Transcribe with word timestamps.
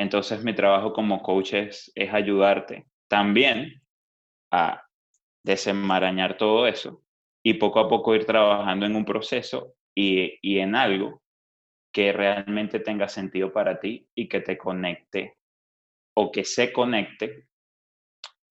Entonces 0.00 0.42
mi 0.42 0.54
trabajo 0.54 0.94
como 0.94 1.22
coach 1.22 1.52
es, 1.52 1.92
es 1.94 2.10
ayudarte 2.14 2.86
también 3.06 3.82
a 4.50 4.82
desenmarañar 5.44 6.38
todo 6.38 6.66
eso 6.66 7.02
y 7.44 7.54
poco 7.54 7.80
a 7.80 7.88
poco 7.90 8.14
ir 8.14 8.24
trabajando 8.24 8.86
en 8.86 8.96
un 8.96 9.04
proceso 9.04 9.74
y, 9.94 10.38
y 10.40 10.60
en 10.60 10.74
algo 10.74 11.20
que 11.92 12.14
realmente 12.14 12.80
tenga 12.80 13.08
sentido 13.08 13.52
para 13.52 13.78
ti 13.78 14.08
y 14.14 14.26
que 14.26 14.40
te 14.40 14.56
conecte 14.56 15.36
o 16.16 16.32
que 16.32 16.46
se 16.46 16.72
conecte 16.72 17.48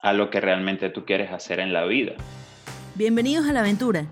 a 0.01 0.13
lo 0.13 0.29
que 0.29 0.41
realmente 0.41 0.91
tú 0.91 1.03
quieres 1.03 1.31
hacer 1.31 1.59
en 1.59 1.73
la 1.73 1.85
vida. 1.85 2.13
Bienvenidos 2.93 3.47
a 3.47 3.53
la 3.53 3.61
aventura. 3.61 4.05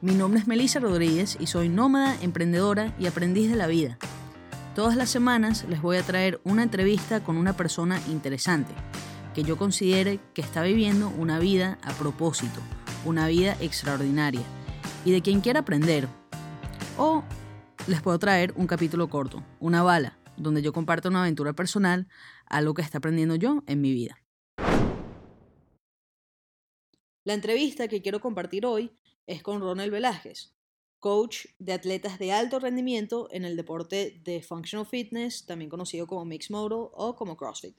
Mi 0.00 0.14
nombre 0.14 0.38
es 0.38 0.46
Melissa 0.46 0.78
Rodríguez 0.78 1.38
y 1.40 1.48
soy 1.48 1.68
nómada, 1.68 2.16
emprendedora 2.22 2.94
y 3.00 3.08
aprendiz 3.08 3.50
de 3.50 3.56
la 3.56 3.66
vida. 3.66 3.98
Todas 4.74 4.96
las 4.96 5.08
semanas 5.08 5.64
les 5.68 5.80
voy 5.80 5.98
a 5.98 6.02
traer 6.02 6.40
una 6.42 6.64
entrevista 6.64 7.22
con 7.22 7.36
una 7.36 7.56
persona 7.56 8.00
interesante, 8.08 8.74
que 9.32 9.44
yo 9.44 9.56
considere 9.56 10.18
que 10.34 10.42
está 10.42 10.64
viviendo 10.64 11.10
una 11.10 11.38
vida 11.38 11.78
a 11.82 11.92
propósito, 11.92 12.60
una 13.04 13.28
vida 13.28 13.56
extraordinaria, 13.60 14.42
y 15.04 15.12
de 15.12 15.22
quien 15.22 15.42
quiera 15.42 15.60
aprender. 15.60 16.08
O 16.98 17.22
les 17.86 18.02
puedo 18.02 18.18
traer 18.18 18.52
un 18.56 18.66
capítulo 18.66 19.08
corto, 19.08 19.44
una 19.60 19.84
bala, 19.84 20.18
donde 20.36 20.60
yo 20.60 20.72
comparto 20.72 21.08
una 21.08 21.20
aventura 21.20 21.52
personal, 21.52 22.08
algo 22.46 22.74
que 22.74 22.82
está 22.82 22.98
aprendiendo 22.98 23.36
yo 23.36 23.62
en 23.68 23.80
mi 23.80 23.92
vida. 23.92 24.20
La 27.22 27.34
entrevista 27.34 27.86
que 27.86 28.02
quiero 28.02 28.20
compartir 28.20 28.66
hoy 28.66 28.90
es 29.28 29.40
con 29.40 29.60
Ronald 29.60 29.92
Velázquez, 29.92 30.53
coach 31.04 31.48
de 31.58 31.74
atletas 31.74 32.18
de 32.18 32.32
alto 32.32 32.58
rendimiento 32.58 33.28
en 33.30 33.44
el 33.44 33.58
deporte 33.58 34.22
de 34.24 34.40
Functional 34.40 34.86
Fitness, 34.86 35.44
también 35.44 35.68
conocido 35.68 36.06
como 36.06 36.24
Mixed 36.24 36.50
Model 36.50 36.88
o 36.94 37.14
como 37.14 37.36
CrossFit. 37.36 37.76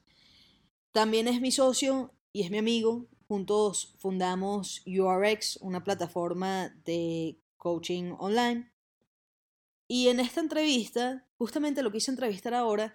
También 0.92 1.28
es 1.28 1.42
mi 1.42 1.52
socio 1.52 2.14
y 2.32 2.44
es 2.44 2.52
mi 2.52 2.60
amigo. 2.60 3.08
Juntos 3.28 3.96
fundamos 3.98 4.84
URX, 4.86 5.58
una 5.62 5.84
plataforma 5.84 6.70
de 6.86 7.42
coaching 7.58 8.14
online. 8.20 8.72
Y 9.88 10.10
en 10.10 10.20
esta 10.20 10.42
entrevista, 10.42 11.28
justamente 11.40 11.82
lo 11.82 11.92
quise 11.92 12.12
entrevistar 12.12 12.54
ahora 12.54 12.94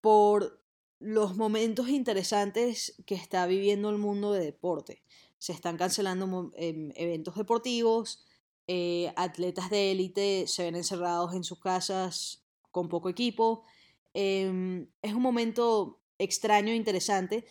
por 0.00 0.62
los 1.00 1.36
momentos 1.36 1.88
interesantes 1.88 2.94
que 3.04 3.16
está 3.16 3.48
viviendo 3.48 3.90
el 3.90 3.98
mundo 3.98 4.32
de 4.32 4.44
deporte 4.44 5.02
se 5.38 5.52
están 5.52 5.76
cancelando 5.76 6.50
em, 6.56 6.90
eventos 6.96 7.36
deportivos, 7.36 8.24
eh, 8.68 9.14
atletas 9.16 9.70
de 9.70 9.92
élite 9.92 10.46
se 10.46 10.64
ven 10.64 10.76
encerrados 10.76 11.34
en 11.34 11.42
sus 11.42 11.58
casas 11.58 12.44
con 12.70 12.90
poco 12.90 13.08
equipo. 13.08 13.64
Em, 14.12 14.88
es 15.00 15.14
un 15.14 15.22
momento 15.22 16.00
extraño 16.18 16.72
e 16.72 16.76
interesante, 16.76 17.46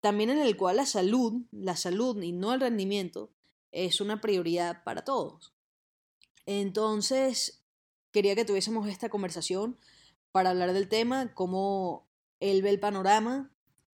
también 0.00 0.30
en 0.30 0.38
el 0.40 0.56
cual 0.56 0.76
la 0.76 0.86
salud, 0.86 1.42
la 1.50 1.76
salud 1.76 2.20
y 2.22 2.32
no 2.32 2.54
el 2.54 2.60
rendimiento, 2.60 3.30
es 3.70 4.00
una 4.00 4.20
prioridad 4.22 4.82
para 4.82 5.04
todos. 5.04 5.52
Entonces, 6.46 7.62
quería 8.10 8.34
que 8.34 8.44
tuviésemos 8.46 8.88
esta 8.88 9.10
conversación 9.10 9.78
para 10.32 10.50
hablar 10.50 10.72
del 10.72 10.88
tema, 10.88 11.34
cómo 11.34 12.08
él 12.40 12.62
ve 12.62 12.70
el 12.70 12.80
panorama, 12.80 13.52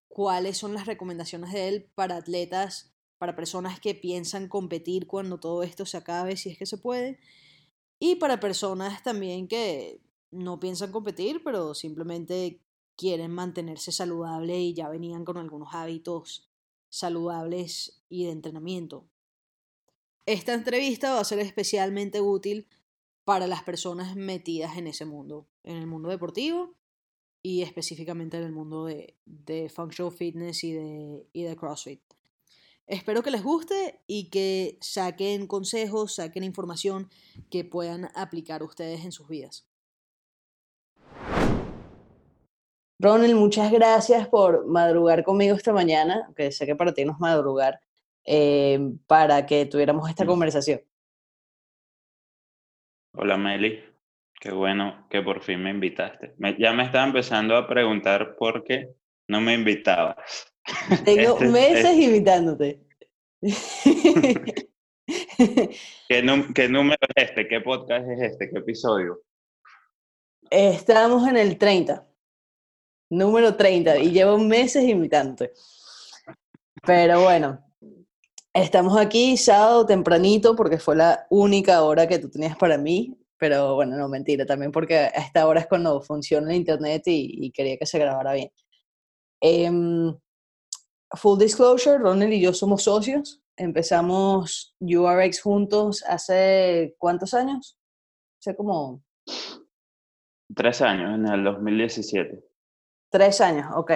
cuáles 0.08 0.58
son 0.58 0.74
las 0.74 0.88
recomendaciones 0.88 1.54
de 1.54 1.68
él 1.68 1.90
para 1.96 2.18
atletas 2.18 2.93
para 3.24 3.38
personas 3.38 3.80
que 3.80 3.96
piensan 3.96 4.50
competir 4.50 5.08
cuando 5.08 5.40
todo 5.40 5.64
esto 5.64 5.86
se 5.86 5.96
acabe, 5.96 6.36
si 6.36 6.50
es 6.50 6.58
que 6.58 6.66
se 6.66 6.78
puede, 6.78 7.22
y 7.98 8.16
para 8.16 8.42
personas 8.42 9.02
también 9.02 9.48
que 9.48 10.02
no 10.30 10.60
piensan 10.60 10.92
competir, 10.92 11.42
pero 11.42 11.74
simplemente 11.74 12.60
quieren 12.98 13.32
mantenerse 13.32 13.94
saludable 13.94 14.60
y 14.60 14.74
ya 14.74 14.90
venían 14.90 15.24
con 15.24 15.38
algunos 15.38 15.70
hábitos 15.74 16.50
saludables 16.90 18.04
y 18.10 18.26
de 18.26 18.32
entrenamiento. 18.32 19.08
Esta 20.26 20.54
entrevista 20.54 21.14
va 21.14 21.22
a 21.22 21.24
ser 21.24 21.40
especialmente 21.40 22.20
útil 22.20 22.68
para 23.24 23.48
las 23.48 23.64
personas 23.64 24.18
metidas 24.18 24.76
en 24.76 24.88
ese 24.88 25.06
mundo, 25.06 25.48
en 25.64 25.78
el 25.78 25.88
mundo 25.88 26.10
deportivo 26.10 26.76
y 27.42 27.62
específicamente 27.62 28.36
en 28.36 28.44
el 28.44 28.52
mundo 28.52 28.84
de, 28.84 29.16
de 29.24 29.70
functional 29.70 30.12
fitness 30.12 30.66
y 30.66 30.74
de, 30.74 31.26
y 31.32 31.44
de 31.44 31.56
CrossFit. 31.56 32.02
Espero 32.86 33.24
que 33.24 33.32
les 33.32 33.44
guste 33.44 34.02
y 34.08 34.30
que 34.30 34.78
saquen 34.82 35.48
consejos, 35.48 36.16
saquen 36.16 36.44
información 36.44 37.10
que 37.50 37.64
puedan 37.64 38.10
aplicar 38.14 38.62
ustedes 38.62 39.06
en 39.06 39.12
sus 39.12 39.30
vidas. 39.30 39.68
Ronald, 43.00 43.36
muchas 43.36 43.72
gracias 43.72 44.28
por 44.28 44.66
madrugar 44.66 45.24
conmigo 45.24 45.56
esta 45.56 45.74
mañana, 45.74 46.30
que 46.36 46.52
sé 46.52 46.66
que 46.66 46.76
para 46.76 46.94
ti 46.94 47.04
no 47.06 47.14
es 47.14 47.20
madrugar, 47.20 47.80
eh, 48.26 48.80
para 49.08 49.46
que 49.46 49.66
tuviéramos 49.66 50.10
esta 50.10 50.26
conversación. 50.26 50.82
Hola 53.16 53.38
Meli, 53.38 53.84
qué 54.40 54.52
bueno 54.52 55.08
que 55.10 55.22
por 55.22 55.42
fin 55.42 55.62
me 55.62 55.70
invitaste. 55.70 56.36
ya 56.58 56.74
me 56.74 56.84
estaba 56.84 57.06
empezando 57.06 57.56
a 57.56 57.68
preguntar 57.68 58.36
por 58.36 58.64
qué 58.64 58.96
no 59.28 59.40
me 59.40 59.54
invitabas. 59.54 60.53
Tengo 61.06 61.34
este 61.34 61.48
meses 61.48 61.94
invitándote. 61.96 62.84
¿Qué, 66.08 66.22
número 66.70 66.98
es 67.16 67.24
este? 67.30 67.48
¿Qué 67.48 67.60
podcast 67.62 68.08
es 68.08 68.22
este? 68.22 68.50
¿Qué 68.50 68.60
episodio? 68.60 69.22
Estamos 70.50 71.28
en 71.28 71.38
el 71.38 71.58
30. 71.58 72.08
Número 73.10 73.56
30. 73.56 73.98
Y 74.00 74.12
llevo 74.12 74.38
meses 74.38 74.84
invitándote. 74.84 75.52
Pero 76.86 77.24
bueno, 77.24 77.64
estamos 78.54 78.98
aquí 78.98 79.36
sábado 79.38 79.86
tempranito 79.86 80.56
porque 80.56 80.78
fue 80.78 80.96
la 80.96 81.26
única 81.30 81.84
hora 81.84 82.08
que 82.08 82.20
tú 82.20 82.30
tenías 82.30 82.56
para 82.58 82.78
mí. 82.78 83.18
Pero 83.38 83.76
bueno, 83.76 83.98
no, 83.98 84.08
mentira, 84.08 84.46
también 84.46 84.72
porque 84.72 84.96
a 84.96 85.08
esta 85.08 85.46
hora 85.48 85.60
es 85.60 85.68
cuando 85.68 86.02
funciona 86.02 86.50
el 86.50 86.56
internet 86.58 87.04
y, 87.08 87.52
quería 87.52 87.78
que 87.78 87.86
se 87.86 88.00
grabara 88.00 88.34
bien. 88.34 88.50
Em, 89.42 90.16
full 91.16 91.38
disclosure, 91.38 91.98
Ronald 91.98 92.34
y 92.34 92.42
yo 92.42 92.54
somos 92.54 92.84
socios. 92.84 93.42
Empezamos 93.56 94.76
URX 94.80 95.42
juntos 95.42 96.04
hace 96.08 96.96
cuántos 96.98 97.34
años? 97.34 97.78
Hace 98.40 98.56
como... 98.56 99.04
Tres 100.56 100.82
años, 100.82 101.16
en 101.16 101.28
el 101.28 101.44
2017. 101.44 102.44
Tres 103.10 103.42
años, 103.42 103.68
ok. 103.76 103.92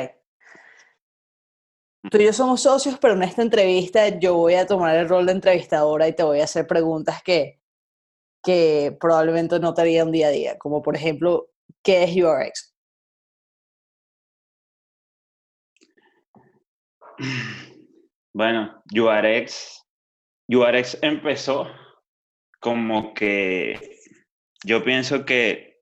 Tú 2.10 2.18
y 2.20 2.26
yo 2.26 2.34
somos 2.34 2.62
socios, 2.62 2.98
pero 3.00 3.16
en 3.16 3.24
esta 3.24 3.42
entrevista 3.42 4.08
yo 4.20 4.36
voy 4.36 4.54
a 4.54 4.66
tomar 4.66 4.96
el 4.96 5.10
rol 5.10 5.26
de 5.26 5.34
entrevistadora 5.34 6.08
y 6.08 6.14
te 6.14 6.24
voy 6.24 6.40
a 6.40 6.46
hacer 6.46 6.66
preguntas 6.66 7.22
que, 7.22 7.60
que 8.44 8.96
probablemente 9.00 9.60
no 9.60 9.74
te 9.74 9.82
haría 9.82 10.06
un 10.06 10.12
día 10.12 10.28
a 10.28 10.32
día, 10.32 10.58
como 10.58 10.82
por 10.82 10.96
ejemplo, 10.96 11.50
¿qué 11.84 12.04
es 12.04 12.16
URX? 12.16 12.77
Bueno, 18.34 18.84
URX 18.94 19.84
empezó 21.02 21.68
como 22.60 23.14
que 23.14 24.00
yo 24.64 24.84
pienso 24.84 25.26
que 25.26 25.82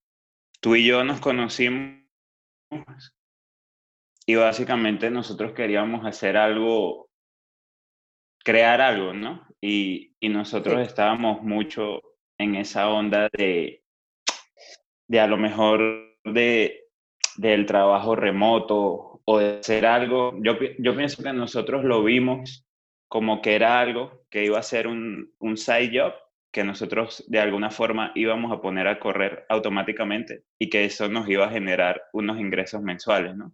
tú 0.62 0.76
y 0.76 0.86
yo 0.86 1.04
nos 1.04 1.20
conocimos 1.20 2.06
y 4.26 4.36
básicamente 4.36 5.12
nosotros 5.12 5.54
queríamos 5.54 6.06
hacer 6.06 6.38
algo, 6.38 7.10
crear 8.44 8.82
algo, 8.82 9.14
¿no? 9.14 9.48
Y, 9.62 10.16
y 10.20 10.30
nosotros 10.30 10.80
estábamos 10.82 11.44
mucho 11.44 12.02
en 12.40 12.56
esa 12.56 12.90
onda 12.90 13.30
de, 13.34 13.84
de 15.08 15.20
a 15.20 15.28
lo 15.28 15.38
mejor 15.38 16.18
de, 16.24 16.86
del 17.38 17.66
trabajo 17.66 18.16
remoto 18.16 19.15
o 19.26 19.40
de 19.40 19.60
hacer 19.60 19.86
algo. 19.86 20.34
Yo, 20.42 20.58
yo 20.80 20.96
pienso 20.96 21.22
que 21.24 21.34
nosotros 21.34 21.84
lo 21.84 22.04
vimos 22.04 22.66
como 23.08 23.42
que 23.42 23.56
era 23.56 23.80
algo 23.80 24.26
que 24.30 24.46
iba 24.46 24.60
a 24.60 24.64
ser 24.64 24.88
un, 24.88 25.34
un 25.40 25.58
side 25.58 25.92
job 25.94 26.14
que 26.56 26.64
nosotros 26.64 27.26
de 27.28 27.40
alguna 27.40 27.70
forma 27.70 28.14
íbamos 28.16 28.50
a 28.50 28.62
poner 28.62 28.88
a 28.88 28.98
correr 28.98 29.46
automáticamente 29.50 30.44
y 30.58 30.70
que 30.70 30.86
eso 30.86 31.10
nos 31.10 31.28
iba 31.28 31.46
a 31.46 31.52
generar 31.52 32.02
unos 32.14 32.40
ingresos 32.40 32.82
mensuales, 32.82 33.36
¿no? 33.36 33.54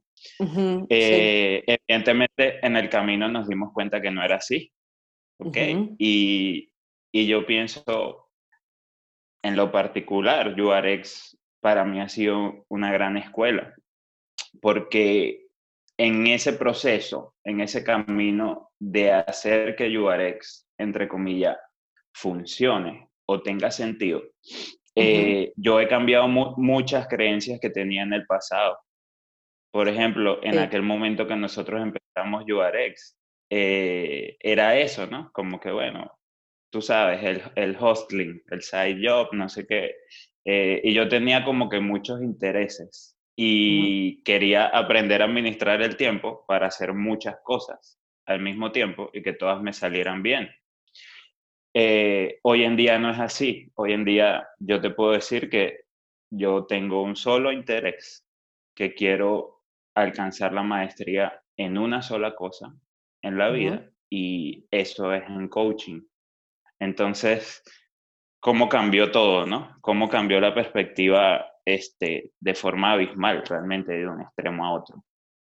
Eh, 0.88 1.64
evidentemente 1.66 2.64
en 2.64 2.78
el 2.78 2.90
camino 2.90 3.28
nos 3.28 3.48
dimos 3.48 3.74
cuenta 3.74 4.00
que 4.00 4.12
no 4.12 4.24
era 4.24 4.36
así, 4.36 4.72
¿ok? 5.40 5.58
y, 5.98 6.72
y, 7.12 7.26
yo 7.26 7.44
pienso, 7.48 8.30
en 9.42 9.56
lo 9.56 9.72
particular, 9.72 10.54
URX 10.62 11.40
para 11.60 11.84
mí 11.86 12.00
ha 12.02 12.08
sido 12.08 12.66
una 12.70 12.92
gran 12.92 13.18
escuela, 13.18 13.74
porque 14.62 15.41
en 16.02 16.26
ese 16.26 16.54
proceso, 16.54 17.36
en 17.44 17.62
ese 17.62 17.84
camino 17.84 18.72
de 18.80 19.12
hacer 19.12 19.76
que 19.76 19.96
URX, 19.96 20.68
entre 20.80 21.08
comillas, 21.08 21.58
funcione 22.12 23.12
o 23.28 23.40
tenga 23.44 23.70
sentido, 23.70 24.24
eh, 24.96 25.54
yo 25.56 25.80
he 25.80 25.88
cambiado 25.88 26.28
muchas 26.28 27.08
creencias 27.08 27.60
que 27.60 27.70
tenía 27.70 28.02
en 28.02 28.14
el 28.14 28.26
pasado. 28.26 28.80
Por 29.72 29.88
ejemplo, 29.88 30.44
en 30.44 30.58
aquel 30.58 30.82
momento 30.82 31.28
que 31.28 31.36
nosotros 31.36 31.80
empezamos 31.80 32.46
URX, 32.52 33.16
eh, 33.52 34.38
era 34.40 34.80
eso, 34.80 35.06
¿no? 35.06 35.30
Como 35.32 35.60
que, 35.60 35.72
bueno, 35.72 36.12
tú 36.72 36.82
sabes, 36.82 37.24
el, 37.24 37.44
el 37.56 37.78
hostling, 37.80 38.42
el 38.50 38.64
side 38.64 39.00
job, 39.08 39.28
no 39.34 39.48
sé 39.48 39.68
qué. 39.68 39.94
Eh, 40.46 40.82
y 40.84 40.96
yo 40.96 41.08
tenía 41.08 41.46
como 41.46 41.70
que 41.70 41.80
muchos 41.80 42.24
intereses 42.24 43.16
y 43.44 44.22
quería 44.22 44.68
aprender 44.68 45.24
a 45.24 45.26
administrar 45.26 45.82
el 45.82 45.98
tiempo 45.98 46.46
para 46.48 46.68
hacer 46.68 46.94
muchas 46.94 47.38
cosas 47.42 48.00
al 48.28 48.40
mismo 48.40 48.72
tiempo 48.72 49.10
y 49.14 49.24
que 49.24 49.34
todas 49.34 49.60
me 49.64 49.74
salieran 49.74 50.22
bien. 50.22 50.52
Eh, 51.74 52.38
hoy 52.44 52.64
en 52.64 52.76
día 52.76 53.00
no 53.00 53.10
es 53.10 53.20
así. 53.20 53.72
Hoy 53.74 53.94
en 53.94 54.06
día 54.06 54.48
yo 54.60 54.80
te 54.80 54.92
puedo 54.92 55.14
decir 55.14 55.50
que 55.50 55.86
yo 56.30 56.68
tengo 56.68 57.02
un 57.02 57.16
solo 57.16 57.52
interés, 57.52 58.28
que 58.76 58.94
quiero 58.94 59.64
alcanzar 59.96 60.54
la 60.54 60.62
maestría 60.62 61.42
en 61.58 61.80
una 61.80 62.04
sola 62.04 62.36
cosa 62.36 62.76
en 63.24 63.40
la 63.40 63.50
vida 63.50 63.90
y 64.08 64.68
eso 64.70 65.12
es 65.16 65.24
en 65.28 65.48
coaching. 65.48 66.02
Entonces, 66.80 67.64
¿cómo 68.40 68.70
cambió 68.70 69.10
todo, 69.10 69.48
no? 69.48 69.80
¿Cómo 69.82 70.10
cambió 70.10 70.40
la 70.40 70.54
perspectiva 70.54 71.51
este, 71.66 72.32
de 72.40 72.56
forma 72.56 72.94
abismal 72.94 73.44
realmente 73.46 73.94
de 73.94 74.08
un 74.08 74.22
extremo 74.22 74.66
a 74.66 74.74
otro? 74.74 75.04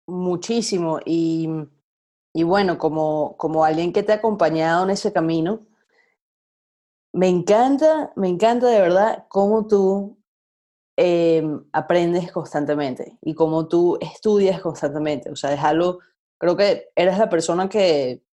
Muchísimo. 0.07 0.99
Y, 1.05 1.49
y 2.33 2.43
bueno, 2.43 2.77
como, 2.77 3.35
como 3.37 3.63
alguien 3.63 3.93
que 3.93 4.03
te 4.03 4.11
ha 4.11 4.15
acompañado 4.15 4.83
en 4.83 4.91
ese 4.91 5.13
camino, 5.13 5.65
me 7.13 7.29
encanta, 7.29 8.11
me 8.15 8.27
encanta 8.27 8.67
de 8.67 8.81
verdad 8.81 9.25
cómo 9.29 9.67
tú 9.67 10.17
em, 10.97 11.63
aprendes 11.71 12.31
constantemente 12.31 13.17
y 13.21 13.35
cómo 13.35 13.67
tú 13.67 13.97
estudias 14.01 14.59
constantemente. 14.61 15.29
O 15.29 15.35
sea, 15.35 15.53
es 15.53 15.61
creo 16.39 16.57
que 16.57 16.89
eres 16.95 17.17
la 17.19 17.29
persona 17.29 17.69
que, 17.69 18.23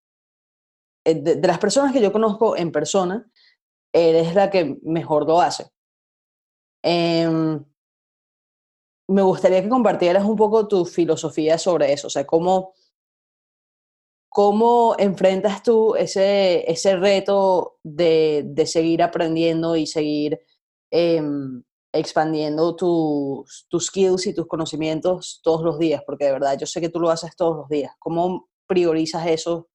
eh, 1.04 1.14
de, 1.14 1.46
las 1.46 1.58
personas 1.58 1.92
que 1.92 2.00
yo 2.00 2.10
conozco 2.10 2.56
en 2.56 2.72
persona, 2.72 3.30
eres 3.92 4.34
la 4.34 4.50
que 4.50 4.78
mejor 4.82 5.26
lo 5.26 5.40
hace. 5.40 5.70
Em, 6.82 7.64
me 9.08 9.22
gustaría 9.22 9.62
que 9.62 9.68
compartieras 9.68 10.24
un 10.24 10.36
poco 10.36 10.68
tu 10.68 10.84
filosofía 10.84 11.58
sobre 11.58 11.92
eso, 11.92 12.06
o 12.06 12.10
sea, 12.10 12.26
cómo, 12.26 12.74
¿Cómo 14.32 14.94
enfrentas 14.96 15.60
tú 15.64 15.96
ese, 15.96 16.70
ese 16.70 16.94
reto 16.94 17.78
de, 17.82 18.44
de 18.46 18.64
seguir 18.64 19.02
aprendiendo 19.02 19.74
y 19.74 19.88
seguir 19.88 20.40
em, 20.92 21.64
expandiendo 21.92 22.76
tus, 22.76 23.66
tus 23.68 23.86
skills 23.86 24.28
y 24.28 24.34
tus 24.34 24.46
conocimientos 24.46 25.40
todos 25.42 25.64
los 25.64 25.80
días? 25.80 26.04
Porque 26.06 26.26
de 26.26 26.32
verdad 26.32 26.56
yo 26.56 26.64
sé 26.66 26.80
que 26.80 26.88
tú 26.88 27.00
lo 27.00 27.10
haces 27.10 27.34
todos 27.34 27.56
los 27.56 27.68
días. 27.68 27.92
¿Cómo 27.98 28.48
priorizas 28.68 29.26
eso 29.26 29.68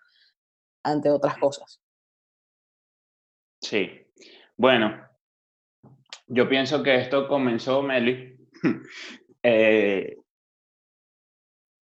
ante 0.83 1.09
otras 1.09 1.37
cosas? 1.37 1.81
Sí, 3.59 3.89
bueno, 4.55 5.05
yo 6.27 6.49
pienso 6.49 6.83
que 6.83 6.95
esto 6.95 7.27
comenzó, 7.27 7.81
Meli. 7.81 8.37
Eh, 9.47 10.17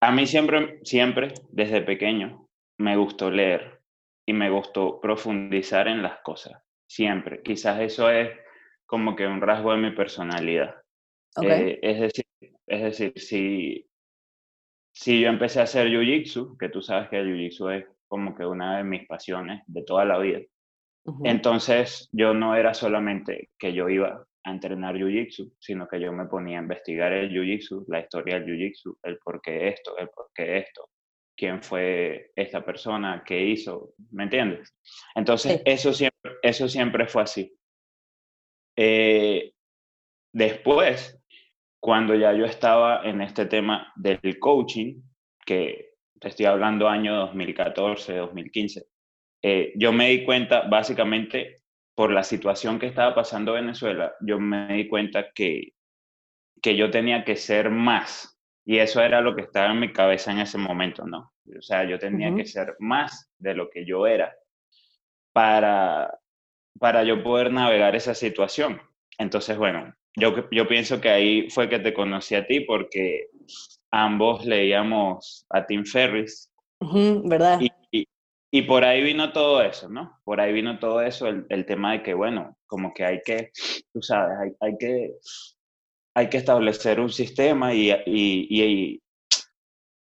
a 0.02 0.12
mí 0.12 0.28
siempre, 0.28 0.82
siempre, 0.84 1.34
desde 1.50 1.82
pequeño, 1.82 2.50
me 2.78 2.98
gustó 2.98 3.32
leer 3.32 3.80
y 4.26 4.34
me 4.34 4.50
gustó 4.50 5.00
profundizar 5.00 5.88
en 5.88 6.02
las 6.04 6.20
cosas, 6.24 6.62
siempre. 6.86 7.42
Quizás 7.42 7.80
eso 7.80 8.10
es 8.10 8.32
como 8.86 9.16
que 9.16 9.26
un 9.26 9.40
rasgo 9.40 9.72
de 9.72 9.78
mi 9.78 9.92
personalidad. 9.92 10.76
Eh, 11.42 11.80
es 11.82 12.02
decir, 12.02 12.26
es 12.68 12.84
decir 12.84 13.14
si, 13.16 13.90
si 14.92 15.22
yo 15.22 15.30
empecé 15.30 15.62
a 15.62 15.64
hacer 15.64 15.88
Jiu-Jitsu, 15.88 16.58
que 16.58 16.68
tú 16.68 16.82
sabes 16.82 17.08
que 17.08 17.20
el 17.20 17.28
Jiu-Jitsu 17.28 17.72
es 17.72 17.86
como 18.10 18.36
que 18.36 18.46
una 18.46 18.76
de 18.76 18.84
mis 18.84 19.08
pasiones 19.08 19.64
de 19.68 19.84
toda 19.84 20.04
la 20.04 20.18
vida, 20.18 20.42
entonces 21.24 22.10
yo 22.12 22.34
no 22.34 22.58
era 22.58 22.74
solamente 22.74 23.52
que 23.58 23.72
yo 23.72 23.88
iba 23.88 24.26
a 24.44 24.52
entrenar 24.52 24.96
Jiu-Jitsu, 24.96 25.54
sino 25.60 25.88
que 25.88 26.00
yo 26.00 26.12
me 26.12 26.26
ponía 26.26 26.60
a 26.60 26.62
investigar 26.62 27.14
el 27.14 27.32
Jiu-Jitsu, 27.32 27.86
la 27.88 28.00
historia 28.00 28.40
del 28.40 28.46
Jiu-Jitsu, 28.46 28.98
el 29.04 29.18
por 29.20 29.42
qué 29.42 29.70
esto, 29.70 29.98
el 29.98 30.10
por 30.10 30.32
qué 30.34 30.58
esto, 30.58 30.90
quién 31.36 31.62
fue 31.62 32.32
esta 32.36 32.64
persona, 32.64 33.24
qué 33.26 33.42
hizo, 33.42 33.94
¿me 34.12 34.24
entiendes? 34.24 34.76
Entonces, 35.16 35.62
eso, 35.66 35.94
siempre, 35.94 36.34
eso 36.42 36.68
siempre 36.68 37.08
fue 37.08 37.24
así. 37.24 37.56
Eh, 38.78 39.54
después, 40.34 41.20
cuando 41.80 42.16
ya 42.16 42.34
yo 42.34 42.46
estaba 42.46 43.04
en 43.04 43.22
este 43.22 43.46
tema 43.46 43.92
del 43.96 44.40
coaching, 44.40 45.02
que 45.46 45.96
te 46.20 46.30
estoy 46.30 46.46
hablando 46.46 46.88
año 46.88 47.16
2014, 47.16 48.16
2015, 48.18 48.86
eh, 49.44 49.74
yo 49.76 49.92
me 49.92 50.10
di 50.10 50.24
cuenta, 50.24 50.62
básicamente, 50.62 51.63
por 51.96 52.12
la 52.12 52.24
situación 52.24 52.80
que 52.80 52.88
estaba 52.88 53.14
pasando 53.14 53.56
en 53.56 53.66
Venezuela, 53.66 54.14
yo 54.22 54.40
me 54.40 54.74
di 54.74 54.88
cuenta 54.88 55.32
que, 55.34 55.74
que 56.62 56.76
yo 56.76 56.90
tenía 56.90 57.24
que 57.24 57.36
ser 57.36 57.70
más 57.70 58.34
y 58.66 58.80
eso 58.80 59.02
era 59.02 59.22
lo 59.22 59.36
que 59.36 59.42
estaba 59.42 59.72
en 59.72 59.80
mi 59.80 59.92
cabeza 59.92 60.32
en 60.32 60.40
ese 60.40 60.58
momento, 60.58 61.06
¿no? 61.06 61.34
O 61.58 61.62
sea, 61.62 61.84
yo 61.84 62.00
tenía 62.00 62.34
que 62.34 62.46
ser 62.46 62.76
más 62.80 63.30
de 63.38 63.54
lo 63.54 63.70
que 63.70 63.86
yo 63.86 64.08
era 64.08 64.34
para, 65.34 66.18
para 66.80 67.04
yo 67.04 67.22
poder 67.22 67.52
navegar 67.52 67.96
esa 67.96 68.14
situación. 68.14 68.82
Entonces, 69.18 69.58
bueno, 69.58 69.94
yo, 70.16 70.50
yo 70.52 70.68
pienso 70.68 71.02
que 71.02 71.10
ahí 71.10 71.50
fue 71.50 71.68
que 71.68 71.80
te 71.80 71.94
conocí 71.94 72.36
a 72.36 72.48
ti 72.48 72.62
porque 72.62 73.28
ambos 73.92 74.46
leíamos 74.46 75.46
a 75.50 75.66
Tim 75.66 75.84
Ferris. 75.84 76.50
¿Verdad? 76.80 77.60
Y, 77.60 77.72
y, 77.92 78.08
por 78.62 78.86
ahí 78.86 79.02
vino 79.02 79.34
todo 79.34 79.64
eso, 79.64 79.90
¿no? 79.90 80.20
Por 80.24 80.40
ahí 80.40 80.54
vino 80.54 80.78
todo 80.80 81.02
eso, 81.02 81.28
el, 81.28 81.46
el 81.50 81.66
tema 81.66 81.94
de 81.94 82.04
que, 82.04 82.14
bueno, 82.14 82.56
como 82.68 82.94
que 82.94 83.04
hay 83.04 83.22
que, 83.26 83.52
tú 83.92 84.02
sabes, 84.02 84.38
hay, 84.40 84.52
hay 84.62 84.78
que 84.78 85.12
hay 86.16 86.30
que 86.30 86.38
establecer 86.38 87.00
un 87.00 87.10
sistema 87.10 87.74
y, 87.74 87.92
y, 88.06 89.00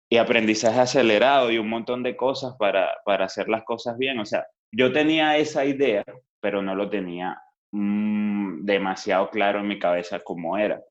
y, 0.09 0.17
aprendizaje 0.17 0.79
acelerado 0.79 1.51
y 1.51 1.57
un 1.57 1.69
montón 1.69 2.03
de 2.03 2.17
cosas 2.17 2.55
para, 2.57 2.91
para, 3.05 3.25
hacer 3.25 3.47
las 3.47 3.63
cosas 3.63 3.97
bien. 3.97 4.19
O 4.19 4.25
sea, 4.25 4.45
yo 4.71 4.91
tenía 4.91 5.37
esa 5.37 5.63
idea, 5.63 6.03
pero 6.41 6.61
no 6.61 6.75
lo 6.75 6.89
tenía 6.89 7.41
mm, 7.71 8.65
demasiado 8.65 9.29
claro 9.29 9.59
en 9.59 9.67
mi 9.67 9.79
cabeza 9.79 10.19
cómo 10.19 10.57
era. 10.57 10.81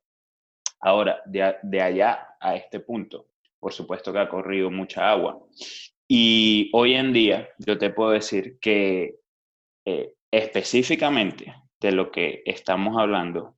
Ahora, 0.81 1.21
de, 1.27 1.57
de, 1.63 1.83
allá 1.83 2.37
a 2.41 2.57
este 2.57 2.81
punto, 2.81 3.27
por 3.59 3.75
supuesto 3.75 4.11
que 4.13 4.21
ha 4.21 4.29
corrido 4.29 4.71
mucha 4.71 5.11
agua. 5.11 5.39
Y 6.13 6.71
hoy 6.73 6.95
en 6.95 7.13
día 7.13 7.51
yo 7.59 7.79
te 7.79 7.91
puedo 7.91 8.11
decir 8.11 8.59
que 8.61 9.21
eh, 9.87 10.15
específicamente 10.29 11.55
de 11.81 11.93
lo 11.93 12.11
que 12.11 12.43
estamos 12.45 12.97
hablando, 12.99 13.57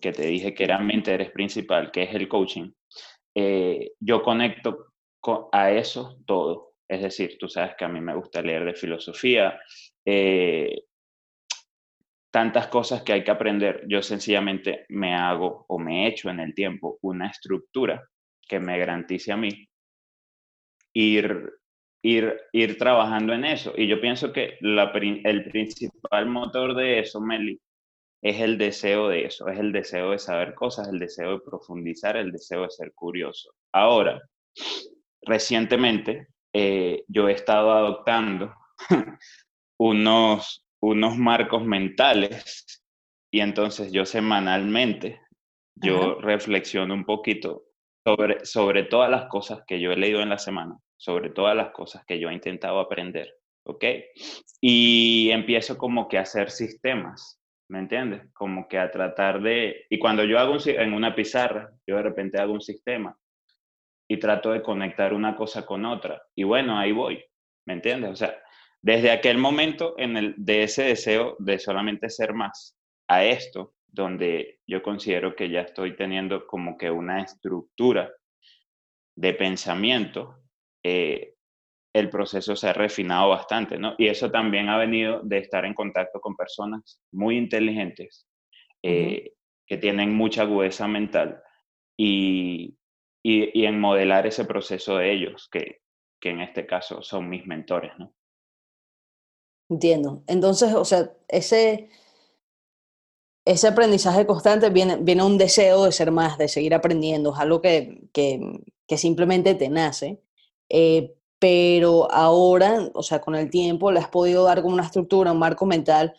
que 0.00 0.12
te 0.12 0.24
dije 0.26 0.54
que 0.54 0.62
era 0.62 0.78
mi 0.78 0.94
interés 0.94 1.32
principal, 1.32 1.90
que 1.90 2.04
es 2.04 2.14
el 2.14 2.28
coaching, 2.28 2.70
eh, 3.34 3.90
yo 3.98 4.22
conecto 4.22 4.92
a 5.50 5.72
eso 5.72 6.20
todo. 6.24 6.74
Es 6.88 7.02
decir, 7.02 7.38
tú 7.40 7.48
sabes 7.48 7.74
que 7.76 7.84
a 7.84 7.88
mí 7.88 8.00
me 8.00 8.14
gusta 8.14 8.40
leer 8.40 8.64
de 8.64 8.74
filosofía, 8.74 9.60
eh, 10.06 10.84
tantas 12.30 12.68
cosas 12.68 13.02
que 13.02 13.14
hay 13.14 13.24
que 13.24 13.32
aprender. 13.32 13.84
Yo 13.88 14.00
sencillamente 14.00 14.86
me 14.90 15.12
hago 15.16 15.64
o 15.66 15.80
me 15.80 16.06
echo 16.06 16.30
en 16.30 16.38
el 16.38 16.54
tiempo 16.54 16.98
una 17.02 17.26
estructura 17.26 18.08
que 18.48 18.60
me 18.60 18.78
garantice 18.78 19.32
a 19.32 19.36
mí 19.36 19.68
ir, 20.94 21.52
ir, 22.04 22.38
ir 22.52 22.76
trabajando 22.76 23.32
en 23.32 23.44
eso. 23.46 23.72
Y 23.76 23.88
yo 23.88 24.00
pienso 24.00 24.32
que 24.32 24.58
la, 24.60 24.92
el 24.92 25.44
principal 25.50 26.26
motor 26.26 26.74
de 26.76 27.00
eso, 27.00 27.20
Meli, 27.20 27.58
es 28.22 28.40
el 28.40 28.58
deseo 28.58 29.08
de 29.08 29.24
eso, 29.24 29.48
es 29.48 29.58
el 29.58 29.72
deseo 29.72 30.10
de 30.10 30.18
saber 30.18 30.54
cosas, 30.54 30.88
el 30.88 30.98
deseo 30.98 31.32
de 31.32 31.40
profundizar, 31.40 32.16
el 32.16 32.30
deseo 32.30 32.62
de 32.62 32.70
ser 32.70 32.92
curioso. 32.92 33.54
Ahora, 33.72 34.20
recientemente 35.22 36.28
eh, 36.52 37.04
yo 37.08 37.28
he 37.28 37.32
estado 37.32 37.72
adoptando 37.72 38.54
unos, 39.78 40.66
unos 40.80 41.16
marcos 41.16 41.64
mentales 41.64 42.82
y 43.30 43.40
entonces 43.40 43.92
yo 43.92 44.04
semanalmente, 44.04 45.20
yo 45.74 46.20
reflexiono 46.20 46.94
un 46.94 47.04
poquito 47.04 47.64
sobre, 48.06 48.44
sobre 48.44 48.84
todas 48.84 49.10
las 49.10 49.26
cosas 49.26 49.62
que 49.66 49.80
yo 49.80 49.90
he 49.90 49.96
leído 49.96 50.20
en 50.20 50.28
la 50.28 50.38
semana, 50.38 50.78
sobre 51.04 51.30
todas 51.30 51.54
las 51.54 51.70
cosas 51.72 52.04
que 52.06 52.18
yo 52.18 52.30
he 52.30 52.34
intentado 52.34 52.80
aprender, 52.80 53.34
¿ok? 53.64 53.84
Y 54.60 55.30
empiezo 55.30 55.76
como 55.76 56.08
que 56.08 56.16
a 56.18 56.22
hacer 56.22 56.50
sistemas 56.50 57.44
¿me 57.68 57.78
entiendes? 57.78 58.22
Como 58.32 58.68
que 58.68 58.78
a 58.78 58.90
tratar 58.90 59.42
de... 59.42 59.86
Y 59.88 59.98
cuando 59.98 60.24
yo 60.24 60.38
hago 60.38 60.52
un, 60.52 60.60
en 60.66 60.92
una 60.92 61.14
pizarra, 61.14 61.70
yo 61.86 61.96
de 61.96 62.02
repente 62.02 62.40
hago 62.40 62.52
un 62.52 62.60
sistema 62.60 63.16
y 64.08 64.18
trato 64.18 64.52
de 64.52 64.62
conectar 64.62 65.14
una 65.14 65.36
cosa 65.36 65.64
con 65.64 65.84
otra. 65.84 66.22
Y 66.34 66.44
bueno, 66.44 66.78
ahí 66.78 66.92
voy, 66.92 67.24
¿me 67.66 67.74
entiendes? 67.74 68.10
O 68.10 68.16
sea, 68.16 68.36
desde 68.82 69.10
aquel 69.10 69.38
momento 69.38 69.94
en 69.98 70.16
el, 70.16 70.34
de 70.36 70.64
ese 70.64 70.84
deseo 70.84 71.36
de 71.38 71.58
solamente 71.58 72.10
ser 72.10 72.34
más 72.34 72.76
a 73.08 73.24
esto, 73.24 73.74
donde 73.86 74.60
yo 74.66 74.82
considero 74.82 75.34
que 75.34 75.48
ya 75.48 75.62
estoy 75.62 75.96
teniendo 75.96 76.46
como 76.46 76.76
que 76.76 76.90
una 76.90 77.22
estructura 77.22 78.12
de 79.16 79.32
pensamiento, 79.32 80.43
eh, 80.84 81.34
el 81.94 82.10
proceso 82.10 82.56
se 82.56 82.68
ha 82.68 82.72
refinado 82.72 83.30
bastante, 83.30 83.78
¿no? 83.78 83.94
Y 83.96 84.08
eso 84.08 84.30
también 84.30 84.68
ha 84.68 84.76
venido 84.76 85.20
de 85.22 85.38
estar 85.38 85.64
en 85.64 85.74
contacto 85.74 86.20
con 86.20 86.36
personas 86.36 87.00
muy 87.12 87.36
inteligentes, 87.36 88.26
eh, 88.82 89.32
que 89.66 89.78
tienen 89.78 90.12
mucha 90.14 90.42
agudeza 90.42 90.88
mental 90.88 91.40
y, 91.96 92.76
y, 93.22 93.64
en 93.64 93.80
modelar 93.80 94.26
ese 94.26 94.44
proceso 94.44 94.98
de 94.98 95.12
ellos, 95.12 95.48
que, 95.50 95.80
que 96.20 96.30
en 96.30 96.40
este 96.40 96.66
caso 96.66 97.00
son 97.00 97.28
mis 97.28 97.46
mentores, 97.46 97.92
¿no? 97.96 98.12
Entiendo. 99.70 100.24
Entonces, 100.26 100.74
o 100.74 100.84
sea, 100.84 101.12
ese, 101.28 101.88
ese 103.46 103.68
aprendizaje 103.68 104.26
constante 104.26 104.68
viene, 104.68 104.96
viene 104.96 105.22
un 105.22 105.38
deseo 105.38 105.84
de 105.84 105.92
ser 105.92 106.10
más, 106.10 106.36
de 106.38 106.48
seguir 106.48 106.74
aprendiendo, 106.74 107.32
es 107.32 107.40
algo 107.40 107.62
que, 107.62 108.08
que, 108.12 108.40
que 108.86 108.98
simplemente 108.98 109.54
te 109.54 109.68
nace. 109.70 110.23
Eh, 110.68 111.14
pero 111.38 112.10
ahora, 112.10 112.88
o 112.94 113.02
sea, 113.02 113.20
con 113.20 113.34
el 113.34 113.50
tiempo 113.50 113.92
le 113.92 114.00
has 114.00 114.08
podido 114.08 114.44
dar 114.44 114.62
como 114.62 114.74
una 114.74 114.84
estructura, 114.84 115.32
un 115.32 115.38
marco 115.38 115.66
mental. 115.66 116.14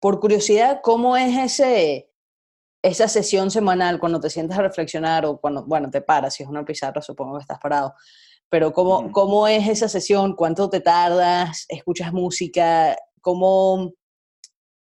Por 0.00 0.20
curiosidad, 0.20 0.80
¿cómo 0.82 1.16
es 1.16 1.36
ese, 1.36 2.10
esa 2.82 3.08
sesión 3.08 3.50
semanal 3.50 3.98
cuando 3.98 4.20
te 4.20 4.30
sientas 4.30 4.58
a 4.58 4.62
reflexionar 4.62 5.26
o 5.26 5.38
cuando, 5.40 5.64
bueno, 5.64 5.90
te 5.90 6.02
paras, 6.02 6.34
si 6.34 6.44
es 6.44 6.48
una 6.48 6.64
pizarra, 6.64 7.02
supongo 7.02 7.36
que 7.36 7.42
estás 7.42 7.58
parado, 7.58 7.94
pero 8.48 8.72
¿cómo, 8.72 9.10
cómo 9.10 9.48
es 9.48 9.68
esa 9.68 9.88
sesión? 9.88 10.36
¿Cuánto 10.36 10.70
te 10.70 10.80
tardas? 10.80 11.66
¿Escuchas 11.68 12.12
música? 12.12 12.96
¿Cómo, 13.20 13.92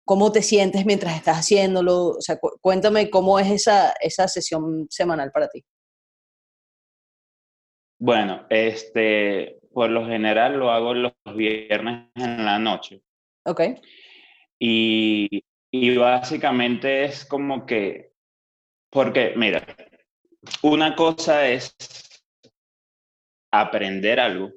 cómo 0.04 0.30
te 0.30 0.42
sientes 0.42 0.86
mientras 0.86 1.16
estás 1.16 1.38
haciéndolo? 1.38 2.10
O 2.10 2.20
sea, 2.20 2.38
cuéntame 2.60 3.10
cómo 3.10 3.40
es 3.40 3.50
esa, 3.50 3.92
esa 4.00 4.28
sesión 4.28 4.86
semanal 4.88 5.32
para 5.32 5.48
ti. 5.48 5.64
Bueno, 8.00 8.46
este, 8.48 9.60
por 9.74 9.90
lo 9.90 10.06
general 10.06 10.58
lo 10.58 10.70
hago 10.70 10.94
los 10.94 11.12
viernes 11.36 12.08
en 12.14 12.44
la 12.46 12.58
noche. 12.58 13.02
Ok. 13.44 13.60
Y, 14.58 15.44
y 15.70 15.96
básicamente 15.96 17.04
es 17.04 17.26
como 17.26 17.66
que, 17.66 18.12
porque, 18.90 19.34
mira, 19.36 19.66
una 20.62 20.96
cosa 20.96 21.46
es 21.46 21.76
aprender 23.52 24.18
algo 24.18 24.50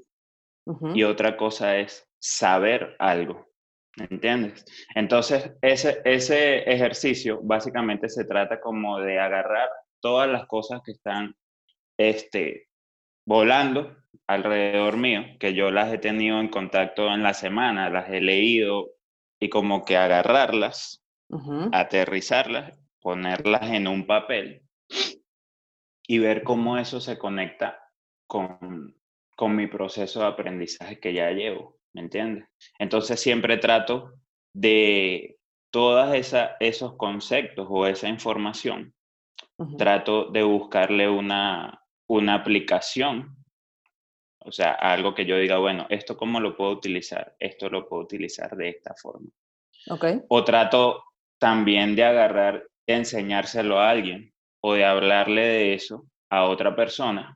y 0.93 1.03
otra 1.03 1.35
cosa 1.35 1.77
es 1.77 2.09
saber 2.19 2.95
algo. 2.97 3.49
¿Entiendes? 3.97 4.65
Entonces, 4.95 5.51
ese, 5.61 6.01
ese 6.05 6.59
ejercicio 6.59 7.41
básicamente 7.43 8.07
se 8.07 8.23
trata 8.23 8.61
como 8.61 8.99
de 8.99 9.19
agarrar 9.19 9.69
todas 9.99 10.29
las 10.29 10.47
cosas 10.47 10.81
que 10.83 10.93
están 10.93 11.35
este, 11.97 12.69
volando 13.25 13.95
alrededor 14.27 14.97
mío, 14.97 15.23
que 15.39 15.53
yo 15.53 15.71
las 15.71 15.91
he 15.93 15.97
tenido 15.97 16.39
en 16.39 16.49
contacto 16.49 17.07
en 17.07 17.23
la 17.23 17.33
semana, 17.33 17.89
las 17.89 18.09
he 18.09 18.21
leído 18.21 18.91
y 19.39 19.49
como 19.49 19.83
que 19.85 19.97
agarrarlas, 19.97 21.03
aterrizarlas, 21.71 22.79
ponerlas 23.01 23.71
en 23.71 23.87
un 23.87 24.05
papel 24.05 24.61
y 26.07 26.19
ver 26.19 26.43
cómo 26.43 26.77
eso 26.77 26.99
se 27.01 27.17
conecta 27.17 27.79
con, 28.27 28.95
con 29.35 29.55
mi 29.55 29.67
proceso 29.67 30.21
de 30.21 30.27
aprendizaje 30.27 30.99
que 30.99 31.13
ya 31.13 31.31
llevo, 31.31 31.77
¿me 31.93 32.01
entiendes? 32.01 32.47
Entonces 32.79 33.19
siempre 33.19 33.57
trato 33.57 34.13
de 34.53 35.37
todos 35.71 36.15
esos 36.59 36.95
conceptos 36.97 37.67
o 37.69 37.87
esa 37.87 38.07
información, 38.07 38.93
trato 39.77 40.29
de 40.29 40.43
buscarle 40.43 41.09
una, 41.09 41.82
una 42.17 42.35
aplicación, 42.35 43.35
o 44.39 44.51
sea, 44.51 44.73
algo 44.73 45.13
que 45.13 45.25
yo 45.25 45.37
diga, 45.37 45.57
bueno, 45.57 45.85
esto 45.89 46.17
cómo 46.17 46.39
lo 46.39 46.55
puedo 46.55 46.71
utilizar, 46.71 47.35
esto 47.39 47.69
lo 47.69 47.87
puedo 47.87 48.03
utilizar 48.03 48.55
de 48.55 48.69
esta 48.69 48.93
forma. 48.95 49.29
Okay. 49.87 50.21
O 50.29 50.43
trato 50.43 51.03
también 51.39 51.95
de 51.95 52.03
agarrar, 52.03 52.67
de 52.87 52.93
enseñárselo 52.93 53.79
a 53.79 53.89
alguien 53.89 54.33
o 54.61 54.73
de 54.73 54.85
hablarle 54.85 55.41
de 55.41 55.73
eso 55.73 56.05
a 56.29 56.45
otra 56.45 56.75
persona, 56.75 57.35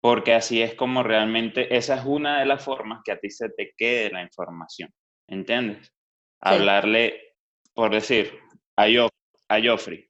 porque 0.00 0.34
así 0.34 0.60
es 0.60 0.74
como 0.74 1.02
realmente, 1.02 1.76
esa 1.76 1.96
es 1.96 2.04
una 2.04 2.40
de 2.40 2.46
las 2.46 2.64
formas 2.64 3.00
que 3.04 3.12
a 3.12 3.18
ti 3.18 3.30
se 3.30 3.48
te 3.50 3.72
quede 3.76 4.10
la 4.10 4.22
información, 4.22 4.90
¿entiendes? 5.28 5.92
Hablarle, 6.40 7.36
por 7.74 7.92
decir, 7.92 8.38
a, 8.76 8.84
a 8.84 9.60
Joffrey, 9.62 10.08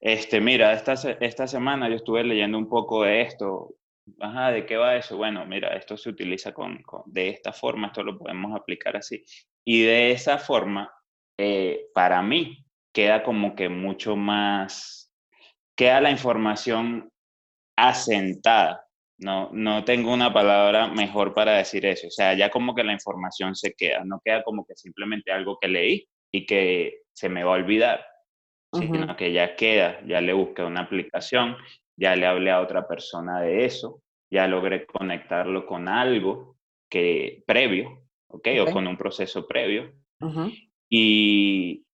este, 0.00 0.40
mira, 0.40 0.72
esta, 0.72 0.94
esta 1.20 1.46
semana 1.46 1.88
yo 1.88 1.96
estuve 1.96 2.24
leyendo 2.24 2.58
un 2.58 2.68
poco 2.68 3.04
de 3.04 3.22
esto. 3.22 3.74
Ajá, 4.20 4.52
¿de 4.52 4.66
qué 4.66 4.76
va 4.76 4.96
eso? 4.96 5.16
Bueno, 5.16 5.44
mira, 5.46 5.74
esto 5.76 5.96
se 5.96 6.10
utiliza 6.10 6.52
con, 6.52 6.82
de 7.06 7.30
esta 7.30 7.52
forma, 7.52 7.88
esto 7.88 8.02
lo 8.02 8.18
podemos 8.18 8.54
aplicar 8.54 8.96
así. 8.96 9.24
Y 9.64 9.82
de 9.82 10.12
esa 10.12 10.38
forma, 10.38 10.92
eh, 11.38 11.86
para 11.94 12.22
mí, 12.22 12.64
queda 12.92 13.22
como 13.22 13.54
que 13.56 13.68
mucho 13.68 14.16
más, 14.16 15.12
queda 15.76 16.00
la 16.00 16.10
información 16.10 17.10
asentada. 17.76 18.82
No, 19.18 19.50
no 19.52 19.84
tengo 19.84 20.12
una 20.12 20.32
palabra 20.32 20.88
mejor 20.88 21.34
para 21.34 21.56
decir 21.56 21.86
eso. 21.86 22.06
O 22.08 22.10
sea, 22.10 22.34
ya 22.34 22.50
como 22.50 22.74
que 22.74 22.84
la 22.84 22.92
información 22.92 23.54
se 23.56 23.72
queda, 23.72 24.04
no 24.04 24.20
queda 24.24 24.42
como 24.44 24.64
que 24.66 24.76
simplemente 24.76 25.32
algo 25.32 25.58
que 25.58 25.68
leí 25.68 26.08
y 26.30 26.46
que 26.46 27.00
se 27.12 27.28
me 27.28 27.42
va 27.42 27.52
a 27.52 27.54
olvidar 27.54 28.04
sino 28.72 29.16
que 29.16 29.32
ya 29.32 29.56
queda, 29.56 30.00
ya 30.06 30.20
le 30.20 30.32
busqué 30.32 30.62
una 30.62 30.82
aplicación, 30.82 31.56
ya 31.96 32.14
le 32.16 32.26
hablé 32.26 32.50
a 32.50 32.60
otra 32.60 32.86
persona 32.86 33.40
de 33.40 33.64
eso, 33.64 34.02
ya 34.30 34.46
logré 34.46 34.86
conectarlo 34.86 35.66
con 35.66 35.88
algo 35.88 36.56
que 36.90 37.42
previo, 37.46 38.08
¿ok? 38.28 38.48
O 38.60 38.70
con 38.70 38.86
un 38.86 38.96
proceso 38.96 39.46
previo. 39.46 39.92
y, 40.88 41.84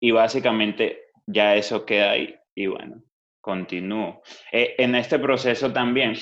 y 0.00 0.10
básicamente 0.10 1.06
ya 1.26 1.54
eso 1.56 1.84
queda 1.84 2.12
ahí 2.12 2.34
y 2.54 2.66
bueno, 2.66 3.02
continúo. 3.40 4.22
Eh, 4.50 4.74
en 4.78 4.94
este 4.94 5.18
proceso 5.18 5.72
también, 5.72 6.14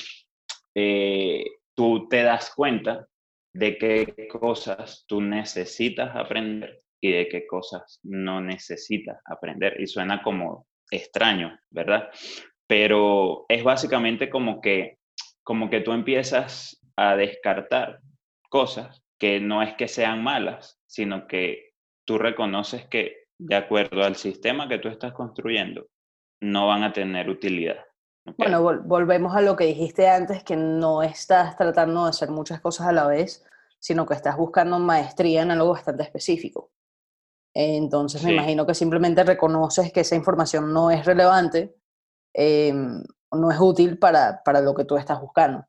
eh, 0.75 1.45
tú 1.75 2.09
te 2.09 2.23
das 2.23 2.53
cuenta 2.55 3.07
de 3.53 3.79
qué 3.79 4.29
cosas 4.29 5.05
tú 5.09 5.21
necesitas 5.21 6.15
aprender 6.15 6.83
y 7.01 7.13
de 7.13 7.29
qué 7.29 7.47
cosas 7.47 8.01
no 8.03 8.41
necesitas 8.41 9.21
aprender. 9.25 9.81
Y 9.81 9.87
suena 9.87 10.23
como 10.23 10.67
extraño, 10.91 11.59
¿verdad? 11.71 12.11
Pero 12.67 13.47
es 13.49 13.65
básicamente 13.65 14.29
como 14.31 14.61
que, 14.61 14.99
como 15.43 15.71
que 15.71 15.81
tú 15.81 15.93
empiezas 15.93 16.81
a 16.97 17.17
descartar 17.17 18.01
cosas 18.49 19.03
que 19.19 19.41
no 19.41 19.63
es 19.63 19.75
que 19.75 19.89
sean 19.89 20.23
malas, 20.23 20.79
sino 20.87 21.27
que 21.27 21.73
tú 22.05 22.19
reconoces 22.19 22.87
que 22.87 23.21
de 23.39 23.57
acuerdo 23.57 24.05
al 24.05 24.17
sistema 24.17 24.69
que 24.69 24.79
tú 24.79 24.89
estás 24.89 25.13
construyendo, 25.13 25.87
no 26.41 26.67
van 26.67 26.83
a 26.83 26.93
tener 26.93 27.31
utilidad. 27.31 27.79
Bueno, 28.37 28.63
volvemos 28.85 29.35
a 29.35 29.41
lo 29.41 29.57
que 29.57 29.65
dijiste 29.65 30.09
antes, 30.09 30.45
que 30.45 30.57
no 30.57 31.03
estás 31.03 31.57
tratando 31.57 32.05
de 32.05 32.11
hacer 32.11 32.31
muchas 32.31 32.61
cosas 32.61 32.89
a 32.89 32.93
la 32.93 33.07
vez, 33.07 33.47
sino 33.79 34.07
que 34.07 34.15
estás 34.15 34.37
buscando 34.37 34.79
maestría 34.79 35.43
en 35.43 35.51
algo 35.53 35.71
bastante 35.71 36.03
específico. 36.03 36.71
Entonces 37.55 38.23
me 38.23 38.33
imagino 38.33 38.67
que 38.67 38.75
simplemente 38.75 39.25
reconoces 39.25 39.93
que 39.93 40.01
esa 40.01 40.15
información 40.15 40.73
no 40.73 40.91
es 40.91 41.05
relevante, 41.05 41.75
em, 42.33 43.03
no 43.33 43.51
es 43.51 43.59
útil 43.59 43.99
para, 43.99 44.43
para, 44.45 44.61
lo 44.61 44.75
que 44.75 44.85
tú 44.85 44.97
estás 44.97 45.21
buscando. 45.21 45.65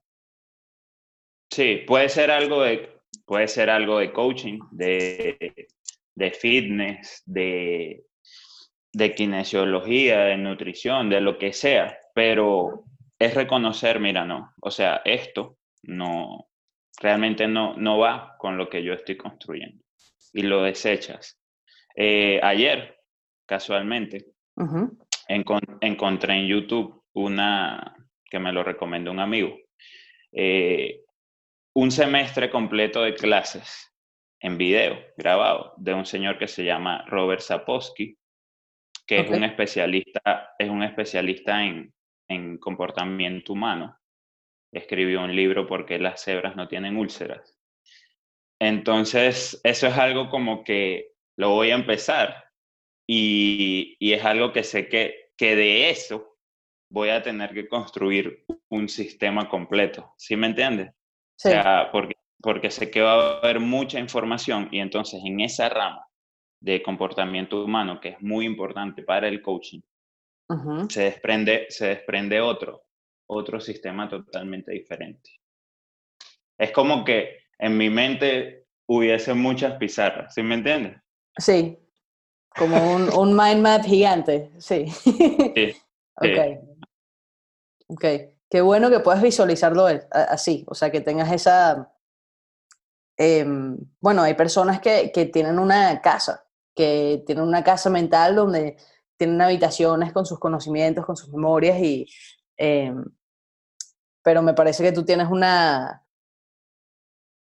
Sí, 1.52 1.84
puede 1.88 2.10
ser 2.10 2.32
algo 2.32 2.62
de, 2.62 3.02
puede 3.26 3.48
ser 3.48 3.70
algo 3.70 4.00
de 4.00 4.14
coaching, 4.14 4.60
de, 4.72 5.68
de 6.16 6.32
fitness, 6.32 7.24
de, 7.26 8.06
de 8.94 9.16
kinesiología, 9.16 10.22
de 10.22 10.38
nutrición, 10.38 11.10
de 11.10 11.22
lo 11.22 11.38
que 11.38 11.52
sea, 11.52 11.98
pero 12.14 12.86
es 13.18 13.34
reconocer, 13.34 14.00
mira, 14.00 14.24
no, 14.26 14.54
o 14.62 14.72
sea, 14.72 15.02
esto 15.06 15.58
no, 15.84 16.48
realmente 17.00 17.48
no, 17.48 17.76
no 17.76 17.98
va 17.98 18.36
con 18.38 18.58
lo 18.58 18.70
que 18.70 18.84
yo 18.84 18.94
estoy 18.94 19.18
construyendo 19.18 19.84
y 20.34 20.44
lo 20.44 20.64
desechas. 20.64 21.41
Eh, 21.96 22.40
ayer, 22.42 22.98
casualmente, 23.46 24.26
encontré 25.28 26.34
en 26.36 26.48
YouTube 26.48 27.04
una 27.14 27.96
que 28.30 28.40
me 28.40 28.54
lo 28.54 28.64
recomendó 28.64 29.12
un 29.12 29.20
amigo, 29.20 29.58
eh, 30.32 31.02
un 31.76 31.92
semestre 31.92 32.50
completo 32.50 33.02
de 33.04 33.14
clases 33.14 33.92
en 34.40 34.58
video 34.58 34.98
grabado 35.18 35.74
de 35.78 35.94
un 35.94 36.06
señor 36.06 36.38
que 36.38 36.48
se 36.48 36.64
llama 36.64 37.06
Robert 37.08 37.42
Sapolsky, 37.42 38.18
que 39.06 39.20
es 39.20 39.30
un 39.30 39.44
especialista, 39.44 40.56
es 40.58 40.70
un 40.70 40.84
especialista 40.84 41.64
en, 41.64 41.94
en 42.30 42.58
comportamiento 42.58 43.54
humano. 43.54 43.98
Escribió 44.72 45.22
un 45.22 45.36
libro 45.36 45.68
porque 45.68 46.00
las 46.00 46.24
cebras 46.24 46.56
no 46.56 46.68
tienen 46.68 46.96
úlceras. 46.96 47.58
Entonces, 48.58 49.60
eso 49.64 49.88
es 49.88 49.98
algo 49.98 50.30
como 50.30 50.64
que 50.64 51.11
lo 51.38 51.50
voy 51.50 51.72
a 51.72 51.76
empezar 51.76 52.44
y, 53.08 53.96
y 54.00 54.14
es 54.14 54.24
algo 54.24 54.52
que 54.52 54.64
sé 54.64 54.88
que, 54.88 55.32
que 55.38 55.56
de 55.56 55.90
eso 55.90 56.38
voy 56.92 57.10
a 57.10 57.22
tener 57.22 57.54
que 57.54 57.68
construir 57.68 58.46
un 58.70 58.90
sistema 58.90 59.50
completo. 59.50 60.14
¿Sí 60.18 60.36
me 60.36 60.48
entiendes? 60.48 60.90
O 60.90 61.50
sea, 61.50 61.90
porque, 61.92 62.16
porque 62.40 62.70
sé 62.70 62.92
que 62.92 63.02
va 63.02 63.14
a 63.14 63.38
haber 63.40 63.60
mucha 63.60 64.00
información 64.00 64.70
y 64.72 64.80
entonces 64.80 65.22
en 65.26 65.40
esa 65.40 65.70
rama 65.70 66.06
de 66.60 66.84
comportamiento 66.84 67.64
humano, 67.64 68.00
que 68.00 68.10
es 68.10 68.22
muy 68.22 68.46
importante 68.46 69.02
para 69.04 69.28
el 69.28 69.42
coaching, 69.42 69.82
se, 70.90 71.04
desprende, 71.04 71.68
se 71.70 71.88
desprende 71.88 72.42
otro, 72.42 72.84
otro 73.28 73.60
sistema 73.60 74.08
totalmente 74.08 74.72
diferente. 74.74 75.32
Es 76.58 76.72
como 76.72 77.04
que 77.06 77.46
en 77.58 77.78
mi 77.78 77.90
mente 77.90 78.66
hubiese 78.88 79.34
muchas 79.34 79.78
pizarras, 79.78 80.34
¿sí 80.36 80.44
me 80.44 80.56
entiendes? 80.56 81.01
Sí, 81.38 81.80
como 82.56 82.94
un, 82.94 83.14
un 83.14 83.36
mind 83.36 83.62
map 83.62 83.84
gigante, 83.84 84.52
sí. 84.58 84.88
sí. 84.90 85.76
ok. 86.16 86.82
Ok. 87.88 88.06
Qué 88.50 88.62
bueno 88.62 88.90
que 88.90 89.00
puedas 89.00 89.22
visualizarlo 89.22 89.88
así, 90.12 90.66
o 90.68 90.76
sea, 90.76 90.92
que 90.92 91.02
tengas 91.02 91.32
esa... 91.32 91.94
Em, 93.18 93.78
bueno, 94.00 94.24
hay 94.24 94.34
personas 94.34 94.82
que, 94.82 95.12
que 95.14 95.26
tienen 95.26 95.60
una 95.60 96.02
casa, 96.02 96.46
que 96.76 97.24
tienen 97.26 97.46
una 97.46 97.64
casa 97.64 97.90
mental 97.90 98.36
donde 98.36 98.78
tienen 99.16 99.40
habitaciones 99.40 100.12
con 100.12 100.26
sus 100.26 100.40
conocimientos, 100.40 101.06
con 101.06 101.16
sus 101.16 101.30
memorias 101.30 101.80
y... 101.80 102.08
Em, 102.58 103.06
pero 104.24 104.42
me 104.42 104.54
parece 104.54 104.84
que 104.84 104.92
tú 104.92 105.06
tienes 105.06 105.30
una, 105.30 106.06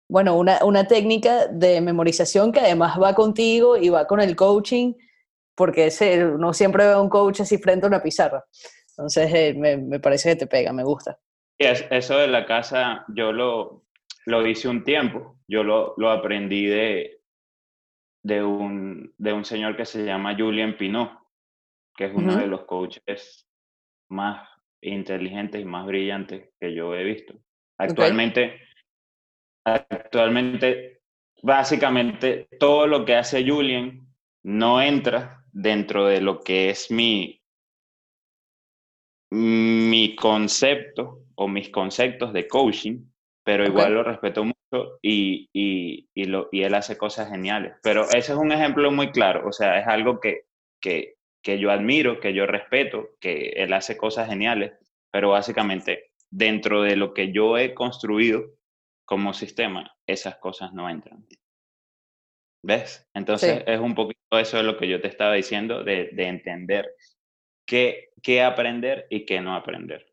bueno, 0.07 0.37
una, 0.37 0.63
una, 0.63 0.87
técnica 0.87 1.47
de 1.47 1.81
memorización 1.81 2.51
que 2.51 2.59
además 2.59 2.99
va 3.01 3.15
contigo 3.15 3.77
y 3.77 3.89
va 3.89 4.05
con 4.05 4.19
el 4.19 4.35
coaching, 4.35 4.93
porque 5.55 5.87
ese, 5.87 6.25
uno 6.25 6.53
siempre 6.53 6.85
ve 6.85 6.93
a 6.93 7.01
un 7.01 7.09
coach 7.09 7.41
así 7.41 7.57
frente 7.57 7.85
a 7.85 7.89
una 7.89 8.03
pizarra. 8.03 8.43
Entonces, 8.89 9.33
eh, 9.33 9.53
me, 9.57 9.77
me, 9.77 9.99
parece 9.99 10.29
que 10.29 10.35
te 10.35 10.47
pega, 10.47 10.71
me 10.71 10.83
gusta. 10.83 11.19
eso 11.57 12.17
de 12.17 12.27
la 12.27 12.45
casa, 12.45 13.05
yo 13.09 13.31
lo, 13.31 13.85
lo 14.25 14.45
hice 14.45 14.67
un 14.67 14.83
tiempo. 14.83 15.37
Yo 15.47 15.63
lo, 15.63 15.93
lo 15.97 16.11
aprendí 16.11 16.65
de, 16.65 17.21
de, 18.23 18.43
un, 18.43 19.13
de 19.17 19.33
un 19.33 19.45
señor 19.45 19.75
que 19.77 19.85
se 19.85 20.05
llama 20.05 20.35
Julien 20.37 20.77
Pinot, 20.77 21.11
que 21.95 22.05
es 22.05 22.13
uno 22.13 22.35
de 22.35 22.47
los 22.47 22.65
coaches 22.65 23.47
más 24.09 24.47
inteligentes 24.81 25.61
y 25.61 25.65
más 25.65 25.85
brillantes 25.85 26.49
que 26.59 26.73
yo 26.73 26.95
he 26.95 27.03
visto. 27.03 27.35
Actualmente, 27.77 28.59
actualmente, 29.65 31.01
básicamente, 31.41 32.47
todo 32.59 32.87
lo 32.87 33.03
que 33.03 33.15
hace 33.15 33.45
Julien 33.47 34.07
no 34.43 34.81
entra 34.81 35.43
dentro 35.51 36.05
de 36.05 36.21
lo 36.21 36.41
que 36.41 36.69
es 36.69 36.91
mi, 36.91 37.41
mi 39.31 40.15
concepto 40.15 41.23
o 41.35 41.47
mis 41.47 41.69
conceptos 41.69 42.31
de 42.31 42.47
coaching, 42.47 43.05
pero 43.43 43.65
igual 43.65 43.93
lo 43.93 44.03
respeto 44.03 44.43
mucho 44.43 44.99
y, 45.01 45.49
y, 45.51 46.07
y, 46.13 46.25
lo, 46.25 46.49
y 46.51 46.61
él 46.61 46.73
hace 46.75 46.97
cosas 46.97 47.29
geniales. 47.29 47.73
Pero 47.83 48.03
ese 48.03 48.33
es 48.33 48.37
un 48.37 48.51
ejemplo 48.51 48.91
muy 48.91 49.11
claro, 49.11 49.47
o 49.47 49.51
sea, 49.51 49.79
es 49.79 49.87
algo 49.87 50.19
que, 50.19 50.45
que, 50.79 51.15
que 51.41 51.59
yo 51.59 51.71
admiro, 51.71 52.19
que 52.19 52.33
yo 52.33 52.45
respeto, 52.45 53.09
que 53.19 53.53
él 53.55 53.73
hace 53.73 53.97
cosas 53.97 54.29
geniales, 54.29 54.73
pero 55.11 55.31
básicamente 55.31 56.11
dentro 56.29 56.81
de 56.81 56.95
lo 56.95 57.13
que 57.13 57.31
yo 57.31 57.57
he 57.57 57.73
construido 57.73 58.55
como 59.05 59.33
sistema, 59.33 59.95
esas 60.07 60.37
cosas 60.37 60.73
no 60.73 60.89
entran. 60.89 61.25
¿Ves? 62.63 63.07
Entonces 63.13 63.63
es 63.67 63.79
un 63.79 63.93
poquito 63.93 64.19
eso 64.31 64.57
de 64.57 64.63
lo 64.63 64.77
que 64.77 64.89
yo 64.89 64.99
te 64.99 65.07
estaba 65.07 65.33
diciendo, 65.33 65.83
de, 65.83 66.09
de 66.13 66.27
entender 66.27 66.95
qué, 67.65 68.11
qué 68.23 68.41
aprender 68.41 69.05
y 69.09 69.25
qué 69.25 69.39
no 69.39 69.55
aprender. 69.55 70.11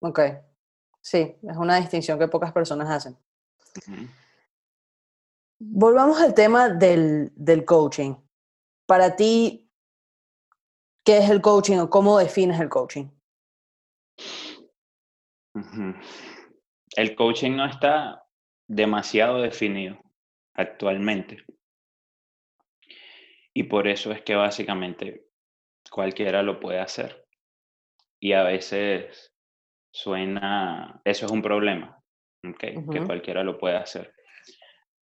Ok, 0.00 0.20
sí, 1.00 1.36
es 1.40 1.56
una 1.56 1.76
distinción 1.76 2.18
que 2.18 2.26
pocas 2.26 2.52
personas 2.52 2.90
hacen. 2.90 3.16
Volvamos 5.60 6.20
al 6.20 6.34
tema 6.34 6.68
del, 6.68 7.30
del 7.36 7.64
coaching. 7.64 8.16
Para 8.86 9.14
ti, 9.14 9.70
¿qué 11.04 11.18
es 11.18 11.30
el 11.30 11.40
coaching 11.40 11.78
o 11.78 11.88
cómo 11.88 12.18
defines 12.18 12.60
el 12.60 12.68
coaching? 12.68 13.06
El 16.96 17.14
coaching 17.14 17.52
no 17.52 17.64
está 17.64 18.24
demasiado 18.68 19.40
definido 19.40 19.98
actualmente. 20.54 21.44
Y 23.54 23.64
por 23.64 23.88
eso 23.88 24.12
es 24.12 24.22
que 24.22 24.34
básicamente 24.34 25.26
cualquiera 25.90 26.42
lo 26.42 26.60
puede 26.60 26.80
hacer. 26.80 27.26
Y 28.20 28.32
a 28.32 28.44
veces 28.44 29.34
suena, 29.90 31.00
eso 31.04 31.26
es 31.26 31.32
un 31.32 31.42
problema, 31.42 31.98
que 32.58 32.74
cualquiera 33.06 33.42
lo 33.42 33.58
puede 33.58 33.76
hacer. 33.76 34.14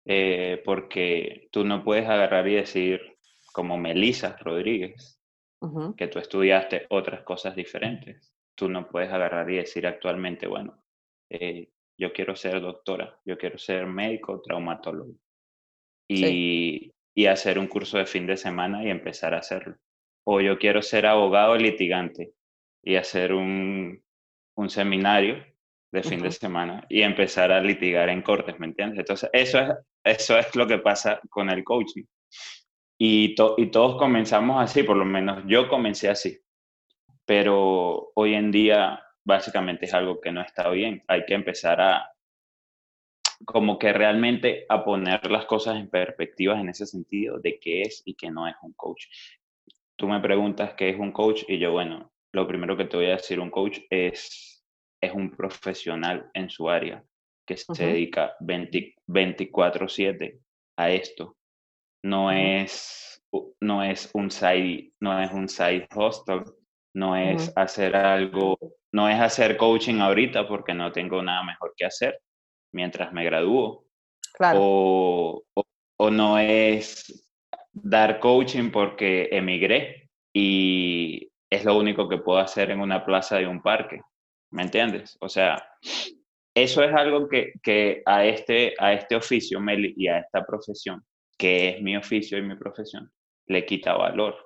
Eh, 0.05 0.63
porque 0.65 1.49
tú 1.53 1.65
no 1.65 1.85
puedes 1.85 2.09
agarrar 2.09 2.49
y 2.49 2.55
decir, 2.55 3.19
como 3.53 3.77
Melissa 3.77 4.37
Rodríguez, 4.39 5.21
que 5.97 6.09
tú 6.09 6.19
estudiaste 6.19 6.87
otras 6.91 7.23
cosas 7.23 7.57
diferentes. 7.57 8.33
Tú 8.55 8.69
no 8.69 8.89
puedes 8.89 9.13
agarrar 9.13 9.51
y 9.51 9.57
decir 9.57 9.87
actualmente, 9.87 10.47
bueno, 10.47 10.83
eh, 11.31 11.69
yo 11.99 12.13
quiero 12.13 12.37
ser 12.37 12.61
doctora, 12.61 13.19
yo 13.25 13.37
quiero 13.37 13.59
ser 13.59 13.87
médico, 13.87 14.41
traumatólogo. 14.41 15.13
Y, 16.11 16.93
y 17.15 17.27
hacer 17.27 17.59
un 17.59 17.67
curso 17.67 17.99
de 17.99 18.07
fin 18.07 18.27
de 18.27 18.37
semana 18.37 18.83
y 18.83 18.89
empezar 18.89 19.35
a 19.35 19.39
hacerlo 19.39 19.77
o 20.31 20.43
yo 20.43 20.59
quiero 20.59 20.83
ser 20.83 21.07
abogado 21.07 21.57
litigante 21.57 22.35
y 22.85 22.97
hacer 22.97 23.33
un, 23.33 23.99
un 24.57 24.69
seminario 24.69 25.43
de 25.91 26.03
fin 26.03 26.21
de 26.21 26.31
semana 26.31 26.85
y 26.91 27.01
empezar 27.01 27.51
a 27.51 27.63
litigar 27.63 28.11
en 28.11 28.21
cortes, 28.21 28.61
¿me 28.61 28.67
entiendes? 28.67 28.99
Entonces, 28.99 29.31
eso 29.33 29.59
es, 29.59 29.71
eso 30.05 30.39
es 30.39 30.55
lo 30.55 30.67
que 30.67 30.81
pasa 30.81 31.19
con 31.31 31.49
el 31.49 31.65
coaching. 31.65 32.05
Y, 32.99 33.35
y 33.57 33.67
todos 33.71 33.97
comenzamos 33.97 34.63
así, 34.63 34.83
por 34.83 34.99
lo 34.99 35.07
menos 35.07 35.45
yo 35.47 35.67
comencé 35.67 36.11
así, 36.11 36.39
pero 37.25 38.13
hoy 38.15 38.35
en 38.35 38.51
día 38.51 39.03
básicamente 39.29 39.87
es 39.87 39.95
algo 39.95 40.21
que 40.21 40.33
no 40.33 40.41
está 40.41 40.69
bien. 40.71 41.05
Hay 41.07 41.25
que 41.25 41.35
empezar 41.35 41.81
a, 41.81 42.11
como 43.45 43.79
que 43.79 43.93
realmente 43.93 44.67
a 44.69 44.85
poner 44.85 45.31
las 45.31 45.47
cosas 45.47 45.77
en 45.77 45.89
perspectiva 45.89 46.61
en 46.61 46.69
ese 46.69 46.87
sentido 46.87 47.39
de 47.39 47.61
qué 47.61 47.83
es 47.83 48.03
y 48.05 48.15
qué 48.15 48.31
no 48.31 48.49
es 48.49 48.57
un 48.63 48.73
coach 48.73 49.07
tú 49.99 50.07
me 50.07 50.21
preguntas 50.21 50.75
qué 50.75 50.91
es 50.91 50.99
un 50.99 51.13
coach 51.13 51.43
y 51.49 51.59
yo, 51.59 51.73
bueno, 51.73 52.13
lo 52.33 52.47
primero 52.47 52.77
que 52.77 52.85
te 52.85 52.97
voy 52.97 53.07
a 53.07 53.17
decir, 53.17 53.41
un 53.41 53.51
coach 53.51 53.81
es, 53.91 54.65
es 55.03 55.13
un 55.13 55.31
profesional 55.31 56.31
en 56.33 56.49
su 56.49 56.71
área 56.71 57.05
que 57.47 57.57
se 57.57 57.85
dedica 57.85 58.37
24/7 58.41 60.41
a 60.77 60.91
esto. 60.91 61.37
No, 62.05 62.31
es, 62.31 63.25
no 63.61 63.83
es 63.83 64.11
un 64.15 64.31
side, 64.31 64.93
no 65.01 65.21
es 65.21 65.33
un 65.33 65.49
side 65.49 65.89
hostel, 65.95 66.45
no 66.99 67.17
es 67.17 67.53
hacer 67.57 67.97
algo, 67.97 68.59
no 68.93 69.09
es 69.09 69.21
hacer 69.21 69.57
coaching 69.57 70.01
ahorita 70.01 70.49
porque 70.49 70.75
no 70.75 70.93
tengo 70.93 71.23
nada 71.23 71.43
mejor 71.45 71.75
que 71.77 71.87
hacer 71.87 72.21
mientras 72.73 73.13
me 73.13 73.25
gradúo. 73.25 73.85
Claro. 74.35 74.61
o, 74.63 75.43
o 75.97 76.11
no 76.11 76.39
es 76.39 77.27
dar 77.73 78.21
coaching 78.21 78.71
porque 78.71 79.29
emigré 79.33 80.09
y 80.33 81.29
es 81.51 81.65
lo 81.65 81.77
único 81.77 82.09
que 82.09 82.19
puedo 82.19 82.39
hacer 82.39 82.71
en 82.71 82.81
una 82.81 83.05
plaza 83.05 83.37
de 83.37 83.47
un 83.47 83.63
parque. 83.63 84.01
¿Me 84.51 84.63
entiendes? 84.63 85.17
O 85.21 85.29
sea, 85.29 85.63
eso 86.55 86.83
es 86.83 86.95
algo 86.95 87.29
que, 87.29 87.53
que 87.63 88.03
a, 88.07 88.25
este, 88.25 88.75
a 88.79 88.93
este 88.93 89.17
oficio 89.17 89.61
Meli, 89.61 89.95
y 89.97 90.09
a 90.09 90.19
esta 90.19 90.45
profesión, 90.45 91.05
que 91.37 91.71
es 91.71 91.83
mi 91.83 91.97
oficio 91.97 92.39
y 92.39 92.43
mi 92.43 92.57
profesión, 92.57 93.11
le 93.47 93.65
quita 93.65 93.95
valor. 93.95 94.37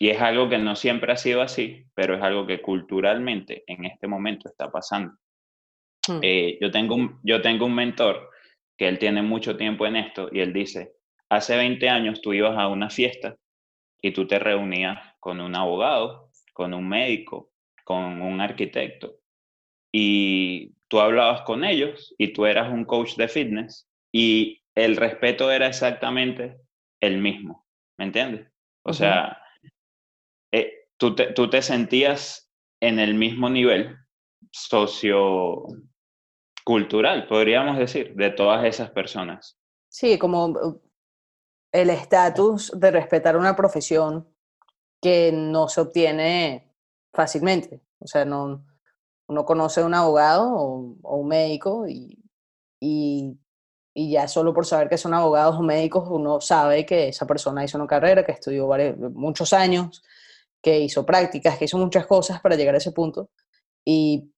Y 0.00 0.08
es 0.08 0.20
algo 0.20 0.48
que 0.48 0.58
no 0.58 0.76
siempre 0.76 1.12
ha 1.12 1.16
sido 1.16 1.42
así, 1.42 1.84
pero 1.94 2.16
es 2.16 2.22
algo 2.22 2.46
que 2.46 2.62
culturalmente 2.62 3.64
en 3.66 3.84
este 3.84 4.06
momento 4.06 4.48
está 4.48 4.70
pasando. 4.72 5.12
Hmm. 6.08 6.20
Eh, 6.22 6.58
yo, 6.60 6.70
tengo 6.70 6.94
un, 6.94 7.20
yo 7.22 7.42
tengo 7.42 7.66
un 7.66 7.74
mentor 7.74 8.30
que 8.78 8.88
él 8.88 8.98
tiene 8.98 9.20
mucho 9.20 9.58
tiempo 9.58 9.86
en 9.86 9.96
esto 9.96 10.30
y 10.32 10.40
él 10.40 10.54
dice, 10.54 10.92
hace 11.28 11.56
20 11.56 11.86
años 11.90 12.22
tú 12.22 12.32
ibas 12.32 12.56
a 12.56 12.68
una 12.68 12.88
fiesta 12.88 13.36
y 14.00 14.12
tú 14.12 14.26
te 14.26 14.38
reunías 14.38 14.98
con 15.20 15.38
un 15.38 15.54
abogado, 15.54 16.30
con 16.54 16.72
un 16.72 16.88
médico, 16.88 17.50
con 17.84 18.22
un 18.22 18.40
arquitecto 18.40 19.20
y 19.92 20.72
tú 20.88 21.00
hablabas 21.00 21.42
con 21.42 21.64
ellos 21.64 22.14
y 22.18 22.32
tú 22.32 22.46
eras 22.46 22.72
un 22.72 22.84
coach 22.84 23.16
de 23.16 23.28
fitness 23.28 23.88
y 24.12 24.62
el 24.74 24.96
respeto 24.96 25.50
era 25.50 25.66
exactamente 25.66 26.56
el 27.00 27.18
mismo, 27.18 27.66
¿me 27.98 28.06
entiendes? 28.06 28.46
O 28.82 28.92
sea, 28.92 29.39
tú, 31.00 31.16
te, 31.16 31.32
tú 31.32 31.50
te 31.50 31.62
sentías 31.62 32.48
en 32.80 33.00
el 33.00 33.14
mismo 33.14 33.48
nivel 33.48 33.96
sociocultural, 34.52 37.26
podríamos 37.26 37.78
decir, 37.78 38.14
de 38.14 38.30
todas 38.30 38.64
esas 38.64 38.90
personas. 38.90 39.58
Sí, 39.88 40.18
como 40.18 40.80
el 41.72 41.90
estatus 41.90 42.72
de 42.76 42.90
respetar 42.90 43.36
una 43.36 43.56
profesión 43.56 44.28
que 45.00 45.32
no 45.32 45.68
se 45.68 45.80
obtiene 45.80 46.74
fácilmente. 47.12 47.80
O 47.98 48.06
sea, 48.06 48.24
no, 48.24 48.64
uno 49.26 49.44
conoce 49.44 49.80
a 49.80 49.86
un 49.86 49.94
abogado 49.94 50.54
o, 50.54 51.16
un 51.16 51.28
médico 51.28 51.86
y, 51.88 52.18
y, 52.78 53.38
y, 53.94 54.12
ya 54.12 54.28
solo 54.28 54.52
por 54.52 54.66
saber 54.66 54.88
que 54.88 54.98
son 54.98 55.14
abogados 55.14 55.56
o 55.56 55.62
médicos 55.62 56.08
uno 56.10 56.40
sabe 56.40 56.84
que 56.84 57.08
esa 57.08 57.26
persona 57.26 57.64
hizo 57.64 57.78
una 57.78 57.86
carrera, 57.86 58.24
que 58.24 58.32
estudió 58.32 58.66
varios, 58.66 58.98
muchos 58.98 59.52
años, 59.52 60.02
que 60.62 60.78
hizo 60.80 61.06
prácticas, 61.06 61.58
que 61.58 61.64
hizo 61.64 61.78
muchas 61.78 62.06
cosas 62.06 62.40
para 62.40 62.56
llegar 62.56 62.74
a 62.74 62.78
ese 62.78 62.92
punto. 62.92 63.30
Y 63.84 64.30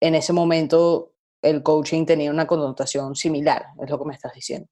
en 0.00 0.14
ese 0.14 0.32
momento 0.32 1.14
el 1.42 1.62
coaching 1.62 2.06
tenía 2.06 2.30
una 2.30 2.46
connotación 2.46 3.14
similar, 3.14 3.66
es 3.82 3.90
lo 3.90 3.98
que 3.98 4.04
me 4.04 4.14
estás 4.14 4.32
diciendo. 4.34 4.68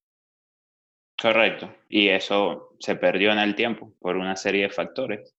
Correcto. 1.20 1.72
Y 1.88 2.08
eso 2.08 2.74
se 2.80 2.96
perdió 2.96 3.32
en 3.32 3.38
el 3.38 3.54
tiempo 3.54 3.92
por 4.00 4.16
una 4.16 4.36
serie 4.36 4.62
de 4.62 4.70
factores. 4.70 5.34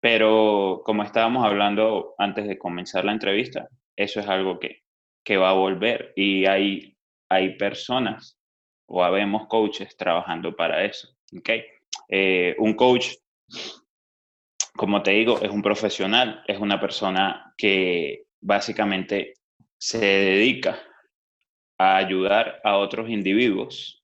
Pero 0.00 0.82
como 0.84 1.02
estábamos 1.02 1.44
hablando 1.44 2.14
antes 2.18 2.46
de 2.46 2.58
comenzar 2.58 3.04
la 3.04 3.12
entrevista, 3.12 3.68
eso 3.96 4.20
es 4.20 4.28
algo 4.28 4.58
que, 4.58 4.82
que 5.24 5.36
va 5.36 5.50
a 5.50 5.54
volver 5.54 6.12
y 6.14 6.46
hay, 6.46 6.96
hay 7.28 7.56
personas 7.56 8.38
o 8.86 9.02
habemos 9.02 9.48
coaches 9.48 9.96
trabajando 9.96 10.54
para 10.54 10.84
eso. 10.84 11.08
¿okay? 11.36 11.64
Eh, 12.08 12.54
un 12.58 12.74
coach, 12.74 13.08
como 14.76 15.02
te 15.02 15.12
digo, 15.12 15.40
es 15.40 15.50
un 15.50 15.62
profesional, 15.62 16.42
es 16.46 16.58
una 16.58 16.80
persona 16.80 17.54
que 17.56 18.24
básicamente 18.40 19.34
se 19.78 19.98
dedica 19.98 20.78
a 21.78 21.96
ayudar 21.96 22.60
a 22.64 22.76
otros 22.76 23.08
individuos 23.08 24.02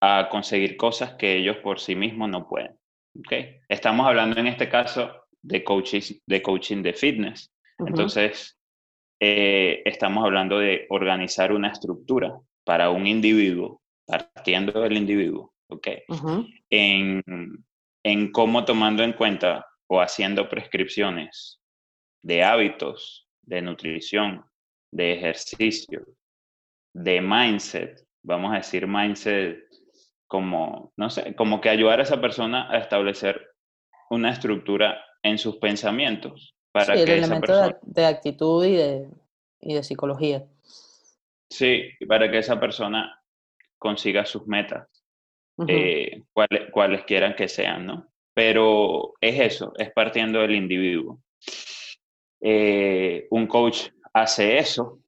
a 0.00 0.28
conseguir 0.30 0.76
cosas 0.76 1.14
que 1.14 1.36
ellos 1.36 1.56
por 1.58 1.80
sí 1.80 1.96
mismos 1.96 2.28
no 2.28 2.48
pueden. 2.48 2.78
Okay. 3.18 3.60
Estamos 3.68 4.06
hablando 4.06 4.38
en 4.38 4.46
este 4.46 4.68
caso 4.68 5.24
de 5.42 5.64
coaching 5.64 6.00
de, 6.26 6.42
coaching 6.42 6.82
de 6.82 6.92
fitness. 6.92 7.52
Entonces, 7.78 8.58
eh, 9.20 9.82
estamos 9.84 10.24
hablando 10.24 10.58
de 10.58 10.86
organizar 10.90 11.52
una 11.52 11.68
estructura 11.68 12.38
para 12.64 12.90
un 12.90 13.06
individuo, 13.06 13.80
partiendo 14.06 14.80
del 14.80 14.96
individuo, 14.96 15.52
en, 16.70 17.22
en 18.04 18.32
cómo 18.32 18.64
tomando 18.64 19.02
en 19.02 19.12
cuenta 19.12 19.66
o 19.88 20.00
haciendo 20.00 20.48
prescripciones 20.48 21.60
de 22.22 22.42
hábitos, 22.42 23.28
de 23.42 23.62
nutrición, 23.62 24.44
de 24.92 25.14
ejercicio, 25.14 26.06
de 26.94 27.20
mindset, 27.20 28.06
vamos 28.22 28.52
a 28.52 28.56
decir 28.56 28.86
mindset 28.86 29.58
como, 30.26 30.92
no 30.96 31.08
sé, 31.08 31.34
como 31.34 31.60
que 31.60 31.70
ayudar 31.70 32.00
a 32.00 32.02
esa 32.02 32.20
persona 32.20 32.70
a 32.70 32.78
establecer 32.78 33.50
una 34.10 34.30
estructura 34.30 35.02
en 35.22 35.38
sus 35.38 35.56
pensamientos. 35.56 36.54
Para 36.72 36.96
sí, 36.96 37.04
que 37.04 37.12
el 37.14 37.24
elemento 37.24 37.78
de, 37.82 38.06
actitud 38.06 38.64
y 38.64 38.76
de, 38.76 39.08
y 39.60 39.74
de 39.74 39.82
psicología. 39.82 40.44
Sí, 41.50 41.90
para 42.06 42.30
que 42.30 42.38
esa 42.38 42.60
persona 42.60 43.22
consiga 43.78 44.26
sus 44.26 44.46
metas, 44.46 44.86
eh, 45.66 46.22
cuales, 46.32 46.70
cuales 46.70 47.04
quieran 47.04 47.34
que 47.34 47.48
sean, 47.48 47.86
¿no? 47.86 48.08
Pero 48.34 49.14
es 49.20 49.40
eso, 49.40 49.72
es 49.76 49.90
partiendo 49.92 50.40
del 50.40 50.54
individuo. 50.54 51.20
Eh, 52.40 53.26
un 53.30 53.46
coach 53.46 53.88
hace 54.12 54.58
eso 54.58 55.00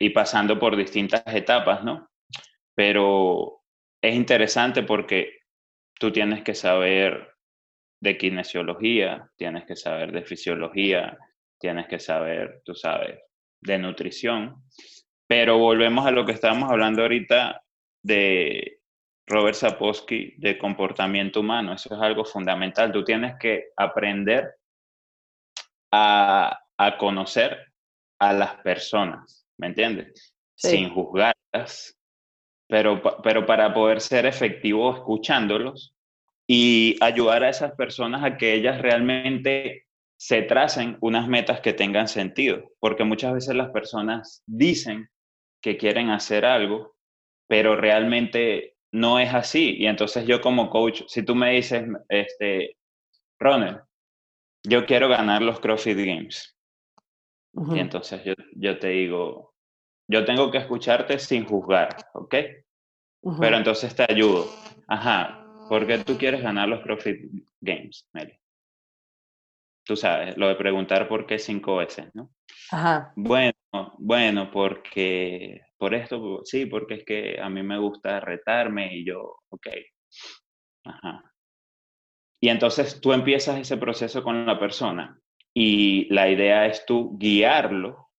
y 0.00 0.10
pasando 0.10 0.58
por 0.58 0.76
distintas 0.76 1.22
etapas, 1.26 1.82
¿no? 1.82 2.10
Pero 2.74 3.62
es 4.02 4.14
interesante 4.14 4.82
porque 4.82 5.40
tú 5.98 6.12
tienes 6.12 6.42
que 6.42 6.54
saber 6.54 7.34
de 8.00 8.16
kinesiología, 8.16 9.30
tienes 9.36 9.64
que 9.64 9.74
saber 9.74 10.12
de 10.12 10.22
fisiología, 10.22 11.18
tienes 11.58 11.88
que 11.88 11.98
saber, 11.98 12.62
tú 12.64 12.74
sabes, 12.74 13.18
de 13.60 13.78
nutrición. 13.78 14.62
Pero 15.26 15.58
volvemos 15.58 16.06
a 16.06 16.10
lo 16.10 16.24
que 16.24 16.32
estábamos 16.32 16.70
hablando 16.70 17.02
ahorita 17.02 17.62
de 18.02 18.77
Robert 19.28 19.54
Sapolsky, 19.54 20.34
de 20.38 20.58
comportamiento 20.58 21.40
humano. 21.40 21.74
Eso 21.74 21.94
es 21.94 22.00
algo 22.00 22.24
fundamental. 22.24 22.90
Tú 22.90 23.04
tienes 23.04 23.36
que 23.38 23.68
aprender 23.76 24.54
a, 25.92 26.58
conocer 26.98 27.58
a 28.18 28.32
las 28.32 28.56
personas, 28.56 29.46
¿me 29.58 29.68
entiendes? 29.68 30.34
Sin 30.54 30.90
juzgarlas, 30.90 31.96
pero, 32.68 33.02
pero 33.22 33.46
para 33.46 33.72
poder 33.72 34.00
ser 34.00 34.26
efectivo 34.26 34.94
escuchándolos 34.94 35.94
y 36.46 36.96
ayudar 37.00 37.44
a 37.44 37.50
esas 37.50 37.72
personas 37.72 38.24
a 38.24 38.36
que 38.36 38.54
ellas 38.54 38.80
realmente 38.80 39.86
se 40.16 40.42
tracen 40.42 40.96
unas 41.00 41.28
metas 41.28 41.60
que 41.60 41.72
tengan 41.72 42.08
sentido, 42.08 42.72
porque 42.80 43.04
muchas 43.04 43.34
veces 43.34 43.54
las 43.54 43.70
personas 43.70 44.42
dicen 44.46 45.08
que 45.60 45.76
quieren 45.76 46.10
hacer 46.10 46.44
algo, 46.44 46.96
pero 47.46 47.76
realmente 47.76 48.77
no 48.92 49.18
es 49.18 49.32
así. 49.32 49.76
Y 49.78 49.86
entonces 49.86 50.26
yo 50.26 50.40
como 50.40 50.70
coach, 50.70 51.02
si 51.06 51.22
tú 51.22 51.34
me 51.34 51.52
dices, 51.52 51.84
este, 52.08 52.76
Ronald, 53.38 53.82
yo 54.64 54.86
quiero 54.86 55.08
ganar 55.08 55.42
los 55.42 55.60
CrossFit 55.60 55.98
Games. 55.98 56.54
Y 57.74 57.78
entonces 57.78 58.22
yo, 58.24 58.34
yo 58.54 58.78
te 58.78 58.88
digo, 58.88 59.54
yo 60.06 60.24
tengo 60.24 60.50
que 60.50 60.58
escucharte 60.58 61.18
sin 61.18 61.44
juzgar, 61.44 61.96
¿ok? 62.14 62.34
Pero 63.40 63.56
entonces 63.56 63.94
te 63.94 64.06
ayudo. 64.08 64.46
Ajá, 64.86 65.44
¿por 65.68 65.86
qué 65.86 65.98
tú 65.98 66.16
quieres 66.16 66.42
ganar 66.42 66.68
los 66.68 66.80
Profit 66.80 67.30
Games, 67.60 68.08
Meli? 68.12 68.38
Tú 69.84 69.96
sabes, 69.96 70.36
lo 70.36 70.48
de 70.48 70.54
preguntar 70.54 71.08
por 71.08 71.26
qué 71.26 71.38
cinco 71.38 71.76
veces, 71.76 72.14
¿no? 72.14 72.30
Ajá. 72.70 73.12
Bueno, 73.16 73.52
bueno, 73.98 74.50
porque, 74.50 75.62
por 75.78 75.94
esto, 75.94 76.40
sí, 76.44 76.66
porque 76.66 76.94
es 76.94 77.04
que 77.04 77.40
a 77.40 77.48
mí 77.48 77.62
me 77.62 77.78
gusta 77.78 78.20
retarme 78.20 78.94
y 78.96 79.06
yo, 79.06 79.36
ok. 79.48 79.68
Ajá. 80.84 81.32
Y 82.40 82.48
entonces 82.48 83.00
tú 83.00 83.12
empiezas 83.12 83.58
ese 83.58 83.76
proceso 83.76 84.22
con 84.22 84.46
la 84.46 84.58
persona 84.58 85.18
y 85.54 86.12
la 86.12 86.28
idea 86.28 86.66
es 86.66 86.84
tú 86.86 87.16
guiarlo 87.18 88.10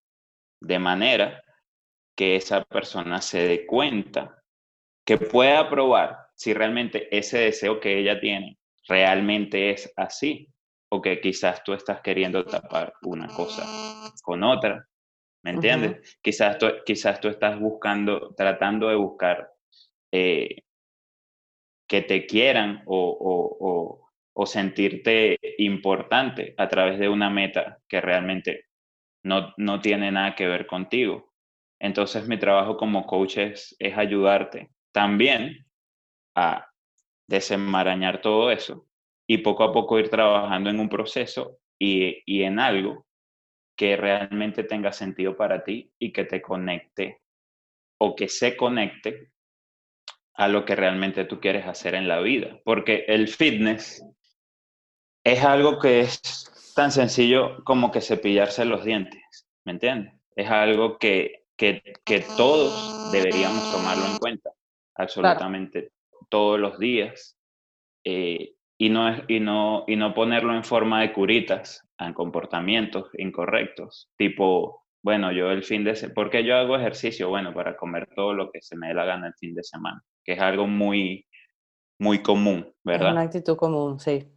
de 0.62 0.80
manera 0.80 1.44
que 2.18 2.36
esa 2.36 2.66
persona 2.66 3.22
se 3.22 3.48
dé 3.48 3.66
cuenta, 3.66 4.44
que 5.06 5.18
pueda 5.18 5.70
probar 5.70 6.18
si 6.36 6.54
realmente 6.54 7.16
ese 7.18 7.40
deseo 7.40 7.80
que 7.80 7.98
ella 8.00 8.20
tiene 8.20 8.60
realmente 8.90 9.70
es 9.70 9.94
así 9.96 10.50
o 10.92 11.02
que 11.02 11.22
quizás 11.22 11.64
tú 11.64 11.74
estás 11.74 12.02
queriendo 12.02 12.44
tapar 12.44 12.94
una 13.04 13.28
cosa 13.28 14.12
con 14.24 14.44
otra. 14.44 14.89
¿Me 15.44 15.52
entiendes? 15.52 16.20
quizás, 16.22 16.58
tú, 16.58 16.68
quizás 16.86 17.20
tú 17.22 17.30
estás 17.30 17.60
buscando, 17.60 18.34
tratando 18.36 18.90
de 18.90 18.96
buscar 18.96 19.52
eh, 20.12 20.64
que 21.88 22.02
te 22.02 22.26
quieran 22.26 22.84
o, 22.86 24.00
o 24.34 24.46
sentirte 24.46 25.38
importante 25.58 26.54
a 26.58 26.70
través 26.70 26.98
de 26.98 27.10
una 27.10 27.30
meta 27.30 27.80
que 27.90 28.00
realmente 28.00 28.68
no, 29.24 29.54
no 29.58 29.82
tiene 29.82 30.12
nada 30.14 30.34
que 30.34 30.48
ver 30.48 30.66
contigo. 30.66 31.34
Entonces 31.78 32.26
mi 32.26 32.38
trabajo 32.38 32.78
como 32.78 33.06
coach 33.06 33.38
es, 33.38 33.76
ayudarte 33.96 34.70
también 34.94 35.66
a 36.36 36.66
desenmarañar 37.28 38.22
todo 38.22 38.50
eso 38.50 38.88
y 39.28 39.40
poco 39.40 39.66
a 39.66 39.74
poco 39.74 40.00
ir 40.00 40.10
trabajando 40.10 40.70
en 40.70 40.80
un 40.80 40.88
proceso 40.88 41.58
y, 41.78 42.24
y 42.26 42.44
en 42.44 42.60
algo 42.60 43.06
que 43.80 43.96
realmente 43.96 44.66
tenga 44.66 44.92
sentido 44.92 45.38
para 45.38 45.64
ti 45.64 45.90
y 45.98 46.12
que 46.12 46.26
te 46.26 46.42
conecte 46.42 47.22
o 47.98 48.14
que 48.14 48.28
se 48.28 48.58
conecte 48.58 49.32
a 50.34 50.50
lo 50.50 50.66
que 50.66 50.76
realmente 50.76 51.24
tú 51.24 51.40
quieres 51.40 51.66
hacer 51.66 51.96
en 51.96 52.10
la 52.10 52.20
vida. 52.20 52.60
Porque 52.66 53.06
el 53.08 53.30
fitness 53.30 54.04
es 55.24 55.46
algo 55.46 55.80
que 55.80 56.02
es 56.02 56.74
tan 56.76 56.92
sencillo 56.92 57.64
como 57.64 57.90
que 57.90 58.02
cepillarse 58.02 58.66
los 58.66 58.84
dientes, 58.84 59.48
¿me 59.64 59.72
entiendes? 59.72 60.14
Es 60.36 60.50
algo 60.50 60.98
que, 60.98 61.46
que, 61.56 61.82
que 62.04 62.20
todos 62.36 63.14
deberíamos 63.14 63.72
tomarlo 63.72 64.06
en 64.08 64.18
cuenta, 64.18 64.52
absolutamente 64.96 65.94
todos 66.28 66.60
los 66.60 66.78
días, 66.80 67.38
eh, 68.04 68.56
y, 68.80 68.90
no 68.90 69.16
y, 69.28 69.40
no, 69.40 69.84
y 69.88 69.96
no 69.96 70.14
ponerlo 70.16 70.56
en 70.56 70.64
forma 70.64 71.02
de 71.02 71.14
curitas 71.14 71.88
en 72.00 72.14
comportamientos 72.14 73.10
incorrectos, 73.18 74.10
tipo, 74.18 74.86
bueno, 75.04 75.32
yo 75.32 75.52
el 75.52 75.64
fin 75.64 75.84
de 75.84 75.96
semana, 75.96 76.16
¿por 76.16 76.30
qué 76.32 76.44
yo 76.44 76.56
hago 76.56 76.76
ejercicio? 76.76 77.30
Bueno, 77.30 77.54
para 77.54 77.78
comer 77.78 78.10
todo 78.16 78.34
lo 78.34 78.50
que 78.52 78.62
se 78.62 78.76
me 78.76 78.88
dé 78.88 78.94
la 78.96 79.06
gana 79.06 79.28
el 79.28 79.34
fin 79.36 79.54
de 79.54 79.64
semana, 79.64 80.02
que 80.24 80.34
es 80.34 80.40
algo 80.40 80.66
muy, 80.66 81.28
muy 82.00 82.24
común, 82.24 82.74
¿verdad? 82.84 83.10
Es 83.10 83.14
una 83.14 83.22
actitud 83.22 83.58
común, 83.58 84.00
sí 84.00 84.28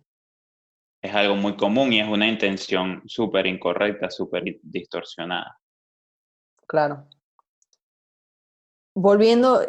es 1.02 1.12
algo 1.14 1.34
muy 1.34 1.56
común 1.56 1.92
y 1.92 2.00
es 2.00 2.08
una 2.08 2.28
intención 2.28 3.02
súper 3.06 3.46
incorrecta, 3.46 4.08
súper 4.08 4.44
distorsionada. 4.62 5.58
Claro. 6.68 7.08
Volviendo 8.94 9.60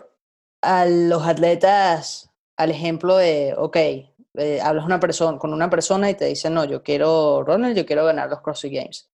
a 0.62 0.86
los 0.86 1.26
atletas, 1.26 2.32
al 2.56 2.70
ejemplo 2.70 3.18
de, 3.18 3.56
ok, 3.58 3.78
eh, 4.36 4.60
hablas 4.62 4.86
una 4.86 5.00
persona, 5.00 5.38
con 5.38 5.54
una 5.54 5.70
persona 5.70 6.10
y 6.10 6.16
te 6.16 6.26
dice, 6.26 6.50
no, 6.50 6.66
yo 6.66 6.82
quiero, 6.82 7.44
Ronald, 7.44 7.78
yo 7.78 7.86
quiero 7.86 8.06
ganar 8.06 8.30
los 8.30 8.42
CrossFit 8.42 8.74
Games. 8.74 9.10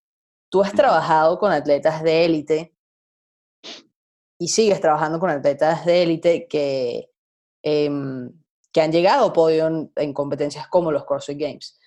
Tú 0.50 0.62
has 0.62 0.74
trabajado 0.74 1.38
con 1.38 1.52
atletas 1.52 2.02
de 2.04 2.26
élite 2.26 2.74
y 4.40 4.48
sigues 4.48 4.80
trabajando 4.80 5.20
con 5.20 5.30
atletas 5.30 5.86
de 5.86 6.04
élite 6.04 6.48
que, 6.48 7.12
em, 7.62 8.32
que 8.72 8.82
han 8.82 8.92
llegado 8.92 9.26
a 9.26 9.34
podio 9.34 9.90
en, 9.96 10.14
competencias 10.14 10.68
como 10.68 10.92
los 10.92 11.06
CrossFit 11.06 11.38
Games. 11.38 11.78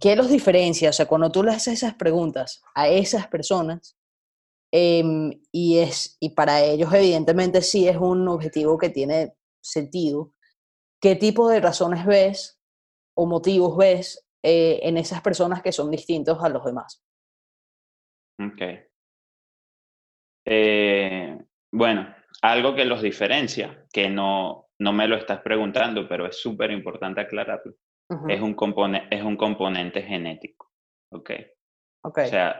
¿Qué 0.00 0.16
los 0.16 0.30
diferencia? 0.30 0.88
O 0.88 0.92
sea, 0.94 1.04
cuando 1.04 1.30
tú 1.30 1.42
le 1.42 1.50
haces 1.50 1.74
esas 1.74 1.94
preguntas 1.94 2.62
a 2.74 2.88
esas 2.88 3.26
personas, 3.26 3.94
em, 4.72 5.38
y, 5.52 5.78
es, 5.78 6.16
y 6.18 6.30
para 6.30 6.62
ellos 6.62 6.92
evidentemente 6.94 7.60
sí 7.60 7.86
es 7.86 7.98
un 7.98 8.26
objetivo 8.28 8.78
que 8.78 8.88
tiene 8.88 9.34
sentido, 9.60 10.32
¿qué 11.00 11.16
tipo 11.16 11.48
de 11.48 11.60
razones 11.60 12.04
ves 12.06 12.60
o 13.16 13.26
motivos 13.26 13.76
ves 13.76 14.26
eh, 14.42 14.80
en 14.82 14.96
esas 14.96 15.20
personas 15.22 15.62
que 15.62 15.72
son 15.72 15.90
distintos 15.90 16.42
a 16.42 16.48
los 16.48 16.64
demás? 16.64 17.04
Ok. 18.38 18.62
Eh, 20.46 21.38
bueno, 21.72 22.14
algo 22.42 22.74
que 22.74 22.84
los 22.84 23.02
diferencia, 23.02 23.86
que 23.92 24.08
no, 24.08 24.68
no 24.78 24.92
me 24.92 25.06
lo 25.06 25.16
estás 25.16 25.40
preguntando, 25.40 26.08
pero 26.08 26.26
es 26.26 26.36
súper 26.36 26.70
importante 26.70 27.20
aclararlo, 27.20 27.74
es, 28.28 28.40
un 28.40 28.56
es 29.10 29.22
un 29.22 29.36
componente 29.36 30.02
genético. 30.02 30.70
¿ok? 31.10 31.30
Okay. 32.02 32.26
O 32.26 32.28
sea, 32.28 32.58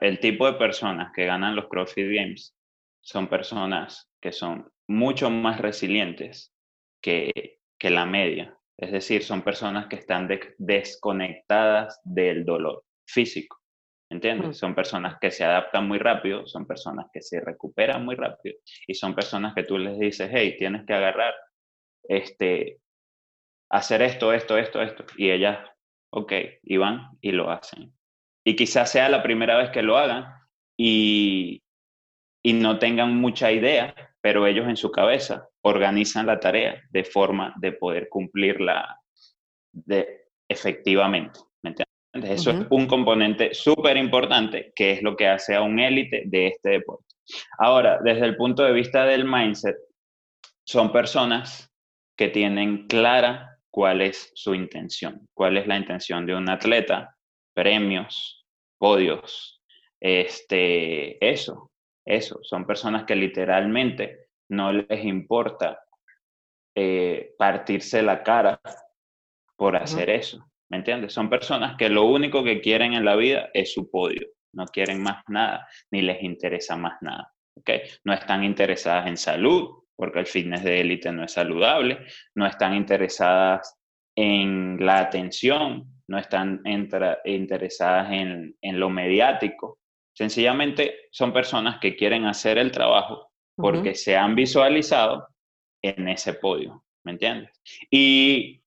el 0.00 0.20
tipo 0.20 0.46
de 0.46 0.58
personas 0.58 1.12
que 1.14 1.24
ganan 1.24 1.56
los 1.56 1.68
CrossFit 1.68 2.14
Games 2.14 2.54
son 3.00 3.28
personas 3.28 4.10
que 4.20 4.32
son 4.32 4.70
mucho 4.86 5.30
más 5.30 5.60
resilientes 5.60 6.52
que, 7.00 7.58
que 7.78 7.90
la 7.90 8.06
media. 8.06 8.56
Es 8.78 8.92
decir, 8.92 9.22
son 9.22 9.42
personas 9.42 9.86
que 9.88 9.96
están 9.96 10.28
desconectadas 10.58 12.00
del 12.04 12.44
dolor 12.44 12.84
físico. 13.06 13.60
¿Entiendes? 14.10 14.58
Son 14.58 14.74
personas 14.74 15.18
que 15.20 15.30
se 15.30 15.44
adaptan 15.44 15.86
muy 15.86 15.98
rápido, 15.98 16.44
son 16.44 16.66
personas 16.66 17.06
que 17.12 17.22
se 17.22 17.40
recuperan 17.40 18.04
muy 18.04 18.16
rápido 18.16 18.56
y 18.88 18.94
son 18.94 19.14
personas 19.14 19.54
que 19.54 19.62
tú 19.62 19.78
les 19.78 19.98
dices, 20.00 20.28
hey, 20.32 20.56
tienes 20.58 20.84
que 20.84 20.94
agarrar, 20.94 21.32
este, 22.08 22.80
hacer 23.70 24.02
esto, 24.02 24.32
esto, 24.32 24.58
esto, 24.58 24.82
esto. 24.82 25.04
Y 25.16 25.30
ellas, 25.30 25.64
ok, 26.12 26.32
y 26.64 26.76
van 26.76 27.10
y 27.20 27.30
lo 27.30 27.52
hacen. 27.52 27.94
Y 28.44 28.56
quizás 28.56 28.90
sea 28.90 29.08
la 29.08 29.22
primera 29.22 29.56
vez 29.56 29.70
que 29.70 29.82
lo 29.82 29.96
hagan 29.96 30.26
y, 30.76 31.62
y 32.42 32.52
no 32.54 32.80
tengan 32.80 33.14
mucha 33.14 33.52
idea, 33.52 33.94
pero 34.20 34.46
ellos 34.46 34.68
en 34.68 34.76
su 34.76 34.90
cabeza 34.90 35.48
organizan 35.62 36.26
la 36.26 36.40
tarea 36.40 36.82
de 36.90 37.04
forma 37.04 37.54
de 37.58 37.72
poder 37.72 38.08
cumplirla 38.08 38.98
de, 39.72 40.26
efectivamente. 40.48 41.40
¿Me 41.62 41.70
entiendes? 41.70 42.40
Eso 42.40 42.50
es 42.50 42.66
un 42.70 42.86
componente 42.86 43.54
súper 43.54 43.96
importante 43.96 44.72
que 44.74 44.92
es 44.92 45.02
lo 45.02 45.16
que 45.16 45.28
hace 45.28 45.54
a 45.54 45.62
un 45.62 45.78
élite 45.78 46.24
de 46.26 46.48
este 46.48 46.70
deporte. 46.70 47.04
Ahora, 47.58 48.00
desde 48.02 48.26
el 48.26 48.36
punto 48.36 48.64
de 48.64 48.72
vista 48.72 49.04
del 49.04 49.24
mindset, 49.24 49.76
son 50.64 50.92
personas 50.92 51.72
que 52.16 52.28
tienen 52.28 52.86
clara 52.88 53.58
cuál 53.70 54.02
es 54.02 54.32
su 54.34 54.54
intención, 54.54 55.28
cuál 55.32 55.56
es 55.56 55.66
la 55.66 55.76
intención 55.76 56.26
de 56.26 56.34
un 56.34 56.50
atleta, 56.50 57.16
premios, 57.54 58.44
podios, 58.78 59.62
este, 60.00 61.24
eso, 61.26 61.69
eso. 62.10 62.40
Son 62.42 62.66
personas 62.66 63.04
que 63.04 63.16
literalmente 63.16 64.28
no 64.48 64.72
les 64.72 65.04
importa 65.04 65.80
eh, 66.74 67.34
partirse 67.38 68.02
la 68.02 68.22
cara 68.22 68.60
por 69.56 69.76
hacer 69.76 70.10
eso. 70.10 70.46
¿Me 70.70 70.78
entiendes? 70.78 71.12
Son 71.12 71.28
personas 71.28 71.76
que 71.76 71.88
lo 71.88 72.04
único 72.04 72.44
que 72.44 72.60
quieren 72.60 72.94
en 72.94 73.04
la 73.04 73.16
vida 73.16 73.50
es 73.52 73.72
su 73.72 73.90
podio. 73.90 74.26
No 74.52 74.66
quieren 74.66 75.02
más 75.02 75.22
nada, 75.28 75.66
ni 75.90 76.02
les 76.02 76.22
interesa 76.22 76.76
más 76.76 77.00
nada. 77.02 77.32
No 78.04 78.12
están 78.12 78.44
interesadas 78.44 79.06
en 79.06 79.16
salud, 79.16 79.82
porque 79.96 80.20
el 80.20 80.26
fitness 80.26 80.64
de 80.64 80.80
élite 80.80 81.12
no 81.12 81.24
es 81.24 81.32
saludable. 81.32 82.06
No 82.34 82.46
están 82.46 82.74
interesadas 82.74 83.76
en 84.16 84.78
la 84.80 85.00
atención, 85.00 85.84
no 86.08 86.18
están 86.18 86.62
interesadas 87.24 88.12
en, 88.12 88.56
en, 88.60 88.80
lo 88.80 88.90
mediático. 88.90 89.79
Sencillamente 90.20 91.08
son 91.10 91.32
personas 91.32 91.78
que 91.80 91.96
quieren 91.96 92.26
hacer 92.26 92.58
el 92.58 92.70
trabajo 92.70 93.32
porque 93.56 93.94
se 93.94 94.18
han 94.18 94.34
visualizado 94.34 95.26
en 95.80 96.08
ese 96.08 96.34
podio, 96.34 96.84
¿me 97.04 97.12
entiendes? 97.12 97.50
Y 97.90 98.62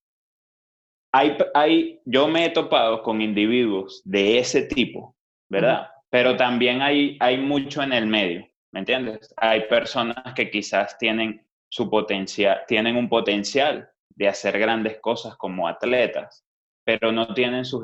hay, 1.12 2.02
yo 2.06 2.28
me 2.28 2.46
he 2.46 2.50
topado 2.50 3.04
con 3.04 3.22
individuos 3.22 4.02
de 4.04 4.40
ese 4.40 4.64
tipo, 4.64 5.16
¿verdad? 5.48 5.92
Pero 6.10 6.36
también 6.36 6.82
hay, 6.82 7.18
hay 7.20 7.38
mucho 7.38 7.84
en 7.84 7.94
el 7.94 8.08
medio, 8.08 8.50
¿me 8.72 8.80
entiendes? 8.80 9.32
Hay 9.38 9.68
personas 9.68 10.34
que 10.34 10.50
quizás 10.50 10.98
tienen 10.98 11.46
su 11.70 11.88
potencial, 11.88 12.64
tienen 12.68 12.96
un 12.96 13.08
potencial 13.08 13.88
de 14.10 14.28
hacer 14.28 14.58
grandes 14.58 15.00
cosas 15.00 15.36
como 15.36 15.68
atletas, 15.68 16.44
pero 16.84 17.12
no 17.12 17.34
tienen 17.34 17.66
sus, 17.66 17.84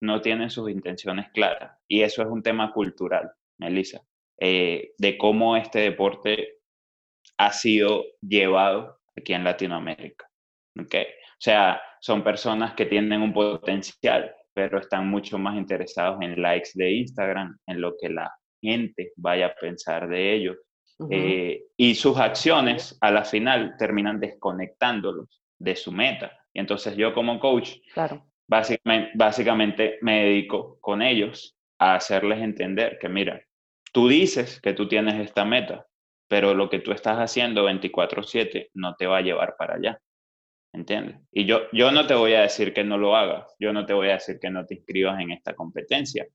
no 0.00 0.20
tienen 0.20 0.50
sus 0.50 0.70
intenciones 0.70 1.30
claras. 1.32 1.78
Y 1.88 2.02
eso 2.02 2.22
es 2.22 2.28
un 2.28 2.42
tema 2.42 2.72
cultural, 2.72 3.30
Melissa, 3.58 4.00
eh, 4.38 4.92
de 4.98 5.18
cómo 5.18 5.56
este 5.56 5.80
deporte 5.80 6.58
ha 7.38 7.52
sido 7.52 8.04
llevado 8.20 8.98
aquí 9.16 9.32
en 9.32 9.44
Latinoamérica. 9.44 10.28
¿okay? 10.80 11.04
O 11.04 11.40
sea, 11.40 11.80
son 12.00 12.22
personas 12.22 12.74
que 12.74 12.86
tienen 12.86 13.20
un 13.22 13.32
potencial, 13.32 14.34
pero 14.54 14.78
están 14.78 15.08
mucho 15.08 15.38
más 15.38 15.56
interesados 15.56 16.18
en 16.22 16.40
likes 16.40 16.70
de 16.74 16.92
Instagram, 16.92 17.58
en 17.66 17.80
lo 17.80 17.94
que 18.00 18.08
la 18.08 18.32
gente 18.62 19.12
vaya 19.16 19.46
a 19.46 19.54
pensar 19.54 20.08
de 20.08 20.34
ellos. 20.34 20.56
Eh, 21.10 21.64
y 21.76 21.94
sus 21.94 22.16
acciones 22.16 22.96
a 23.02 23.10
la 23.10 23.22
final 23.24 23.74
terminan 23.78 24.18
desconectándolos 24.18 25.42
de 25.58 25.76
su 25.76 25.92
meta. 25.92 26.32
Y 26.54 26.60
entonces 26.60 26.96
yo 26.96 27.12
como 27.12 27.38
coach, 27.38 27.72
claro. 27.92 28.25
Básicamente, 28.48 29.12
básicamente 29.14 29.98
me 30.02 30.24
dedico 30.24 30.78
con 30.80 31.02
ellos 31.02 31.56
a 31.78 31.94
hacerles 31.94 32.40
entender 32.40 32.98
que, 33.00 33.08
mira, 33.08 33.42
tú 33.92 34.08
dices 34.08 34.60
que 34.60 34.72
tú 34.72 34.88
tienes 34.88 35.14
esta 35.14 35.44
meta, 35.44 35.86
pero 36.28 36.54
lo 36.54 36.68
que 36.68 36.80
tú 36.80 36.92
estás 36.92 37.18
haciendo 37.18 37.64
24/7 37.64 38.70
no 38.74 38.94
te 38.96 39.06
va 39.06 39.18
a 39.18 39.22
llevar 39.22 39.56
para 39.56 39.74
allá. 39.74 40.00
¿entiendes? 40.76 41.16
Y 41.32 41.46
yo, 41.46 41.62
yo 41.72 41.90
no 41.90 42.06
te 42.06 42.14
voy 42.14 42.34
a 42.34 42.42
decir 42.42 42.72
que 42.72 42.84
no 42.84 42.98
lo 42.98 43.16
hagas, 43.16 43.54
yo 43.58 43.72
no 43.72 43.86
te 43.86 43.94
voy 43.94 44.10
a 44.10 44.14
decir 44.14 44.38
que 44.38 44.50
no 44.50 44.66
te 44.66 44.74
inscribas 44.74 45.20
en 45.20 45.32
esta 45.32 45.54
competencia 45.54 46.26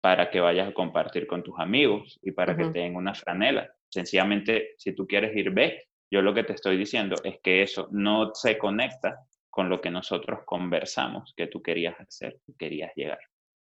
para 0.00 0.30
que 0.30 0.40
vayas 0.40 0.68
a 0.68 0.72
compartir 0.72 1.26
con 1.26 1.42
tus 1.42 1.58
amigos 1.58 2.18
y 2.22 2.30
para 2.30 2.56
que 2.56 2.66
te 2.66 2.78
den 2.78 2.96
una 2.96 3.14
franela. 3.14 3.68
Sencillamente, 3.88 4.74
si 4.78 4.94
tú 4.94 5.06
quieres 5.06 5.36
ir, 5.36 5.50
ve. 5.50 5.84
Yo 6.10 6.22
lo 6.22 6.32
que 6.32 6.44
te 6.44 6.54
estoy 6.54 6.76
diciendo 6.76 7.16
es 7.22 7.38
que 7.42 7.62
eso 7.62 7.88
no 7.92 8.34
se 8.34 8.56
conecta 8.56 9.18
con 9.60 9.68
lo 9.68 9.80
que 9.80 9.90
nosotros 9.90 10.40
conversamos 10.46 11.34
que 11.36 11.46
tú 11.46 11.62
querías 11.62 11.98
hacer, 12.00 12.40
que 12.46 12.54
querías 12.58 12.92
llegar. 12.96 13.20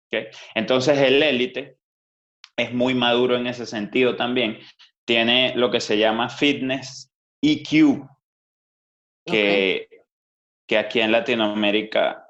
¿Okay? 0.07 0.27
Entonces, 0.53 0.97
el 0.99 1.21
élite 1.23 1.77
es 2.55 2.73
muy 2.73 2.93
maduro 2.93 3.35
en 3.35 3.47
ese 3.47 3.65
sentido 3.65 4.15
también. 4.15 4.59
Tiene 5.03 5.55
lo 5.55 5.71
que 5.71 5.79
se 5.79 5.97
llama 5.97 6.29
fitness 6.29 7.11
EQ, 7.41 8.05
que 9.25 9.89
que 10.69 10.77
aquí 10.77 11.01
en 11.01 11.11
Latinoamérica 11.11 12.27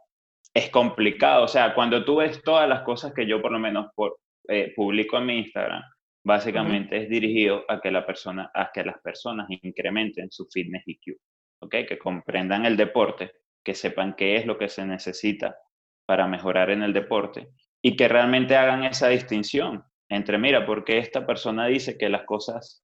es 0.53 0.69
complicado. 0.69 1.43
O 1.43 1.47
sea, 1.49 1.75
cuando 1.75 2.05
tú 2.05 2.15
ves 2.15 2.41
todas 2.41 2.69
las 2.69 2.83
cosas 2.83 3.13
que 3.13 3.27
yo 3.27 3.41
por 3.41 3.51
lo 3.51 3.59
menos 3.59 3.87
por, 3.93 4.17
eh, 4.47 4.71
publico 4.77 5.17
en 5.17 5.25
mi 5.25 5.39
Instagram, 5.39 5.83
básicamente 6.23 7.03
es 7.03 7.09
dirigido 7.09 7.65
a 7.67 7.81
que, 7.81 7.91
la 7.91 8.05
persona, 8.05 8.49
a 8.53 8.71
que 8.73 8.85
las 8.85 8.97
personas 9.01 9.47
incrementen 9.49 10.31
su 10.31 10.47
fitness 10.47 10.83
EQ, 10.87 11.17
¿ok? 11.61 11.75
Que 11.85 11.99
comprendan 11.99 12.65
el 12.65 12.77
deporte, 12.77 13.33
que 13.63 13.75
sepan 13.75 14.15
qué 14.15 14.37
es 14.37 14.45
lo 14.45 14.57
que 14.57 14.69
se 14.69 14.85
necesita 14.85 15.57
para 16.05 16.27
mejorar 16.27 16.69
en 16.69 16.83
el 16.83 16.93
deporte 16.93 17.51
y 17.81 17.95
que 17.95 18.07
realmente 18.07 18.55
hagan 18.55 18.83
esa 18.83 19.09
distinción 19.09 19.83
entre, 20.09 20.37
mira, 20.37 20.65
porque 20.65 20.97
esta 20.97 21.25
persona 21.25 21.67
dice 21.67 21.97
que 21.97 22.09
las 22.09 22.23
cosas 22.23 22.83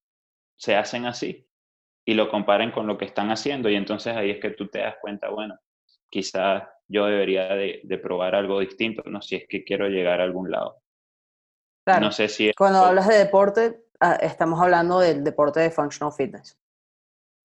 se 0.58 0.76
hacen 0.76 1.06
así 1.06 1.48
y 2.06 2.14
lo 2.14 2.30
comparen 2.30 2.72
con 2.72 2.86
lo 2.86 2.98
que 2.98 3.06
están 3.06 3.32
haciendo 3.32 3.70
y 3.70 3.76
entonces 3.76 4.16
ahí 4.16 4.30
es 4.30 4.40
que 4.40 4.52
tú 4.52 4.68
te 4.68 4.80
das 4.80 4.96
cuenta, 5.02 5.30
bueno, 5.30 5.58
quizás 6.10 6.64
yo 6.88 7.06
debería 7.08 7.48
de, 7.56 8.00
probar 8.02 8.36
algo 8.36 8.60
distinto, 8.60 9.02
no 9.08 9.22
si 9.22 9.38
es 9.38 9.46
que 9.50 9.64
quiero 9.64 9.88
llegar 9.88 10.22
a 10.22 10.24
algún 10.24 10.52
lado. 10.52 10.82
Claro. 11.84 12.06
No 12.06 12.12
sé 12.12 12.28
si... 12.28 12.52
Cuando 12.54 12.80
hablas 12.80 13.08
de 13.08 13.18
deporte, 13.18 13.86
ah, 14.00 14.18
estamos 14.22 14.62
hablando 14.62 15.00
del 15.00 15.24
deporte 15.24 15.60
de 15.60 15.72
functional 15.72 16.14
fitness. 16.14 16.60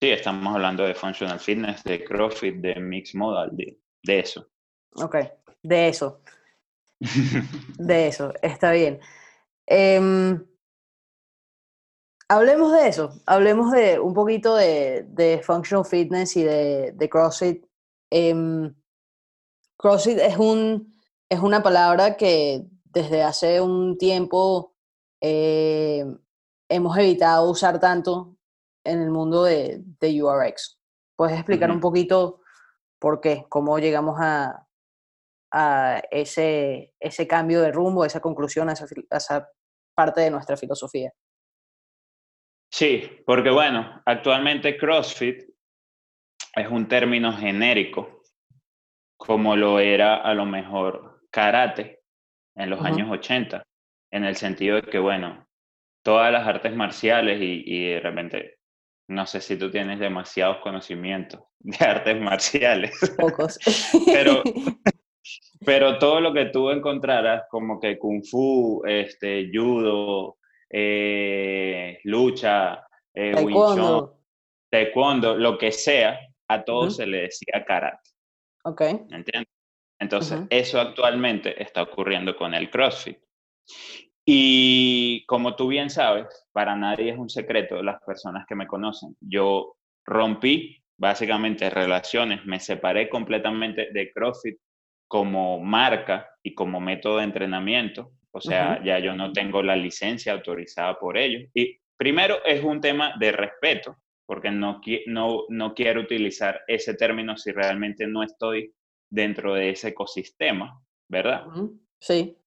Sí, 0.01 0.09
estamos 0.09 0.55
hablando 0.55 0.83
de 0.83 0.95
functional 0.95 1.39
fitness, 1.39 1.83
de 1.83 2.03
CrossFit, 2.03 2.55
de 2.55 2.79
mixed 2.79 3.17
modal, 3.17 3.55
de, 3.55 3.79
de 4.03 4.19
eso. 4.19 4.47
Ok, 4.95 5.17
de 5.61 5.87
eso. 5.89 6.21
de 7.77 8.07
eso, 8.07 8.33
está 8.41 8.71
bien. 8.71 8.99
Eh, 9.67 10.39
Hablemos 12.31 12.71
de 12.71 12.87
eso, 12.87 13.11
hablemos 13.25 13.73
de 13.73 13.99
un 13.99 14.13
poquito 14.13 14.55
de, 14.55 15.03
de 15.09 15.41
functional 15.43 15.83
fitness 15.83 16.37
y 16.37 16.43
de, 16.43 16.93
de 16.93 17.09
CrossFit 17.09 17.65
em, 18.09 18.73
CrossFit 19.75 20.17
es, 20.17 20.37
un, 20.37 20.95
es 21.27 21.41
una 21.41 21.61
palabra 21.61 22.15
que 22.15 22.65
desde 22.85 23.21
hace 23.21 23.59
un 23.59 23.97
tiempo 23.97 24.73
eh, 25.19 26.05
hemos 26.69 26.97
evitado 26.97 27.51
usar 27.51 27.81
tanto 27.81 28.37
en 28.83 29.01
el 29.01 29.09
mundo 29.09 29.43
de, 29.43 29.81
de 29.99 30.23
URX. 30.23 30.79
¿Puedes 31.15 31.37
explicar 31.37 31.71
un 31.71 31.79
poquito 31.79 32.41
por 32.99 33.21
qué? 33.21 33.45
¿Cómo 33.49 33.77
llegamos 33.79 34.17
a, 34.19 34.67
a 35.51 36.01
ese, 36.09 36.93
ese 36.99 37.27
cambio 37.27 37.61
de 37.61 37.71
rumbo, 37.71 38.05
esa 38.05 38.21
conclusión, 38.21 38.69
a 38.69 38.73
esa, 38.73 39.49
parte 39.93 40.21
de 40.21 40.31
nuestra 40.31 40.55
filosofía? 40.55 41.11
Sí, 42.71 43.21
porque 43.25 43.49
bueno, 43.49 44.01
actualmente 44.05 44.77
CrossFit 44.77 45.43
es 46.55 46.67
un 46.69 46.87
término 46.87 47.33
genérico, 47.33 48.23
como 49.17 49.55
lo 49.55 49.79
era 49.79 50.21
a 50.21 50.33
lo 50.33 50.45
mejor 50.45 51.21
karate 51.29 52.01
en 52.55 52.69
los 52.69 52.81
años 52.83 53.09
80, 53.11 53.63
en 54.11 54.23
el 54.23 54.35
sentido 54.35 54.77
de 54.77 54.83
que, 54.83 54.99
bueno, 54.99 55.45
todas 56.03 56.31
las 56.31 56.47
artes 56.47 56.73
marciales 56.75 57.41
y, 57.41 57.63
y 57.65 57.89
de 57.91 57.99
repente, 57.99 58.59
no 59.11 59.27
sé 59.27 59.41
si 59.41 59.57
tú 59.57 59.69
tienes 59.69 59.99
demasiados 59.99 60.57
conocimientos 60.63 61.41
de 61.59 61.85
artes 61.85 62.19
marciales. 62.19 62.97
Pocos. 63.19 63.59
pero, 64.05 64.41
pero 65.65 65.99
todo 65.99 66.21
lo 66.21 66.33
que 66.33 66.45
tú 66.45 66.71
encontraras, 66.71 67.43
como 67.49 67.79
que 67.79 67.99
kung 67.99 68.23
fu, 68.23 68.81
este, 68.85 69.51
judo, 69.53 70.37
eh, 70.69 71.99
lucha, 72.05 72.87
eh, 73.13 73.33
taekwondo. 73.33 74.19
taekwondo, 74.69 75.35
lo 75.35 75.57
que 75.57 75.71
sea, 75.71 76.19
a 76.47 76.63
todos 76.63 76.95
se 76.95 77.05
le 77.05 77.23
decía 77.23 77.63
karate. 77.65 78.09
Ok. 78.63 78.81
¿Entiendes? 78.81 79.51
Entonces, 79.99 80.41
eso 80.49 80.79
actualmente 80.79 81.61
está 81.61 81.83
ocurriendo 81.83 82.35
con 82.35 82.53
el 82.53 82.71
CrossFit. 82.71 83.19
Y 84.25 85.25
como 85.25 85.55
tú 85.55 85.67
bien 85.67 85.89
sabes, 85.89 86.27
para 86.51 86.75
nadie 86.75 87.11
es 87.11 87.17
un 87.17 87.29
secreto, 87.29 87.81
las 87.81 88.01
personas 88.03 88.45
que 88.47 88.55
me 88.55 88.67
conocen, 88.67 89.15
yo 89.19 89.75
rompí 90.05 90.77
básicamente 90.97 91.69
relaciones, 91.69 92.45
me 92.45 92.59
separé 92.59 93.09
completamente 93.09 93.89
de 93.91 94.11
CrossFit 94.11 94.57
como 95.07 95.59
marca 95.59 96.29
y 96.43 96.53
como 96.53 96.79
método 96.79 97.17
de 97.17 97.23
entrenamiento. 97.23 98.11
O 98.31 98.39
sea, 98.39 98.81
ya 98.83 98.99
yo 98.99 99.13
no 99.13 99.33
tengo 99.33 99.61
la 99.61 99.75
licencia 99.75 100.31
autorizada 100.31 100.97
por 100.97 101.17
ellos. 101.17 101.49
Y 101.53 101.79
primero 101.97 102.37
es 102.45 102.63
un 102.63 102.79
tema 102.79 103.13
de 103.19 103.31
respeto, 103.33 103.97
porque 104.25 104.51
no, 104.51 104.79
no, 105.07 105.43
no 105.49 105.73
quiero 105.73 106.01
utilizar 106.01 106.61
ese 106.67 106.93
término 106.93 107.35
si 107.35 107.51
realmente 107.51 108.07
no 108.07 108.23
estoy 108.23 108.73
dentro 109.09 109.53
de 109.53 109.71
ese 109.71 109.89
ecosistema, 109.89 110.81
¿verdad? 111.09 111.45
Sí. 111.99 112.37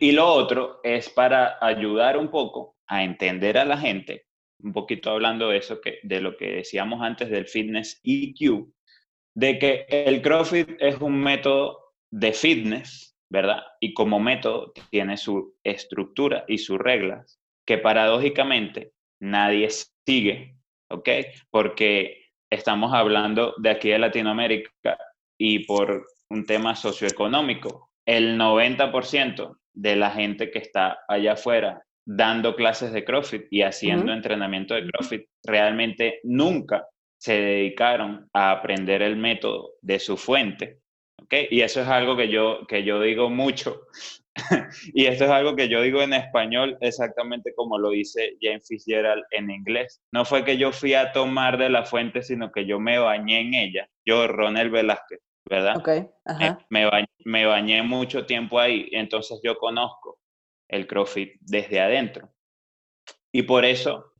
Y 0.00 0.12
lo 0.12 0.26
otro 0.26 0.80
es 0.82 1.08
para 1.08 1.58
ayudar 1.60 2.16
un 2.16 2.30
poco 2.30 2.76
a 2.86 3.02
entender 3.02 3.58
a 3.58 3.64
la 3.64 3.78
gente, 3.78 4.26
un 4.62 4.72
poquito 4.72 5.10
hablando 5.10 5.48
de 5.48 5.58
eso, 5.58 5.80
que, 5.80 5.98
de 6.02 6.20
lo 6.20 6.36
que 6.36 6.52
decíamos 6.52 7.02
antes 7.02 7.30
del 7.30 7.46
fitness 7.46 8.00
EQ, 8.04 8.68
de 9.34 9.58
que 9.58 9.86
el 9.88 10.22
CrossFit 10.22 10.70
es 10.80 11.00
un 11.00 11.20
método 11.20 11.94
de 12.10 12.32
fitness, 12.32 13.16
¿verdad? 13.30 13.62
Y 13.80 13.94
como 13.94 14.20
método 14.20 14.72
tiene 14.90 15.16
su 15.16 15.56
estructura 15.64 16.44
y 16.46 16.58
sus 16.58 16.78
reglas, 16.78 17.40
que 17.66 17.78
paradójicamente 17.78 18.92
nadie 19.20 19.68
sigue, 20.06 20.56
¿ok? 20.90 21.08
Porque 21.50 22.30
estamos 22.50 22.92
hablando 22.92 23.54
de 23.58 23.70
aquí 23.70 23.88
de 23.88 23.98
Latinoamérica 23.98 24.98
y 25.38 25.60
por 25.60 26.06
un 26.30 26.44
tema 26.46 26.76
socioeconómico, 26.76 27.90
el 28.06 28.38
90% 28.38 29.56
de 29.74 29.96
la 29.96 30.10
gente 30.10 30.50
que 30.50 30.58
está 30.58 30.98
allá 31.08 31.32
afuera 31.32 31.82
dando 32.06 32.54
clases 32.54 32.92
de 32.92 33.04
CrossFit 33.04 33.46
y 33.50 33.62
haciendo 33.62 34.12
entrenamiento 34.12 34.74
de 34.74 34.86
CrossFit 34.86 35.26
realmente 35.42 36.20
nunca 36.22 36.86
se 37.18 37.40
dedicaron 37.40 38.28
a 38.32 38.50
aprender 38.50 39.00
el 39.02 39.16
método 39.16 39.72
de 39.80 39.98
su 39.98 40.16
fuente 40.16 40.80
y 41.50 41.60
eso 41.60 41.80
es 41.80 41.88
algo 41.88 42.16
que 42.16 42.28
yo, 42.28 42.66
que 42.68 42.84
yo 42.84 43.00
digo 43.00 43.30
mucho. 43.30 43.82
y 44.94 45.06
esto 45.06 45.24
es 45.24 45.30
algo 45.30 45.54
que 45.54 45.68
yo 45.68 45.80
digo 45.80 46.02
en 46.02 46.12
español 46.12 46.76
exactamente 46.80 47.54
como 47.54 47.78
lo 47.78 47.90
dice 47.90 48.36
James 48.40 48.66
Fitzgerald 48.68 49.22
en 49.30 49.50
inglés. 49.50 50.02
No 50.12 50.24
fue 50.24 50.44
que 50.44 50.56
yo 50.56 50.72
fui 50.72 50.94
a 50.94 51.12
tomar 51.12 51.56
de 51.58 51.68
la 51.68 51.84
fuente, 51.84 52.22
sino 52.22 52.50
que 52.50 52.66
yo 52.66 52.80
me 52.80 52.98
bañé 52.98 53.40
en 53.40 53.54
ella. 53.54 53.88
Yo, 54.04 54.26
Ronel 54.26 54.70
Velázquez, 54.70 55.20
¿verdad? 55.48 55.76
Okay, 55.76 56.06
eh, 56.40 56.56
Me, 56.70 56.86
bañé, 56.86 57.08
me 57.24 57.46
bañé 57.46 57.82
mucho 57.82 58.26
tiempo 58.26 58.58
ahí, 58.58 58.88
entonces 58.92 59.40
yo 59.42 59.56
conozco 59.56 60.18
el 60.68 60.86
CrossFit 60.86 61.34
desde 61.40 61.80
adentro. 61.80 62.30
Y 63.32 63.42
por 63.42 63.64
eso 63.64 64.12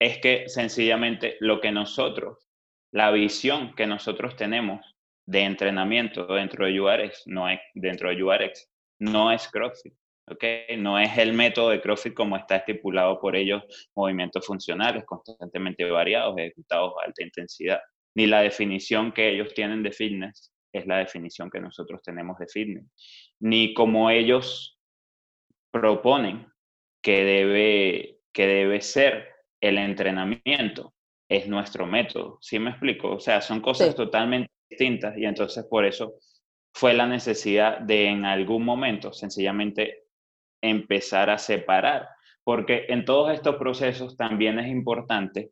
es 0.00 0.18
que 0.18 0.48
sencillamente 0.48 1.36
lo 1.40 1.60
que 1.60 1.70
nosotros, 1.70 2.48
la 2.92 3.10
visión 3.10 3.74
que 3.74 3.86
nosotros 3.86 4.36
tenemos 4.36 4.84
de 5.26 5.42
entrenamiento 5.42 6.26
dentro 6.26 6.66
de 6.66 6.80
URX, 6.80 7.22
no 7.26 7.48
es, 7.48 7.60
dentro 7.74 8.10
de 8.10 8.22
URX, 8.22 8.68
no 8.98 9.30
es 9.30 9.48
CrossFit. 9.48 9.94
¿okay? 10.28 10.76
No 10.76 10.98
es 10.98 11.16
el 11.18 11.32
método 11.32 11.70
de 11.70 11.80
CrossFit 11.80 12.14
como 12.14 12.36
está 12.36 12.56
estipulado 12.56 13.20
por 13.20 13.36
ellos, 13.36 13.62
movimientos 13.94 14.44
funcionales 14.44 15.04
constantemente 15.04 15.84
variados, 15.84 16.36
ejecutados 16.36 16.94
a 17.00 17.06
alta 17.06 17.22
intensidad. 17.22 17.80
Ni 18.14 18.26
la 18.26 18.42
definición 18.42 19.12
que 19.12 19.30
ellos 19.30 19.54
tienen 19.54 19.82
de 19.82 19.92
fitness 19.92 20.52
es 20.72 20.86
la 20.86 20.98
definición 20.98 21.50
que 21.50 21.60
nosotros 21.60 22.00
tenemos 22.02 22.38
de 22.38 22.46
fitness. 22.46 22.86
Ni 23.40 23.74
como 23.74 24.10
ellos 24.10 24.78
proponen 25.70 26.46
que 27.02 27.24
debe, 27.24 28.20
que 28.32 28.46
debe 28.46 28.80
ser 28.80 29.28
el 29.60 29.78
entrenamiento, 29.78 30.94
es 31.28 31.48
nuestro 31.48 31.86
método. 31.86 32.38
¿Sí 32.40 32.58
me 32.58 32.70
explico? 32.70 33.12
O 33.12 33.20
sea, 33.20 33.40
son 33.40 33.60
cosas 33.60 33.94
totalmente 33.94 34.50
distintas 34.68 35.16
y 35.16 35.24
entonces 35.24 35.64
por 35.64 35.84
eso 35.84 36.14
fue 36.74 36.94
la 36.94 37.06
necesidad 37.06 37.80
de 37.80 38.06
en 38.06 38.24
algún 38.24 38.64
momento 38.64 39.12
sencillamente 39.12 40.04
empezar 40.62 41.30
a 41.30 41.38
separar, 41.38 42.08
porque 42.44 42.86
en 42.88 43.04
todos 43.04 43.32
estos 43.32 43.56
procesos 43.56 44.16
también 44.16 44.58
es 44.58 44.68
importante 44.68 45.50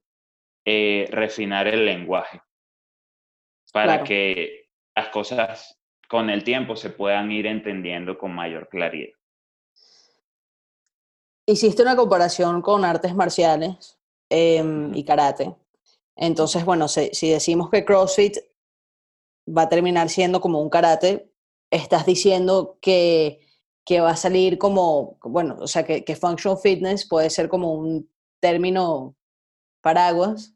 eh, 0.64 1.06
refinar 1.10 1.66
el 1.66 1.84
lenguaje 1.84 2.40
para 3.72 4.04
que 4.04 4.69
las 4.96 5.08
cosas 5.08 5.78
con 6.08 6.30
el 6.30 6.44
tiempo 6.44 6.76
se 6.76 6.90
puedan 6.90 7.30
ir 7.30 7.46
entendiendo 7.46 8.18
con 8.18 8.34
mayor 8.34 8.68
claridad. 8.68 9.12
Hiciste 11.46 11.82
una 11.82 11.96
comparación 11.96 12.62
con 12.62 12.84
artes 12.84 13.14
marciales 13.14 13.98
em, 14.28 14.94
y 14.94 15.04
karate. 15.04 15.54
Entonces, 16.16 16.64
bueno, 16.64 16.86
si 16.88 17.30
decimos 17.30 17.70
que 17.70 17.84
CrossFit 17.84 18.38
va 19.48 19.62
a 19.62 19.68
terminar 19.68 20.08
siendo 20.08 20.40
como 20.40 20.60
un 20.60 20.70
karate, 20.70 21.32
estás 21.70 22.06
diciendo 22.06 22.78
que, 22.80 23.40
que 23.84 24.00
va 24.00 24.10
a 24.10 24.16
salir 24.16 24.58
como, 24.58 25.18
bueno, 25.22 25.56
o 25.60 25.66
sea, 25.66 25.84
que, 25.84 26.04
que 26.04 26.16
functional 26.16 26.58
fitness 26.58 27.08
puede 27.08 27.30
ser 27.30 27.48
como 27.48 27.72
un 27.74 28.10
término 28.40 29.16
paraguas, 29.80 30.54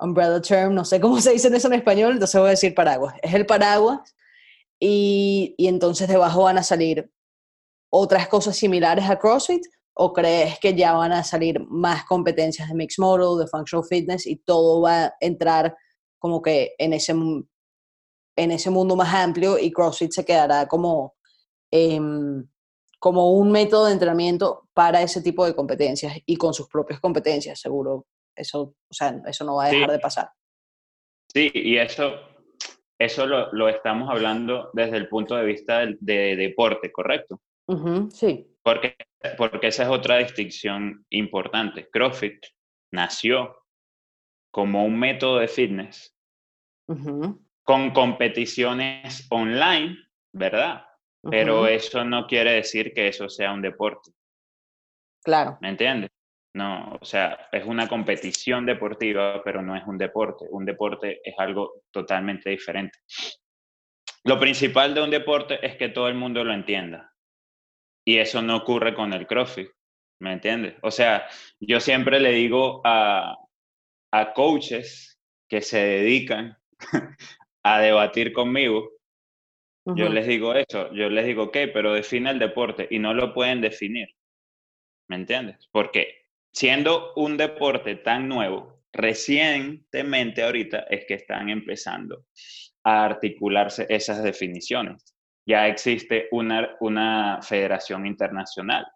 umbrella 0.00 0.40
term, 0.40 0.74
no 0.74 0.84
sé 0.84 1.00
cómo 1.00 1.20
se 1.20 1.32
dice 1.32 1.48
eso 1.48 1.68
en 1.68 1.74
español, 1.74 2.12
entonces 2.12 2.40
voy 2.40 2.48
a 2.48 2.50
decir 2.50 2.74
paraguas. 2.74 3.14
Es 3.22 3.34
el 3.34 3.46
paraguas 3.46 4.14
y, 4.80 5.54
y 5.58 5.68
entonces 5.68 6.08
debajo 6.08 6.44
van 6.44 6.58
a 6.58 6.62
salir 6.62 7.10
otras 7.90 8.28
cosas 8.28 8.56
similares 8.56 9.08
a 9.08 9.18
CrossFit 9.18 9.64
o 9.94 10.12
crees 10.12 10.58
que 10.60 10.74
ya 10.74 10.92
van 10.92 11.12
a 11.12 11.24
salir 11.24 11.60
más 11.68 12.04
competencias 12.04 12.68
de 12.68 12.74
mixed 12.74 13.02
model, 13.02 13.38
de 13.38 13.48
functional 13.48 13.84
fitness 13.84 14.26
y 14.26 14.36
todo 14.36 14.82
va 14.82 15.06
a 15.06 15.14
entrar 15.20 15.76
como 16.18 16.40
que 16.42 16.74
en 16.78 16.92
ese 16.92 17.14
en 18.38 18.52
ese 18.52 18.70
mundo 18.70 18.94
más 18.94 19.12
amplio 19.12 19.58
y 19.58 19.72
CrossFit 19.72 20.12
se 20.12 20.24
quedará 20.24 20.68
como, 20.68 21.14
em, 21.72 22.46
como 23.00 23.32
un 23.32 23.50
método 23.50 23.86
de 23.86 23.92
entrenamiento 23.92 24.68
para 24.72 25.02
ese 25.02 25.20
tipo 25.20 25.44
de 25.44 25.56
competencias 25.56 26.16
y 26.24 26.36
con 26.36 26.54
sus 26.54 26.68
propias 26.68 27.00
competencias, 27.00 27.60
seguro. 27.60 28.06
Eso, 28.38 28.62
o 28.62 28.94
sea, 28.94 29.20
eso 29.26 29.44
no 29.44 29.56
va 29.56 29.66
a 29.66 29.70
dejar 29.70 29.90
de 29.90 29.98
pasar. 29.98 30.30
Sí, 31.32 31.50
y 31.54 31.76
eso, 31.76 32.20
eso 32.98 33.26
lo, 33.26 33.52
lo, 33.52 33.68
estamos 33.68 34.08
hablando 34.10 34.70
desde 34.72 34.96
el 34.96 35.08
punto 35.08 35.36
de 35.36 35.44
vista 35.44 35.84
de, 35.86 36.36
deporte, 36.36 36.90
¿correcto? 36.90 37.40
sí. 38.12 38.46
Porque, 38.62 38.96
porque 39.36 39.68
esa 39.68 39.84
es 39.84 39.88
otra 39.88 40.18
distinción 40.18 41.04
importante. 41.10 41.88
CrossFit 41.90 42.44
nació 42.92 43.56
como 44.50 44.84
un 44.84 44.98
método 44.98 45.38
de 45.38 45.48
fitness 45.48 46.14
con 47.64 47.90
competiciones 47.90 49.26
online, 49.30 49.98
¿verdad? 50.32 50.86
Pero 51.22 51.66
eso 51.66 52.04
no 52.04 52.26
quiere 52.26 52.52
decir 52.52 52.94
que 52.94 53.08
eso 53.08 53.28
sea 53.28 53.52
un 53.52 53.60
deporte. 53.60 54.10
Claro. 55.22 55.58
¿Me 55.60 55.68
entiendes? 55.68 56.10
No, 56.58 56.98
o 57.00 57.04
sea, 57.04 57.48
es 57.52 57.64
una 57.64 57.86
competición 57.86 58.66
deportiva, 58.66 59.44
pero 59.44 59.62
no 59.62 59.76
es 59.76 59.86
un 59.86 59.96
deporte. 59.96 60.44
Un 60.50 60.64
deporte 60.64 61.20
es 61.22 61.36
algo 61.38 61.84
totalmente 61.92 62.50
diferente. 62.50 62.98
Lo 64.24 64.40
principal 64.40 64.92
de 64.92 65.02
un 65.02 65.10
deporte 65.10 65.64
es 65.64 65.76
que 65.76 65.88
todo 65.88 66.08
el 66.08 66.16
mundo 66.16 66.42
lo 66.42 66.52
entienda. 66.52 67.14
Y 68.04 68.18
eso 68.18 68.42
no 68.42 68.56
ocurre 68.56 68.92
con 68.92 69.12
el 69.12 69.28
CrossFit, 69.28 69.68
¿me 70.20 70.32
entiendes? 70.32 70.74
O 70.82 70.90
sea, 70.90 71.28
yo 71.60 71.78
siempre 71.78 72.18
le 72.18 72.32
digo 72.32 72.80
a, 72.82 73.36
a 74.12 74.32
coaches 74.32 75.16
que 75.48 75.60
se 75.60 75.78
dedican 75.78 76.58
a 77.62 77.78
debatir 77.78 78.32
conmigo, 78.32 78.90
yo 79.94 80.08
les 80.08 80.26
digo 80.26 80.54
eso, 80.54 80.92
yo 80.92 81.08
les 81.08 81.24
digo, 81.24 81.44
ok, 81.44 81.56
pero 81.72 81.94
define 81.94 82.30
el 82.30 82.40
deporte 82.40 82.88
y 82.90 82.98
no 82.98 83.14
lo 83.14 83.32
pueden 83.32 83.60
definir. 83.60 84.08
¿Me 85.08 85.16
entiendes? 85.16 85.68
Porque 85.70 86.27
siendo 86.52 87.12
un 87.14 87.36
deporte 87.36 87.96
tan 87.96 88.28
nuevo, 88.28 88.82
recientemente 88.92 90.42
ahorita 90.42 90.86
es 90.90 91.04
que 91.06 91.14
están 91.14 91.48
empezando 91.48 92.24
a 92.84 93.04
articularse 93.04 93.86
esas 93.88 94.22
definiciones. 94.22 95.14
Ya 95.46 95.66
existe 95.66 96.28
una, 96.30 96.76
una 96.80 97.40
federación 97.42 98.06
internacional 98.06 98.86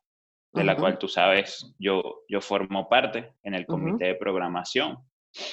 de 0.52 0.64
la 0.64 0.76
cual 0.76 0.98
tú 0.98 1.08
sabes, 1.08 1.74
yo, 1.78 2.24
yo 2.28 2.40
formo 2.40 2.88
parte 2.88 3.32
en 3.42 3.54
el 3.54 3.66
comité 3.66 4.06
de 4.06 4.14
programación. 4.14 4.98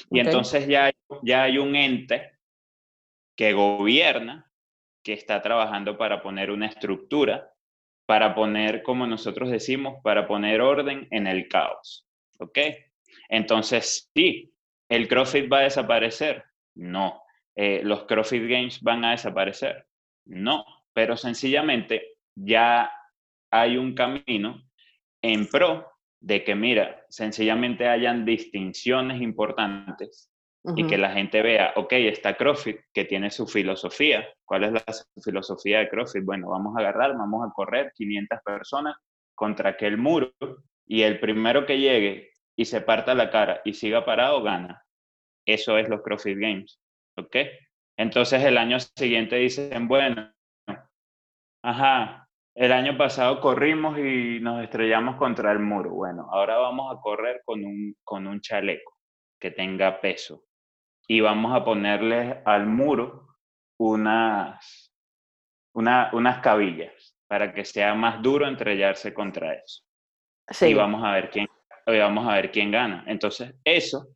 Y 0.10 0.20
entonces 0.20 0.68
ya, 0.68 0.91
ya 1.24 1.43
hay 1.43 1.58
un 1.58 1.76
ente 1.76 2.32
que 3.38 3.54
gobierna 3.54 4.52
que 5.02 5.14
está 5.14 5.41
trabajando 5.41 5.97
para 5.97 6.22
poner 6.22 6.52
una 6.52 6.66
estructura, 6.66 7.54
para 8.10 8.34
poner, 8.34 8.82
como 8.82 9.05
nosotros 9.05 9.51
decimos, 9.51 10.01
para 10.01 10.26
poner 10.26 10.62
orden 10.62 11.07
en 11.12 11.28
el 11.28 11.47
caos. 11.47 12.07
¿Ok? 12.39 12.57
Entonces, 13.30 14.10
sí, 14.16 14.51
¿el 14.89 15.07
CrossFit 15.07 15.47
va 15.47 15.60
a 15.60 15.64
desaparecer? 15.66 16.43
No. 16.74 17.22
Eh, 17.55 17.82
¿Los 17.84 18.05
CrossFit 18.05 18.49
Games 18.49 18.82
van 18.82 19.05
a 19.05 19.12
desaparecer? 19.12 19.86
No. 20.26 20.66
Pero 20.91 21.18
sencillamente 21.18 22.18
ya 22.34 22.91
hay 23.51 23.78
un 23.78 23.93
camino 23.93 24.60
en 25.22 25.45
pro 25.45 25.91
de 26.20 26.43
que, 26.43 26.55
mira, 26.55 27.05
sencillamente 27.10 27.88
hayan 27.88 28.26
distinciones 28.26 29.22
importantes 29.22 30.32
y 30.64 30.86
que 30.88 30.97
la 30.97 31.12
gente 31.12 31.41
vea, 31.41 31.74
ok, 31.76 31.93
está 31.93 32.36
CrossFit, 32.36 32.82
que 32.93 33.05
tiene 33.05 33.32
su 33.32 33.47
filosofía. 33.47 34.28
¿Cuál 34.45 34.66
es 34.66 34.74
la 34.74 34.84
filosofía 35.24 35.80
de 35.80 35.89
CrossFit? 35.89 36.24
Bueno, 36.24 36.49
vamos 36.49 36.76
a 36.76 36.82
agarrar, 36.82 37.16
vamos 37.18 37.47
a 37.47 37.53
correr 37.53 37.91
500 37.95 38.39
personas 38.43 38.95
contra 39.36 39.72
aquel 39.72 39.97
muro 39.97 40.34
y 40.86 41.03
el 41.03 41.20
primero 41.20 41.66
que 41.66 41.80
llegue 41.80 42.32
y 42.57 42.66
se 42.66 42.82
parta 42.82 43.16
la 43.16 43.30
cara 43.30 43.62
y 43.64 43.74
siga 43.74 44.03
parado, 44.03 44.43
gana. 44.43 44.84
Eso 45.45 45.78
es 45.78 45.88
los 45.88 46.01
CrossFit 46.01 46.38
Games, 46.38 46.80
¿ok? 47.18 47.38
Entonces 47.97 48.43
el 48.43 48.57
año 48.57 48.80
siguiente 48.80 49.38
dicen, 49.38 49.88
bueno, 49.88 50.32
ajá, 51.64 52.28
el 52.53 52.74
año 52.74 52.97
pasado 52.97 53.39
corrimos 53.39 53.97
y 53.97 54.39
nos 54.41 54.62
estrellamos 54.62 55.16
contra 55.16 55.53
el 55.53 55.60
muro. 55.60 55.91
Bueno, 55.91 56.28
ahora 56.32 56.57
vamos 56.57 56.93
a 56.93 56.99
correr 56.99 57.41
con 57.45 57.64
un, 57.64 57.95
con 58.03 58.28
un 58.28 58.41
chaleco 58.41 58.97
que 59.39 59.51
tenga 59.51 60.01
peso 60.01 60.43
y 61.12 61.22
vamos 61.22 61.55
a 61.55 61.66
ponerle 61.66 62.41
al 62.45 62.68
muro 62.68 63.36
unas, 63.80 64.93
unas 65.74 66.39
cabillas 66.41 67.18
para 67.28 67.51
que 67.51 67.66
sea 67.66 67.95
más 67.95 68.22
duro 68.22 68.47
entrellarse 68.47 69.12
contra 69.14 69.55
eso. 69.55 69.84
Y 70.62 70.74
vamos 70.76 71.03
a 71.03 71.12
ver 71.14 71.32
quién, 71.32 71.47
vamos 71.86 72.28
a 72.28 72.36
ver 72.36 72.51
quién 72.51 72.72
gana. 72.72 73.03
Entonces, 73.07 73.55
eso 73.64 74.07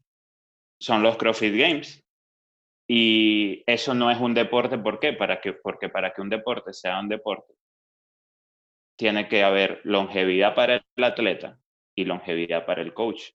son 0.80 1.02
los 1.02 1.18
CrossFit 1.18 1.56
Games. 1.56 2.04
Y 2.88 3.64
eso 3.66 3.96
no 3.96 4.12
es 4.12 4.20
un 4.20 4.36
deporte, 4.36 4.78
¿por 4.78 5.00
qué? 5.00 5.14
Para 5.14 5.42
que, 5.42 5.54
porque 5.54 5.90
para 5.90 6.14
que 6.14 6.22
un 6.22 6.30
deporte 6.30 6.74
sea 6.74 7.00
un 7.00 7.10
deporte, 7.10 7.54
tiene 9.00 9.28
que 9.28 9.44
haber 9.44 9.82
longevidad 9.84 10.54
para 10.54 10.76
el 10.76 11.04
atleta 11.04 11.60
y 11.96 12.06
longevidad 12.06 12.68
para 12.68 12.84
el 12.84 12.94
coach. 12.94 13.32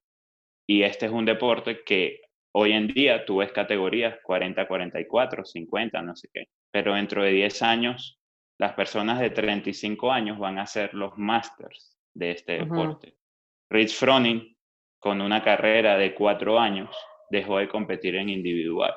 Y 0.69 0.83
este 0.83 1.07
es 1.07 1.13
un 1.13 1.25
deporte 1.25 1.83
que 1.83 2.28
Hoy 2.53 2.73
en 2.73 2.89
día 2.89 3.25
tú 3.25 3.39
ves 3.39 3.53
categorías 3.53 4.19
40, 4.23 4.67
44, 4.67 5.45
50, 5.45 6.03
no 6.03 6.17
sé 6.17 6.29
qué, 6.33 6.49
pero 6.71 6.95
dentro 6.95 7.23
de 7.23 7.31
10 7.31 7.63
años 7.63 8.19
las 8.59 8.73
personas 8.73 9.21
de 9.21 9.31
35 9.31 10.11
años 10.11 10.39
van 10.39 10.59
a 10.59 10.67
ser 10.67 10.93
los 10.95 11.17
masters 11.17 11.97
de 12.13 12.33
este 12.33 12.59
deporte. 12.59 13.15
Rich 13.71 13.95
Froning, 13.95 14.57
con 14.99 15.21
una 15.21 15.45
carrera 15.45 15.97
de 15.97 16.15
cuatro 16.15 16.59
años, 16.59 16.95
dejó 17.31 17.59
de 17.59 17.69
competir 17.69 18.17
en 18.17 18.29
individual. 18.29 18.95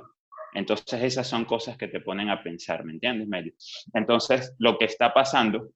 Entonces 0.53 1.03
esas 1.03 1.27
son 1.27 1.45
cosas 1.45 1.77
que 1.77 1.87
te 1.87 2.01
ponen 2.01 2.29
a 2.29 2.41
pensar, 2.41 2.83
¿me 2.83 2.93
entiendes, 2.93 3.27
Meli? 3.27 3.53
Entonces 3.93 4.55
lo 4.57 4.77
que 4.77 4.85
está 4.85 5.13
pasando 5.13 5.69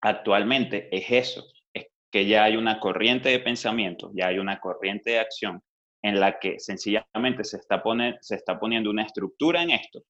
actualmente 0.00 0.88
es 0.90 1.10
eso, 1.10 1.44
es 1.72 1.86
que 2.10 2.26
ya 2.26 2.44
hay 2.44 2.56
una 2.56 2.80
corriente 2.80 3.28
de 3.28 3.40
pensamiento, 3.40 4.10
ya 4.14 4.28
hay 4.28 4.38
una 4.38 4.58
corriente 4.58 5.10
de 5.10 5.18
acción 5.20 5.62
en 6.02 6.18
la 6.18 6.38
que 6.38 6.58
sencillamente 6.58 7.44
se 7.44 7.58
está, 7.58 7.82
se 8.20 8.34
está 8.34 8.58
poniendo 8.58 8.90
una 8.90 9.04
estructura 9.04 9.62
en 9.62 9.70
esto, 9.70 10.02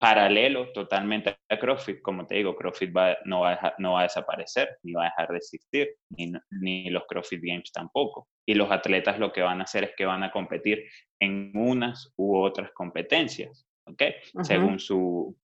paralelo 0.00 0.72
totalmente 0.72 1.36
a 1.48 1.58
CrossFit. 1.58 2.00
Como 2.00 2.26
te 2.26 2.36
digo, 2.36 2.56
CrossFit 2.56 2.90
no, 3.26 3.40
va 3.40 3.52
a, 3.52 3.74
no 3.78 3.92
va 3.92 4.00
a 4.00 4.02
desaparecer, 4.04 4.78
ni 4.82 4.94
va 4.94 5.02
a 5.02 5.10
dejar 5.10 5.28
de 5.28 5.36
existir, 5.36 5.90
ni, 6.08 6.32
ni 6.50 6.88
los 6.88 7.04
CrossFit 7.06 7.42
Games 7.42 7.70
tampoco. 7.70 8.28
Y 8.46 8.54
los 8.54 8.70
atletas 8.70 9.18
lo 9.18 9.30
que 9.30 9.42
van 9.42 9.60
a 9.60 9.64
hacer 9.64 9.84
es 9.84 9.92
que 9.96 10.06
van 10.06 10.22
a 10.22 10.32
competir 10.32 10.84
en 11.20 11.52
unas 11.54 12.12
u 12.16 12.38
otras 12.38 12.72
competencias, 12.72 13.66
¿ok? 13.86 14.02
Según 14.42 14.78
su, 14.78 15.36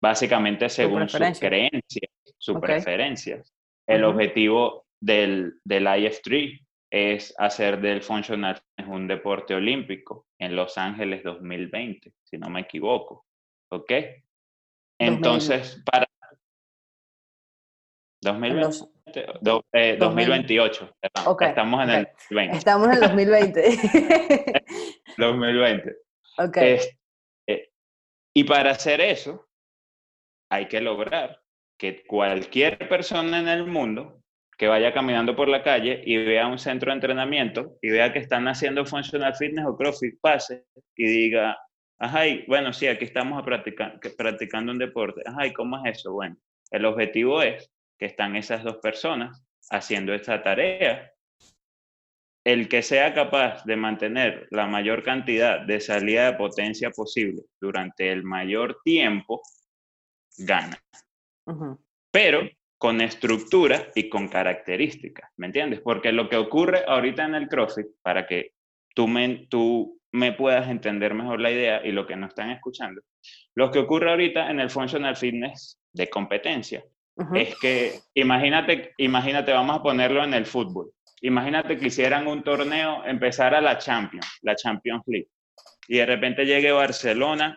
básicamente 0.00 0.68
según 0.68 1.08
sus 1.08 1.40
creencias, 1.40 2.10
sus 2.36 2.60
preferencias. 2.60 3.54
El 3.88 4.04
objetivo 4.04 4.84
del, 5.00 5.54
del 5.64 5.86
IF3 5.86 6.60
es 6.92 7.34
hacer 7.38 7.80
del 7.80 8.02
functional 8.02 8.62
un 8.86 9.08
deporte 9.08 9.54
olímpico 9.54 10.26
en 10.38 10.54
Los 10.54 10.76
Ángeles 10.76 11.24
2020, 11.24 12.12
si 12.22 12.36
no 12.36 12.50
me 12.50 12.60
equivoco. 12.60 13.24
¿Ok? 13.70 13.92
Entonces, 15.00 15.82
para 15.90 16.06
2020, 18.20 19.96
2028. 19.98 20.96
Estamos 21.00 21.82
en 21.82 21.90
el 21.90 22.08
2020. 22.28 22.56
Estamos 22.58 22.88
en 22.88 22.94
el 22.94 23.00
2020. 23.00 24.62
2020. 25.16 25.96
Okay. 26.38 26.78
Eh, 27.46 27.70
y 28.34 28.44
para 28.44 28.70
hacer 28.70 29.02
eso, 29.02 29.50
hay 30.50 30.66
que 30.66 30.80
lograr 30.80 31.42
que 31.78 32.06
cualquier 32.06 32.88
persona 32.88 33.38
en 33.38 33.48
el 33.48 33.66
mundo 33.66 34.21
que 34.62 34.68
vaya 34.68 34.94
caminando 34.94 35.34
por 35.34 35.48
la 35.48 35.60
calle 35.64 36.00
y 36.06 36.16
vea 36.18 36.46
un 36.46 36.56
centro 36.56 36.92
de 36.92 36.94
entrenamiento 36.94 37.78
y 37.82 37.90
vea 37.90 38.12
que 38.12 38.20
están 38.20 38.46
haciendo 38.46 38.86
functional 38.86 39.34
fitness 39.34 39.66
o 39.66 39.76
CrossFit, 39.76 40.20
pase 40.20 40.66
y 40.94 41.04
diga, 41.04 41.58
ajá, 41.98 42.20
bueno, 42.46 42.72
sí, 42.72 42.86
aquí 42.86 43.06
estamos 43.06 43.42
practicando 44.16 44.70
un 44.70 44.78
deporte. 44.78 45.20
Ajá, 45.26 45.48
¿y 45.48 45.52
cómo 45.52 45.84
es 45.84 45.98
eso? 45.98 46.12
Bueno, 46.12 46.36
el 46.70 46.84
objetivo 46.84 47.42
es 47.42 47.72
que 47.98 48.06
están 48.06 48.36
esas 48.36 48.62
dos 48.62 48.76
personas 48.76 49.44
haciendo 49.68 50.14
esta 50.14 50.40
tarea. 50.44 51.10
El 52.44 52.68
que 52.68 52.82
sea 52.82 53.12
capaz 53.14 53.64
de 53.64 53.74
mantener 53.74 54.46
la 54.52 54.68
mayor 54.68 55.02
cantidad 55.02 55.58
de 55.58 55.80
salida 55.80 56.30
de 56.30 56.38
potencia 56.38 56.92
posible 56.92 57.42
durante 57.60 58.12
el 58.12 58.22
mayor 58.22 58.78
tiempo, 58.84 59.42
gana. 60.38 60.78
Pero 62.12 62.48
con 62.82 63.00
estructura 63.00 63.92
y 63.94 64.08
con 64.08 64.26
características, 64.26 65.30
¿me 65.36 65.46
entiendes? 65.46 65.80
Porque 65.82 66.10
lo 66.10 66.28
que 66.28 66.36
ocurre 66.36 66.82
ahorita 66.84 67.24
en 67.24 67.36
el 67.36 67.46
CrossFit, 67.46 67.86
para 68.02 68.26
que 68.26 68.54
tú 68.92 69.06
me, 69.06 69.46
tú 69.48 70.00
me 70.10 70.32
puedas 70.32 70.68
entender 70.68 71.14
mejor 71.14 71.38
la 71.38 71.52
idea 71.52 71.86
y 71.86 71.92
lo 71.92 72.08
que 72.08 72.16
nos 72.16 72.30
están 72.30 72.50
escuchando, 72.50 73.00
lo 73.54 73.70
que 73.70 73.78
ocurre 73.78 74.10
ahorita 74.10 74.50
en 74.50 74.58
el 74.58 74.68
Functional 74.68 75.14
Fitness 75.14 75.78
de 75.92 76.10
competencia 76.10 76.82
es 77.36 77.56
que, 77.60 78.00
imagínate, 78.14 78.94
imagínate, 78.96 79.52
vamos 79.52 79.78
a 79.78 79.82
ponerlo 79.84 80.24
en 80.24 80.34
el 80.34 80.44
fútbol, 80.44 80.90
imagínate 81.20 81.76
que 81.76 81.86
hicieran 81.86 82.26
un 82.26 82.42
torneo, 82.42 83.04
empezara 83.04 83.60
la 83.60 83.78
Champions, 83.78 84.26
la 84.42 84.56
Champions 84.56 85.04
League, 85.06 85.28
y 85.86 85.98
de 85.98 86.06
repente 86.06 86.44
llegue 86.44 86.72
Barcelona 86.72 87.56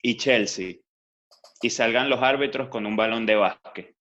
y 0.00 0.16
Chelsea, 0.16 0.76
y 1.60 1.68
salgan 1.68 2.08
los 2.08 2.22
árbitros 2.22 2.68
con 2.68 2.86
un 2.86 2.96
balón 2.96 3.26
de 3.26 3.34
básquet 3.34 3.97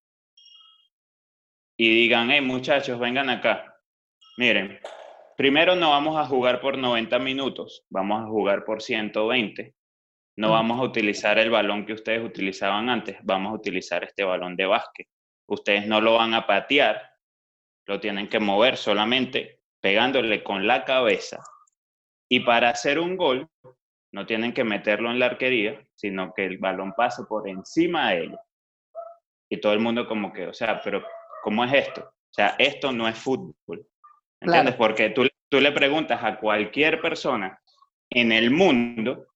y 1.78 1.90
digan, 1.90 2.32
hey 2.32 2.42
muchachos, 2.42 3.00
vengan 3.00 3.30
acá. 3.30 3.76
Miren, 4.38 4.80
primero 5.38 5.76
no 5.76 5.92
vamos 5.92 6.18
a 6.18 6.26
jugar 6.26 6.60
por 6.60 6.78
90 6.78 7.20
minutos, 7.20 7.86
vamos 7.90 8.24
a 8.24 8.28
jugar 8.28 8.66
por 8.66 8.82
120. 8.82 9.76
No 10.38 10.52
vamos 10.52 10.80
a 10.80 10.84
utilizar 10.84 11.40
el 11.40 11.50
balón 11.50 11.86
que 11.86 11.94
ustedes 11.94 12.24
utilizaban 12.24 12.90
antes, 12.90 13.18
vamos 13.24 13.52
a 13.52 13.56
utilizar 13.56 14.04
este 14.04 14.24
balón 14.24 14.56
de 14.56 14.66
básquet. 14.66 15.08
Ustedes 15.48 15.88
no 15.88 16.02
lo 16.02 16.16
van 16.16 16.34
a 16.34 16.46
patear, 16.46 17.02
lo 17.88 18.00
tienen 18.00 18.28
que 18.28 18.40
mover 18.40 18.78
solamente 18.78 19.62
pegándole 19.82 20.44
con 20.44 20.68
la 20.68 20.84
cabeza. 20.84 21.42
Y 22.30 22.42
para 22.42 22.70
hacer 22.70 23.00
un 23.00 23.18
gol, 23.18 23.48
no 24.12 24.26
tienen 24.26 24.54
que 24.54 24.64
meterlo 24.64 25.10
en 25.10 25.20
la 25.20 25.28
arquería, 25.28 25.82
sino 25.96 26.34
que 26.34 26.46
el 26.46 26.58
balón 26.58 26.94
pase 26.94 27.24
por 27.24 27.48
encima 27.48 28.12
de 28.12 28.24
ellos. 28.26 28.40
Y 29.50 29.60
todo 29.60 29.74
el 29.74 29.80
mundo 29.80 30.08
como 30.08 30.34
que, 30.34 30.48
o 30.48 30.54
sea, 30.54 30.82
pero 30.82 31.04
¿cómo 31.42 31.64
es 31.66 31.74
esto? 31.74 32.02
O 32.02 32.34
sea, 32.34 32.56
esto 32.58 32.92
no 32.92 33.08
es 33.08 33.18
fútbol. 33.18 33.88
¿Entiendes? 34.40 34.76
Porque 34.76 35.10
tú, 35.10 35.28
tú 35.50 35.60
le 35.60 35.72
preguntas 35.72 36.24
a 36.24 36.38
cualquier 36.38 37.02
persona 37.02 37.60
en 38.10 38.32
el 38.32 38.52
mundo, 38.52 39.28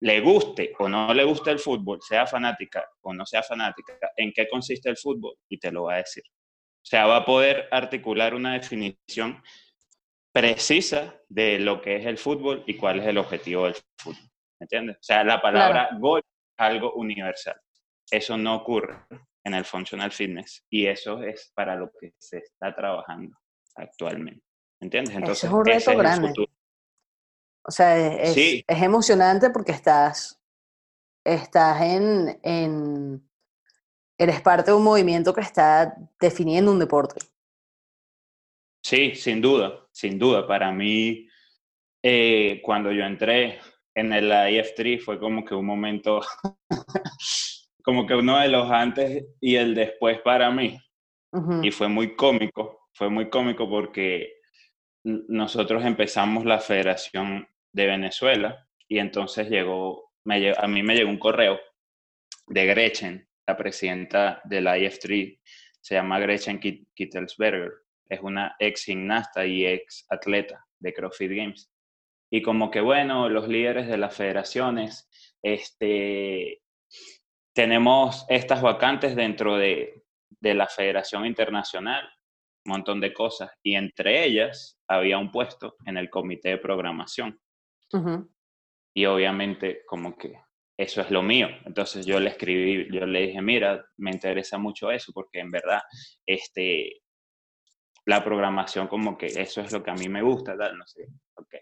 le 0.00 0.20
guste 0.20 0.74
o 0.78 0.88
no 0.88 1.14
le 1.14 1.24
guste 1.24 1.50
el 1.50 1.58
fútbol, 1.58 2.00
sea 2.02 2.26
fanática 2.26 2.86
o 3.00 3.14
no 3.14 3.24
sea 3.24 3.42
fanática, 3.42 3.94
en 4.16 4.32
qué 4.32 4.48
consiste 4.48 4.90
el 4.90 4.96
fútbol 4.96 5.36
y 5.48 5.58
te 5.58 5.72
lo 5.72 5.84
va 5.84 5.94
a 5.94 5.98
decir. 5.98 6.24
O 6.26 6.86
sea, 6.86 7.06
va 7.06 7.16
a 7.16 7.24
poder 7.24 7.68
articular 7.70 8.34
una 8.34 8.52
definición 8.52 9.42
precisa 10.32 11.14
de 11.28 11.58
lo 11.58 11.80
que 11.80 11.96
es 11.96 12.06
el 12.06 12.18
fútbol 12.18 12.62
y 12.66 12.76
cuál 12.76 12.98
es 13.00 13.06
el 13.06 13.16
objetivo 13.16 13.64
del 13.64 13.76
fútbol. 13.96 14.20
¿Entiendes? 14.60 14.96
O 14.96 15.02
sea, 15.02 15.24
la 15.24 15.40
palabra 15.40 15.88
gol 15.98 16.20
es 16.20 16.54
algo 16.58 16.92
universal. 16.94 17.56
Eso 18.10 18.36
no 18.36 18.56
ocurre 18.56 18.98
en 19.44 19.54
el 19.54 19.64
functional 19.64 20.10
fitness 20.10 20.64
y 20.70 20.86
eso 20.86 21.22
es 21.22 21.52
para 21.54 21.76
lo 21.76 21.90
que 22.00 22.14
se 22.18 22.38
está 22.38 22.74
trabajando 22.74 23.36
actualmente. 23.76 24.44
¿Entiendes? 24.80 25.14
Entonces, 25.14 25.44
es 25.44 25.50
un 25.50 25.64
reto 25.64 25.96
grande. 25.96 26.32
O 27.66 27.70
sea, 27.70 27.96
es, 27.96 28.36
es, 28.36 28.82
emocionante 28.82 29.48
porque 29.48 29.72
estás, 29.72 30.38
estás 31.24 31.80
en, 31.80 32.38
en, 32.42 33.30
eres 34.18 34.40
parte 34.42 34.70
de 34.70 34.76
un 34.76 34.84
movimiento 34.84 35.32
que 35.32 35.40
está 35.40 35.96
definiendo 36.20 36.70
un 36.70 36.78
deporte. 36.78 37.20
Sí, 38.82 39.14
sin 39.14 39.40
duda, 39.40 39.86
sin 39.92 40.18
duda. 40.18 40.46
Para 40.46 40.70
mí, 40.70 41.26
eh, 42.02 42.60
cuando 42.62 42.92
yo 42.92 43.04
entré 43.04 43.58
en 43.94 44.12
el 44.12 44.30
IF3 44.30 45.00
fue 45.00 45.18
como 45.18 45.42
que 45.42 45.54
un 45.54 45.64
momento, 45.64 46.20
como 47.84 48.06
que 48.06 48.14
uno 48.14 48.40
de 48.40 48.48
los 48.48 48.70
antes 48.70 49.26
y 49.40 49.56
el 49.56 49.74
después 49.74 50.20
para 50.22 50.50
mí. 50.50 50.80
Y 51.62 51.70
fue 51.72 51.88
muy 51.88 52.14
cómico, 52.14 52.88
fue 52.92 53.10
muy 53.10 53.28
cómico 53.28 53.68
porque 53.68 54.36
nosotros 55.02 55.84
empezamos 55.84 56.44
la 56.44 56.60
Federación 56.60 57.46
de 57.72 57.86
Venezuela 57.86 58.66
y 58.88 59.00
entonces 59.00 59.50
llegó, 59.50 60.12
me, 60.24 60.52
a 60.56 60.66
mí 60.68 60.82
me 60.84 60.94
llegó 60.94 61.10
un 61.10 61.18
correo 61.18 61.58
de 62.46 62.66
Gretchen, 62.66 63.28
la 63.46 63.56
presidenta 63.56 64.40
de 64.44 64.60
la 64.60 64.78
IF3, 64.78 65.40
se 65.80 65.94
llama 65.96 66.20
Gretchen 66.20 66.60
Kittelsberger, 66.60 67.72
es 68.08 68.20
una 68.20 68.54
ex 68.60 68.84
gimnasta 68.84 69.44
y 69.44 69.66
ex 69.66 70.06
atleta 70.08 70.64
de 70.78 70.94
CrossFit 70.94 71.32
Games. 71.32 71.70
Y 72.30 72.42
como 72.42 72.70
que 72.70 72.80
bueno, 72.80 73.28
los 73.28 73.48
líderes 73.48 73.88
de 73.88 73.98
las 73.98 74.16
federaciones, 74.16 75.08
este, 75.42 76.62
tenemos 77.54 78.26
estas 78.28 78.60
vacantes 78.60 79.16
dentro 79.16 79.56
de, 79.56 80.04
de 80.40 80.54
la 80.54 80.66
Federación 80.66 81.24
Internacional, 81.24 82.04
un 82.66 82.72
montón 82.72 83.00
de 83.00 83.12
cosas, 83.14 83.50
y 83.62 83.74
entre 83.74 84.24
ellas 84.24 84.78
había 84.88 85.18
un 85.18 85.30
puesto 85.30 85.76
en 85.86 85.96
el 85.96 86.10
comité 86.10 86.50
de 86.50 86.58
programación. 86.58 87.40
Y 88.92 89.06
obviamente 89.06 89.82
como 89.86 90.16
que 90.16 90.40
eso 90.76 91.00
es 91.00 91.10
lo 91.10 91.22
mío. 91.22 91.48
Entonces 91.64 92.04
yo 92.04 92.18
le 92.18 92.30
escribí, 92.30 92.88
yo 92.92 93.06
le 93.06 93.28
dije, 93.28 93.40
mira, 93.40 93.84
me 93.96 94.10
interesa 94.10 94.58
mucho 94.58 94.90
eso 94.90 95.12
porque 95.12 95.38
en 95.38 95.50
verdad 95.50 95.80
este, 96.26 97.02
la 98.06 98.24
programación 98.24 98.88
como 98.88 99.16
que 99.16 99.26
eso 99.26 99.60
es 99.60 99.72
lo 99.72 99.82
que 99.82 99.90
a 99.90 99.94
mí 99.94 100.08
me 100.08 100.22
gusta, 100.22 100.56
tal, 100.56 100.76
no 100.76 100.86
sé. 100.86 101.06
Okay. 101.34 101.60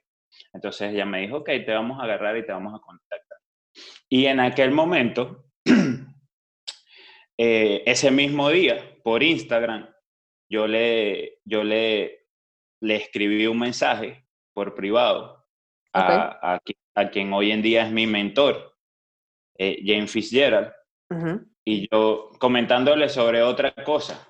Entonces 0.54 0.92
ella 0.92 1.04
me 1.04 1.20
dijo, 1.20 1.38
ok, 1.38 1.46
te 1.66 1.72
vamos 1.72 2.00
a 2.00 2.04
agarrar 2.04 2.36
y 2.38 2.46
te 2.46 2.52
vamos 2.52 2.74
a 2.74 2.80
contactar. 2.80 3.38
Y 4.08 4.26
en 4.26 4.40
aquel 4.40 4.70
momento, 4.70 5.51
eh, 7.38 7.82
ese 7.86 8.10
mismo 8.10 8.48
día, 8.50 8.98
por 9.02 9.22
Instagram, 9.22 9.88
yo 10.48 10.66
le, 10.66 11.38
yo 11.44 11.64
le, 11.64 12.26
le 12.80 12.96
escribí 12.96 13.46
un 13.46 13.58
mensaje 13.58 14.26
por 14.54 14.74
privado 14.74 15.46
a, 15.94 16.60
a, 16.94 17.10
quien 17.10 17.32
hoy 17.32 17.50
en 17.50 17.62
día 17.62 17.86
es 17.86 17.92
mi 17.92 18.06
mentor, 18.06 18.76
eh, 19.58 19.82
James 19.84 20.10
Fitzgerald, 20.10 20.72
y 21.64 21.88
yo 21.90 22.30
comentándole 22.38 23.08
sobre 23.08 23.42
otra 23.42 23.72
cosa. 23.74 24.28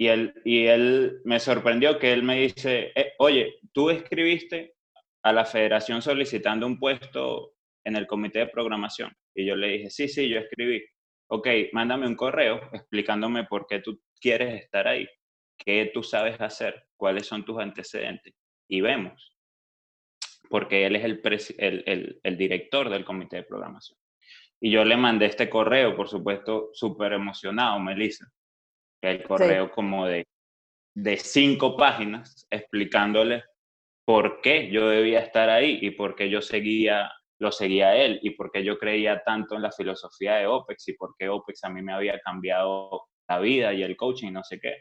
Y 0.00 0.06
él, 0.06 0.34
y 0.44 0.66
él 0.66 1.20
me 1.24 1.40
sorprendió 1.40 1.98
que 1.98 2.12
él 2.12 2.22
me 2.22 2.40
dice, 2.40 2.92
eh, 2.94 3.14
oye, 3.18 3.58
tú 3.72 3.90
escribiste 3.90 4.76
a 5.24 5.32
la 5.32 5.44
federación 5.44 6.02
solicitando 6.02 6.66
un 6.66 6.78
puesto 6.78 7.54
en 7.84 7.96
el 7.96 8.06
comité 8.06 8.40
de 8.40 8.46
programación. 8.46 9.12
Y 9.38 9.46
yo 9.46 9.54
le 9.54 9.68
dije, 9.68 9.90
sí, 9.90 10.08
sí, 10.08 10.28
yo 10.28 10.40
escribí. 10.40 10.84
Ok, 11.30 11.46
mándame 11.72 12.08
un 12.08 12.16
correo 12.16 12.60
explicándome 12.72 13.44
por 13.44 13.68
qué 13.68 13.78
tú 13.78 14.00
quieres 14.20 14.60
estar 14.64 14.88
ahí, 14.88 15.06
qué 15.56 15.92
tú 15.94 16.02
sabes 16.02 16.40
hacer, 16.40 16.88
cuáles 16.96 17.26
son 17.26 17.44
tus 17.44 17.60
antecedentes. 17.60 18.34
Y 18.68 18.80
vemos 18.80 19.32
porque 20.50 20.86
él 20.86 20.96
es 20.96 21.04
el, 21.04 21.20
el, 21.58 22.20
el, 22.22 22.36
director 22.36 22.88
del 22.88 23.04
comité 23.04 23.36
de 23.36 23.42
programación. 23.44 23.96
Y 24.60 24.72
yo 24.72 24.84
le 24.84 24.96
mandé 24.96 25.26
este 25.26 25.48
correo, 25.48 25.94
por 25.94 26.08
supuesto, 26.08 26.70
súper 26.72 27.12
emocionado, 27.12 27.78
Melissa. 27.78 28.26
El 29.00 29.22
correo 29.22 29.70
como 29.70 30.06
de, 30.06 30.26
de 30.96 31.16
cinco 31.16 31.76
páginas 31.76 32.44
explicándole 32.50 33.44
por 34.04 34.40
qué 34.40 34.68
yo 34.68 34.88
debía 34.88 35.20
estar 35.20 35.48
ahí 35.48 35.78
y 35.80 35.92
por 35.92 36.16
qué 36.16 36.28
yo 36.28 36.40
seguía, 36.40 37.12
lo 37.40 37.52
seguía 37.52 37.96
él 37.96 38.18
y 38.22 38.30
por 38.30 38.50
qué 38.50 38.64
yo 38.64 38.78
creía 38.78 39.22
tanto 39.24 39.54
en 39.54 39.62
la 39.62 39.72
filosofía 39.72 40.36
de 40.36 40.46
OPEX 40.46 40.88
y 40.88 40.92
por 40.94 41.14
qué 41.18 41.28
OPEX 41.28 41.64
a 41.64 41.70
mí 41.70 41.82
me 41.82 41.92
había 41.92 42.18
cambiado 42.20 43.06
la 43.28 43.38
vida 43.38 43.72
y 43.72 43.82
el 43.82 43.96
coaching, 43.96 44.32
no 44.32 44.42
sé 44.42 44.58
qué. 44.60 44.80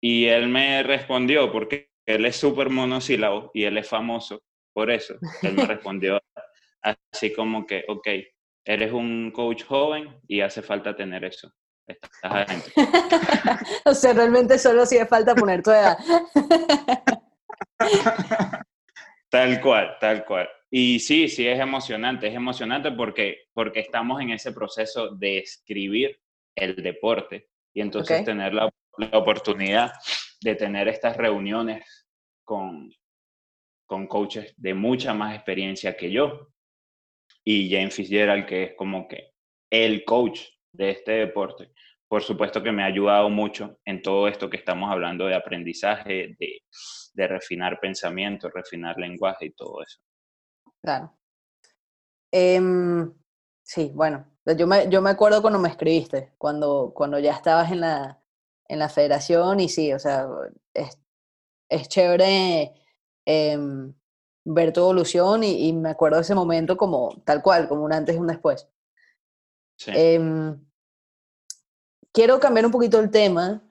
Y 0.00 0.26
él 0.26 0.48
me 0.48 0.82
respondió, 0.82 1.50
porque 1.50 1.90
él 2.06 2.26
es 2.26 2.36
súper 2.36 2.70
monosílabo 2.70 3.50
y 3.54 3.64
él 3.64 3.78
es 3.78 3.88
famoso 3.88 4.42
por 4.72 4.90
eso. 4.90 5.14
Él 5.42 5.54
me 5.54 5.64
respondió 5.66 6.20
así 6.82 7.32
como 7.32 7.66
que, 7.66 7.84
ok, 7.88 8.08
eres 8.64 8.92
un 8.92 9.30
coach 9.30 9.64
joven 9.64 10.20
y 10.28 10.40
hace 10.40 10.62
falta 10.62 10.94
tener 10.94 11.24
eso. 11.24 11.50
Estás 11.86 12.64
o 13.84 13.94
sea, 13.94 14.14
realmente 14.14 14.58
solo 14.58 14.82
hacía 14.82 15.06
falta 15.06 15.34
poner 15.34 15.62
tu 15.62 15.70
edad. 15.70 15.98
tal 19.30 19.60
cual, 19.60 19.96
tal 20.00 20.24
cual. 20.24 20.48
Y 20.76 20.98
sí, 20.98 21.28
sí, 21.28 21.46
es 21.46 21.60
emocionante, 21.60 22.26
es 22.26 22.34
emocionante 22.34 22.90
porque, 22.90 23.44
porque 23.52 23.78
estamos 23.78 24.20
en 24.20 24.30
ese 24.30 24.50
proceso 24.50 25.14
de 25.14 25.38
escribir 25.38 26.20
el 26.52 26.74
deporte 26.74 27.46
y 27.72 27.80
entonces 27.80 28.24
tener 28.24 28.52
la, 28.52 28.68
la, 28.98 29.16
oportunidad 29.16 29.92
de 30.40 30.56
tener 30.56 30.88
estas 30.88 31.16
reuniones 31.16 32.08
con, 32.42 32.92
con 33.86 34.08
coaches 34.08 34.52
de 34.56 34.74
mucha 34.74 35.14
más 35.14 35.36
experiencia 35.36 35.96
que 35.96 36.10
yo. 36.10 36.48
Y 37.44 37.70
James 37.70 37.94
Fitzgerald, 37.94 38.44
que 38.44 38.64
es 38.64 38.74
como 38.74 39.06
que 39.06 39.30
el 39.70 40.04
coach 40.04 40.40
de 40.72 40.90
este 40.90 41.12
deporte, 41.12 41.70
por 42.08 42.24
supuesto 42.24 42.64
que 42.64 42.72
me 42.72 42.82
ha 42.82 42.86
ayudado 42.86 43.30
mucho 43.30 43.78
en 43.84 44.02
todo 44.02 44.26
esto 44.26 44.50
que 44.50 44.56
estamos 44.56 44.90
hablando 44.90 45.28
de 45.28 45.36
aprendizaje, 45.36 46.34
de, 46.36 46.62
de 47.12 47.28
refinar 47.28 47.78
pensamiento, 47.78 48.50
refinar 48.52 48.98
lenguaje 48.98 49.46
y 49.46 49.52
todo 49.52 49.80
eso. 49.80 50.00
Claro. 50.84 51.12
Em, 52.30 53.12
sí, 53.62 53.90
bueno, 53.94 54.26
yo 54.56 54.66
me, 54.66 54.88
yo 54.88 55.00
me 55.02 55.10
acuerdo 55.10 55.40
cuando 55.40 55.58
me 55.58 55.68
escribiste, 55.68 56.34
cuando, 56.38 56.92
cuando 56.94 57.18
ya 57.18 57.32
estabas 57.32 57.72
en 57.72 57.80
la, 57.80 58.20
en 58.68 58.78
la 58.78 58.88
federación 58.88 59.60
y 59.60 59.68
sí, 59.68 59.92
o 59.92 59.98
sea, 59.98 60.28
es, 60.74 60.98
es 61.68 61.88
chévere 61.88 62.74
Em, 63.26 63.94
ver 64.44 64.72
tu 64.72 64.80
evolución 64.80 65.42
y, 65.44 65.72
me 65.72 65.90
acuerdo 65.90 66.16
de 66.16 66.22
ese 66.22 66.34
momento 66.34 66.76
como 66.76 67.22
tal 67.24 67.42
cual, 67.42 67.68
como 67.68 67.84
un 67.84 67.92
antes 67.92 68.14
y 68.14 68.18
un 68.18 68.26
después. 68.26 68.68
Em, 69.86 70.62
quiero 72.12 72.38
cambiar 72.38 72.66
un 72.66 72.72
poquito 72.72 73.00
el 73.00 73.10
tema. 73.10 73.62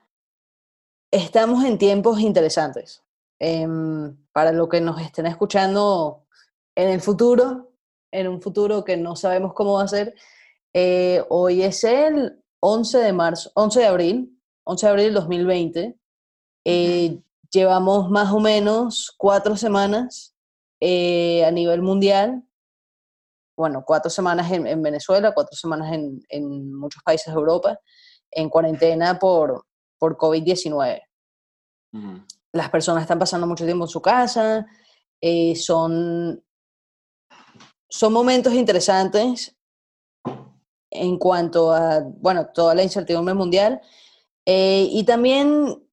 Estamos 1.11 1.63
en 1.63 1.77
tiempos 1.77 2.19
interesantes. 2.19 3.03
Para 4.31 4.51
lo 4.51 4.69
que 4.69 4.81
nos 4.81 5.01
estén 5.01 5.25
escuchando 5.27 6.22
en 6.75 6.89
el 6.89 7.01
futuro, 7.01 7.71
en 8.11 8.27
un 8.27 8.41
futuro 8.41 8.83
que 8.83 8.97
no 8.97 9.15
sabemos 9.15 9.53
cómo 9.53 9.73
va 9.73 9.83
a 9.83 9.87
ser, 9.87 10.15
eh, 10.73 11.23
hoy 11.29 11.63
es 11.63 11.83
el 11.83 12.43
11 12.59 12.97
de 12.99 13.13
marzo, 13.13 13.51
11 13.55 13.79
de 13.79 13.85
abril, 13.85 14.41
11 14.63 14.85
de 14.85 14.89
abril 14.89 15.05
del 15.05 15.13
2020. 15.15 15.97
Eh, 16.65 17.19
Llevamos 17.53 18.09
más 18.09 18.31
o 18.31 18.39
menos 18.39 19.13
cuatro 19.15 19.55
semanas 19.55 20.35
eh, 20.79 21.45
a 21.45 21.51
nivel 21.51 21.83
mundial. 21.83 22.43
Bueno, 23.55 23.83
cuatro 23.85 24.09
semanas 24.09 24.51
en, 24.51 24.81
Venezuela, 24.81 25.35
cuatro 25.35 25.55
semanas 25.55 25.93
en, 26.29 26.73
muchos 26.73 27.03
países 27.03 27.27
de 27.31 27.39
Europa, 27.39 27.77
en 28.31 28.49
cuarentena 28.49 29.19
por, 29.19 29.67
por 29.99 30.17
COVID-19. 30.17 30.99
las 32.53 32.69
personas 32.71 33.03
están 33.03 33.19
pasando 33.19 33.45
mucho 33.45 33.65
tiempo 33.65 33.83
en 33.83 33.89
su 33.89 34.01
casa, 34.01 34.65
eh, 35.21 35.55
son, 35.55 36.43
son 37.93 38.11
momentos 38.11 38.53
interesantes 38.53 39.55
en 40.89 41.17
cuanto 41.19 41.71
a, 41.71 41.99
bueno, 41.99 42.47
toda 42.47 42.73
la 42.73 42.81
incertidumbre 42.81 43.35
mundial. 43.35 43.81
Eh, 44.47 44.87
y 44.89 45.03
también 45.03 45.87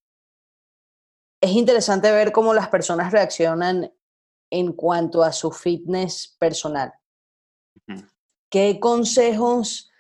es 1.43 1.51
interesante 1.51 2.11
ver 2.11 2.33
cómo 2.33 2.55
las 2.55 2.69
personas 2.69 3.13
reaccionan 3.13 3.93
en 4.51 4.73
cuanto 4.73 5.23
a 5.23 5.31
su 5.31 5.51
fitness 5.51 6.37
personal. 6.39 6.91
¿Qué 8.49 8.81
consejos 8.81 9.91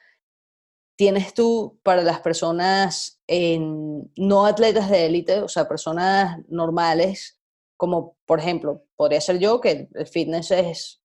tienes 0.96 1.34
tú 1.34 1.78
para 1.82 2.00
las 2.00 2.20
personas 2.20 3.20
no 3.28 4.46
atletas 4.46 4.88
de 4.88 5.04
élite, 5.04 5.42
o 5.42 5.48
sea, 5.48 5.68
personas 5.68 6.38
normales, 6.48 7.38
como 7.76 8.16
por 8.24 8.40
ejemplo, 8.40 8.86
podría 8.96 9.20
ser 9.20 9.38
yo, 9.38 9.60
que 9.60 9.90
el 9.92 10.06
fitness 10.06 10.50
es 10.50 10.99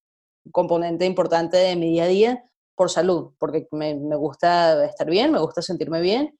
componente 0.52 1.04
importante 1.04 1.56
de 1.56 1.76
mi 1.76 1.90
día 1.92 2.04
a 2.04 2.08
día 2.08 2.44
por 2.74 2.90
salud, 2.90 3.32
porque 3.38 3.66
me, 3.72 3.94
me 3.94 4.16
gusta 4.16 4.84
estar 4.84 5.08
bien, 5.08 5.32
me 5.32 5.40
gusta 5.40 5.62
sentirme 5.62 6.00
bien, 6.00 6.38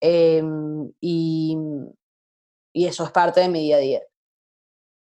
em, 0.00 0.92
y, 1.00 1.56
y 2.72 2.86
eso 2.86 3.04
es 3.04 3.10
parte 3.10 3.40
de 3.40 3.48
mi 3.48 3.60
día 3.60 3.76
a 3.76 3.80
día. 3.80 4.02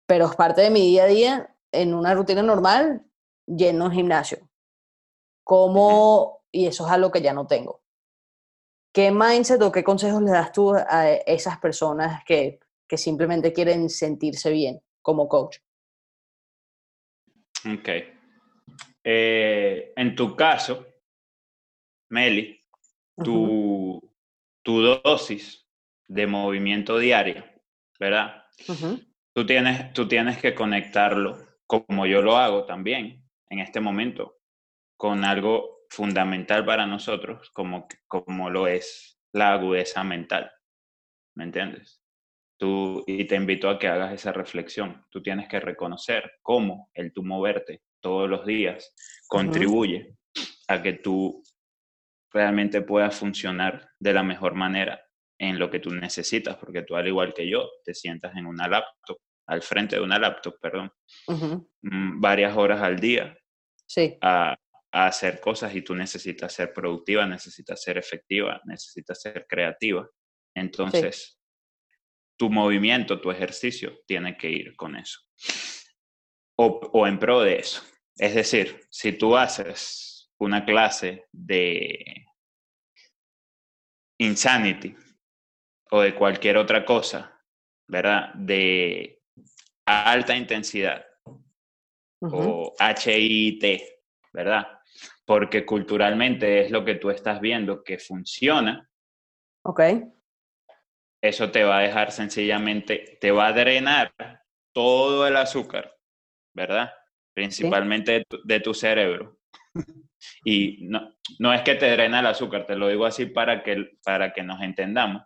Pero 0.06 0.26
es 0.26 0.36
parte 0.36 0.62
de 0.62 0.70
mi 0.70 0.80
día 0.80 1.04
a 1.04 1.08
día 1.08 1.56
en 1.72 1.94
una 1.94 2.14
rutina 2.14 2.42
normal, 2.42 3.04
lleno 3.46 3.86
un 3.86 3.92
gimnasio. 3.92 4.48
¿Cómo, 5.44 6.44
y 6.52 6.66
eso 6.66 6.86
es 6.86 6.92
algo 6.92 7.10
que 7.10 7.22
ya 7.22 7.32
no 7.32 7.46
tengo? 7.46 7.82
¿Qué 8.92 9.10
mindset 9.10 9.62
o 9.62 9.72
qué 9.72 9.82
consejos 9.82 10.22
le 10.22 10.30
das 10.30 10.52
tú 10.52 10.74
a 10.74 11.10
esas 11.10 11.58
personas 11.58 12.22
que, 12.24 12.60
que 12.86 12.98
simplemente 12.98 13.52
quieren 13.52 13.88
sentirse 13.88 14.50
bien 14.50 14.82
como 15.00 15.28
coach? 15.28 15.58
Ok. 17.64 18.11
Eh, 19.04 19.92
en 19.96 20.14
tu 20.14 20.36
caso, 20.36 20.86
Meli, 22.10 22.60
tu, 23.22 24.00
tu, 24.62 24.80
dosis 24.80 25.66
de 26.06 26.26
movimiento 26.26 26.98
diario, 26.98 27.44
¿verdad? 27.98 28.44
tú, 29.32 29.46
tienes, 29.46 29.92
tú 29.92 30.06
tienes 30.06 30.38
que 30.38 30.54
conectarlo, 30.54 31.38
como 31.66 32.06
yo 32.06 32.22
lo 32.22 32.36
hago 32.36 32.64
también 32.64 33.24
en 33.48 33.58
este 33.58 33.80
momento, 33.80 34.38
con 34.96 35.24
algo 35.24 35.80
fundamental 35.88 36.64
para 36.64 36.86
nosotros, 36.86 37.50
como, 37.50 37.88
como 38.06 38.50
lo 38.50 38.66
es 38.66 39.20
la 39.32 39.52
agudeza 39.52 40.04
mental. 40.04 40.50
¿Me 41.34 41.44
entiendes? 41.44 42.02
Tú, 42.58 43.02
y 43.06 43.24
te 43.24 43.36
invito 43.36 43.68
a 43.68 43.78
que 43.78 43.88
hagas 43.88 44.12
esa 44.12 44.32
reflexión. 44.32 45.04
Tú 45.10 45.22
tienes 45.22 45.48
que 45.48 45.58
reconocer 45.58 46.34
cómo 46.42 46.90
el 46.94 47.12
tú 47.12 47.24
moverte 47.24 47.82
todos 48.02 48.28
los 48.28 48.44
días 48.44 48.94
contribuye 49.26 50.14
a 50.68 50.82
que 50.82 50.94
tú 50.94 51.42
realmente 52.30 52.82
puedas 52.82 53.14
funcionar 53.14 53.88
de 53.98 54.12
la 54.12 54.22
mejor 54.22 54.54
manera 54.54 55.02
en 55.38 55.58
lo 55.58 55.70
que 55.70 55.80
tú 55.80 55.90
necesitas, 55.90 56.56
porque 56.56 56.82
tú 56.82 56.96
al 56.96 57.08
igual 57.08 57.32
que 57.34 57.48
yo 57.48 57.68
te 57.84 57.94
sientas 57.94 58.36
en 58.36 58.46
una 58.46 58.68
laptop, 58.68 59.18
al 59.46 59.62
frente 59.62 59.96
de 59.96 60.02
una 60.02 60.18
laptop, 60.18 60.58
perdón, 60.60 60.92
mm, 61.26 62.20
varias 62.20 62.56
horas 62.56 62.80
al 62.80 62.98
día 62.98 63.36
sí. 63.86 64.16
a, 64.20 64.56
a 64.92 65.06
hacer 65.06 65.40
cosas 65.40 65.74
y 65.74 65.82
tú 65.82 65.94
necesitas 65.94 66.52
ser 66.52 66.72
productiva, 66.72 67.26
necesitas 67.26 67.82
ser 67.82 67.98
efectiva, 67.98 68.60
necesitas 68.64 69.20
ser 69.20 69.46
creativa. 69.48 70.08
Entonces, 70.54 71.40
tu 72.36 72.50
movimiento, 72.50 73.20
tu 73.20 73.30
ejercicio 73.30 74.00
tiene 74.06 74.36
que 74.36 74.50
ir 74.50 74.76
con 74.76 74.96
eso. 74.96 75.20
O, 76.56 76.90
o, 76.92 77.06
en 77.06 77.18
pro 77.18 77.40
de 77.40 77.56
eso. 77.56 77.82
Es 78.16 78.34
decir, 78.34 78.86
si 78.90 79.12
tú 79.12 79.36
haces 79.36 80.32
una 80.38 80.64
clase 80.64 81.26
de 81.32 82.26
insanity 84.18 84.94
o 85.90 86.00
de 86.00 86.14
cualquier 86.14 86.56
otra 86.56 86.84
cosa, 86.84 87.40
¿verdad? 87.88 88.32
De 88.34 89.22
alta 89.86 90.36
intensidad 90.36 91.04
o 92.20 92.72
HIT, 92.78 93.82
¿verdad? 94.32 94.82
porque 95.24 95.64
culturalmente 95.64 96.60
es 96.60 96.70
lo 96.70 96.84
que 96.84 96.96
tú 96.96 97.10
estás 97.10 97.40
viendo 97.40 97.82
que 97.82 97.98
funciona. 97.98 98.88
Ok. 99.64 99.80
Eso 101.22 101.50
te 101.50 101.62
va 101.62 101.78
a 101.78 101.82
dejar 101.82 102.10
sencillamente, 102.10 103.18
te 103.20 103.30
va 103.30 103.46
a 103.46 103.52
drenar 103.52 104.12
todo 104.74 105.26
el 105.26 105.36
azúcar, 105.36 105.96
¿verdad? 106.54 106.92
Principalmente 107.34 108.26
de, 108.44 108.60
tu, 108.60 108.74
cerebro. 108.74 109.38
y 110.44 110.86
no, 110.88 111.14
no 111.38 111.52
es 111.52 111.62
que 111.62 111.74
te 111.76 111.90
drena 111.90 112.20
el 112.20 112.26
azúcar, 112.26 112.66
te 112.66 112.76
lo 112.76 112.88
digo 112.88 113.06
así 113.06 113.26
para 113.26 113.62
que, 113.62 113.98
para 114.04 114.32
que 114.32 114.42
nos 114.42 114.60
entendamos. 114.62 115.22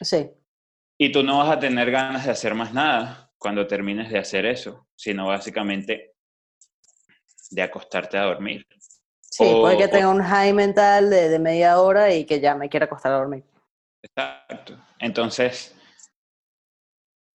Sí. 0.00 0.30
Y 0.98 1.12
tú 1.12 1.22
no 1.22 1.38
vas 1.38 1.50
a 1.50 1.58
tener 1.58 1.90
ganas 1.90 2.26
de 2.26 2.32
hacer 2.32 2.54
más 2.54 2.72
nada 2.72 3.30
cuando 3.38 3.66
termines 3.66 4.10
de 4.10 4.18
hacer 4.18 4.46
eso, 4.46 4.88
sino 4.94 5.26
básicamente 5.26 6.14
de 7.50 7.62
acostarte 7.62 8.18
a 8.18 8.24
dormir. 8.24 8.66
Sí, 9.20 9.44
puede 9.44 9.76
que 9.76 9.88
tenga 9.88 10.08
un 10.08 10.22
high 10.22 10.52
mental 10.52 11.10
de, 11.10 11.38
media 11.38 11.78
hora 11.78 12.12
y 12.14 12.24
que 12.24 12.40
ya 12.40 12.54
me 12.54 12.68
quiera 12.68 12.86
acostar 12.86 13.12
a 13.12 13.18
dormir. 13.18 13.44
Exacto. 14.02 14.78
Entonces, 14.98 15.76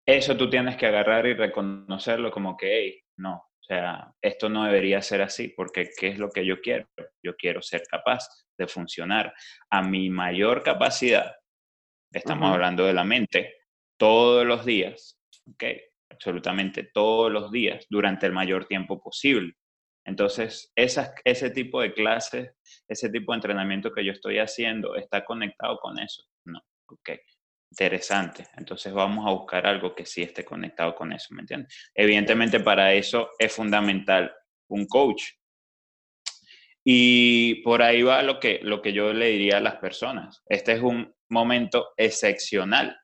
eso 0.06 0.38
tú 0.38 0.50
tienes 0.50 0.78
que 0.78 0.86
agarrar 0.86 1.26
y 1.26 1.34
reconocerlo 1.34 2.30
como 2.30 2.56
que, 2.56 2.80
hey, 2.80 3.02
no, 3.18 3.44
o 3.70 3.74
sea, 3.74 4.14
esto 4.22 4.48
no 4.48 4.64
debería 4.64 5.02
ser 5.02 5.22
así, 5.22 5.50
porque 5.50 5.90
¿qué 6.00 6.08
es 6.08 6.20
lo 6.20 6.30
que 6.30 6.46
yo 6.46 6.62
quiero? 6.62 6.88
Yo 7.22 7.36
quiero 7.36 7.62
ser 7.62 7.84
capaz 7.84 8.26
de 8.58 8.66
funcionar 8.66 9.34
a 9.70 9.82
mi 9.82 10.10
mayor 10.10 10.64
capacidad. 10.64 11.36
Estamos 12.14 12.54
hablando 12.54 12.86
de 12.86 12.94
la 12.94 13.04
mente 13.04 13.56
todos 14.00 14.46
los 14.46 14.64
días, 14.64 15.20
¿ok? 15.52 15.66
Absolutamente 16.10 16.90
todos 16.94 17.30
los 17.30 17.52
días, 17.52 17.86
durante 17.90 18.26
el 18.26 18.32
mayor 18.32 18.68
tiempo 18.68 19.02
posible. 19.02 19.54
Entonces, 20.06 20.72
ese 20.74 21.50
tipo 21.50 21.82
de 21.82 21.94
clases, 21.94 22.54
ese 22.88 23.10
tipo 23.10 23.34
de 23.34 23.40
entrenamiento 23.40 23.92
que 23.92 24.06
yo 24.06 24.14
estoy 24.14 24.40
haciendo, 24.40 24.96
¿está 24.96 25.26
conectado 25.26 25.78
con 25.80 26.00
eso? 26.00 26.24
No, 26.46 26.62
ok, 26.88 27.10
interesante. 27.72 28.48
Entonces 28.58 28.94
vamos 28.94 29.26
a 29.28 29.32
buscar 29.32 29.66
algo 29.66 29.94
que 29.96 30.06
sí 30.06 30.22
esté 30.22 30.44
conectado 30.44 30.96
con 30.96 31.12
eso, 31.14 31.34
¿me 31.34 31.42
entiendes? 31.42 31.74
Evidentemente 31.94 32.60
para 32.60 32.94
eso 32.94 33.30
es 33.38 33.54
fundamental 33.54 34.34
un 34.70 34.86
coach. 34.86 35.24
Y 36.84 37.56
por 37.64 37.82
ahí 37.82 38.02
va 38.02 38.22
lo 38.24 38.40
que, 38.40 38.60
lo 38.64 38.82
que 38.82 38.94
yo 38.94 39.14
le 39.14 39.28
diría 39.28 39.58
a 39.58 39.62
las 39.62 39.76
personas. 39.76 40.42
Este 40.48 40.72
es 40.74 40.82
un 40.82 41.14
momento 41.30 41.90
excepcional 41.98 42.98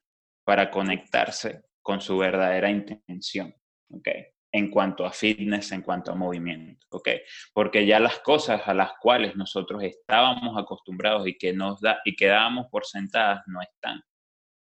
para 0.46 0.72
conectarse 0.72 1.64
con 1.82 2.00
su 2.00 2.18
verdadera 2.18 2.70
intención. 2.70 3.54
¿okay? 3.90 4.34
en 4.54 4.70
cuanto 4.70 5.04
a 5.04 5.12
fitness, 5.12 5.72
en 5.72 5.82
cuanto 5.82 6.12
a 6.12 6.16
movimiento, 6.16 6.86
¿ok? 6.92 7.10
Porque 7.54 7.88
ya 7.88 8.00
las 8.00 8.20
cosas 8.20 8.62
a 8.66 8.74
las 8.76 8.92
cuales 9.02 9.36
nosotros 9.36 9.82
estábamos 9.84 10.56
acostumbrados 10.62 11.28
y 11.28 11.36
que 11.36 11.54
nos 11.54 11.82
da 11.82 12.00
y 12.06 12.16
quedábamos 12.16 12.68
por 12.70 12.86
sentadas 12.86 13.42
no 13.48 13.62
están 13.62 14.04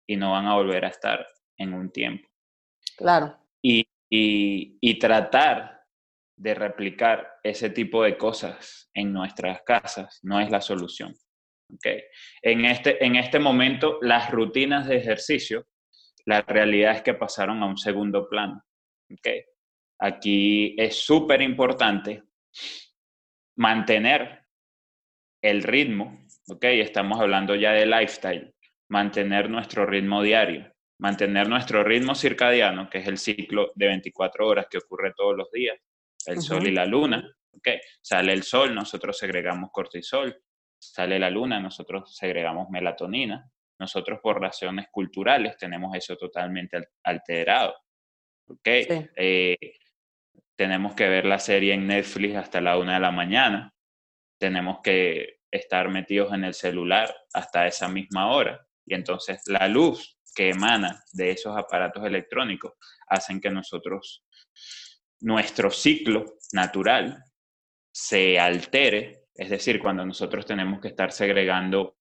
y 0.08 0.16
no 0.16 0.32
van 0.32 0.48
a 0.48 0.56
volver 0.56 0.86
a 0.86 0.90
estar 0.90 1.28
en 1.58 1.74
un 1.74 1.92
tiempo. 1.92 2.28
Claro. 2.96 3.38
Y, 3.62 3.86
y, 4.10 4.78
y 4.80 5.00
tratar 5.00 5.82
de 6.38 6.54
replicar 6.54 7.40
ese 7.44 7.70
tipo 7.70 8.04
de 8.04 8.18
cosas 8.18 8.90
en 8.94 9.12
nuestras 9.12 9.62
casas 9.64 10.20
no 10.24 10.40
es 10.40 10.50
la 10.50 10.62
solución. 10.62 11.14
¿okay? 11.74 12.04
En, 12.42 12.66
este, 12.66 13.04
en 13.04 13.16
este 13.16 13.40
momento, 13.40 14.00
las 14.02 14.32
rutinas 14.32 14.88
de 14.88 14.98
ejercicio, 14.98 15.68
la 16.26 16.42
realidad 16.42 16.96
es 16.96 17.02
que 17.02 17.16
pasaron 17.16 17.62
a 17.64 17.66
un 17.66 17.78
segundo 17.78 18.30
plano. 18.30 18.64
¿okay? 19.12 19.44
Aquí 20.00 20.76
es 20.78 20.96
súper 21.04 21.42
importante 21.42 22.24
mantener 23.58 24.44
el 25.42 25.64
ritmo, 25.64 26.26
¿ok? 26.50 26.64
Estamos 26.64 27.20
hablando 27.20 27.56
ya 27.56 27.72
de 27.72 27.86
lifestyle, 27.86 28.54
mantener 28.90 29.50
nuestro 29.50 29.86
ritmo 29.86 30.22
diario, 30.22 30.72
mantener 31.00 31.48
nuestro 31.48 31.84
ritmo 31.84 32.16
circadiano, 32.16 32.90
que 32.90 33.00
es 33.00 33.08
el 33.08 33.18
ciclo 33.18 33.72
de 33.76 33.88
24 33.88 34.48
horas 34.48 34.68
que 34.70 34.78
ocurre 34.78 35.14
todos 35.16 35.36
los 35.36 35.52
días, 35.52 35.78
el 36.26 36.42
sol 36.42 36.68
y 36.68 36.72
la 36.72 36.86
luna, 36.86 37.24
¿ok? 37.54 37.70
Sale 38.02 38.34
el 38.34 38.44
sol, 38.44 38.74
nosotros 38.74 39.18
segregamos 39.18 39.72
cortisol, 39.72 40.42
sale 40.78 41.20
la 41.20 41.30
luna, 41.30 41.60
nosotros 41.60 42.16
segregamos 42.16 42.70
melatonina, 42.70 43.50
nosotros 43.80 44.20
por 44.22 44.42
razones 44.42 44.88
culturales 44.92 45.58
tenemos 45.58 45.96
eso 45.96 46.18
totalmente 46.18 46.90
alterado, 47.04 47.76
¿ok? 48.48 48.68
Eh, 48.68 49.58
tenemos 50.56 50.96
que 50.96 51.08
ver 51.08 51.26
la 51.26 51.40
serie 51.40 51.74
en 51.74 51.88
Netflix 51.88 52.36
hasta 52.36 52.62
la 52.62 52.78
una 52.78 52.96
de 52.96 53.00
la 53.00 53.12
mañana, 53.12 53.74
tenemos 54.40 54.80
que 54.82 55.38
estar 55.52 55.90
metidos 55.90 56.34
en 56.34 56.44
el 56.44 56.54
celular 56.54 57.16
hasta 57.34 57.68
esa 57.68 57.88
misma 57.88 58.32
hora. 58.32 58.67
Y 58.88 58.96
entonces 58.96 59.42
la 59.46 59.68
luz 59.68 60.18
que 60.34 60.50
emanan 60.50 60.98
de 61.14 61.32
esos 61.32 61.56
aparatos 61.58 62.06
electrónicos 62.06 62.74
hacen 63.08 63.42
que 63.42 63.50
nosotros, 63.50 64.24
nuestro 65.20 65.70
ciclo 65.70 66.38
natural 66.54 67.24
se 67.92 68.40
altere, 68.40 69.26
es 69.36 69.50
decir, 69.50 69.80
cuando 69.80 70.06
nosotros 70.06 70.46
tenemos 70.46 70.80
que 70.80 70.90
estar 70.90 71.12
segregando 71.12 71.98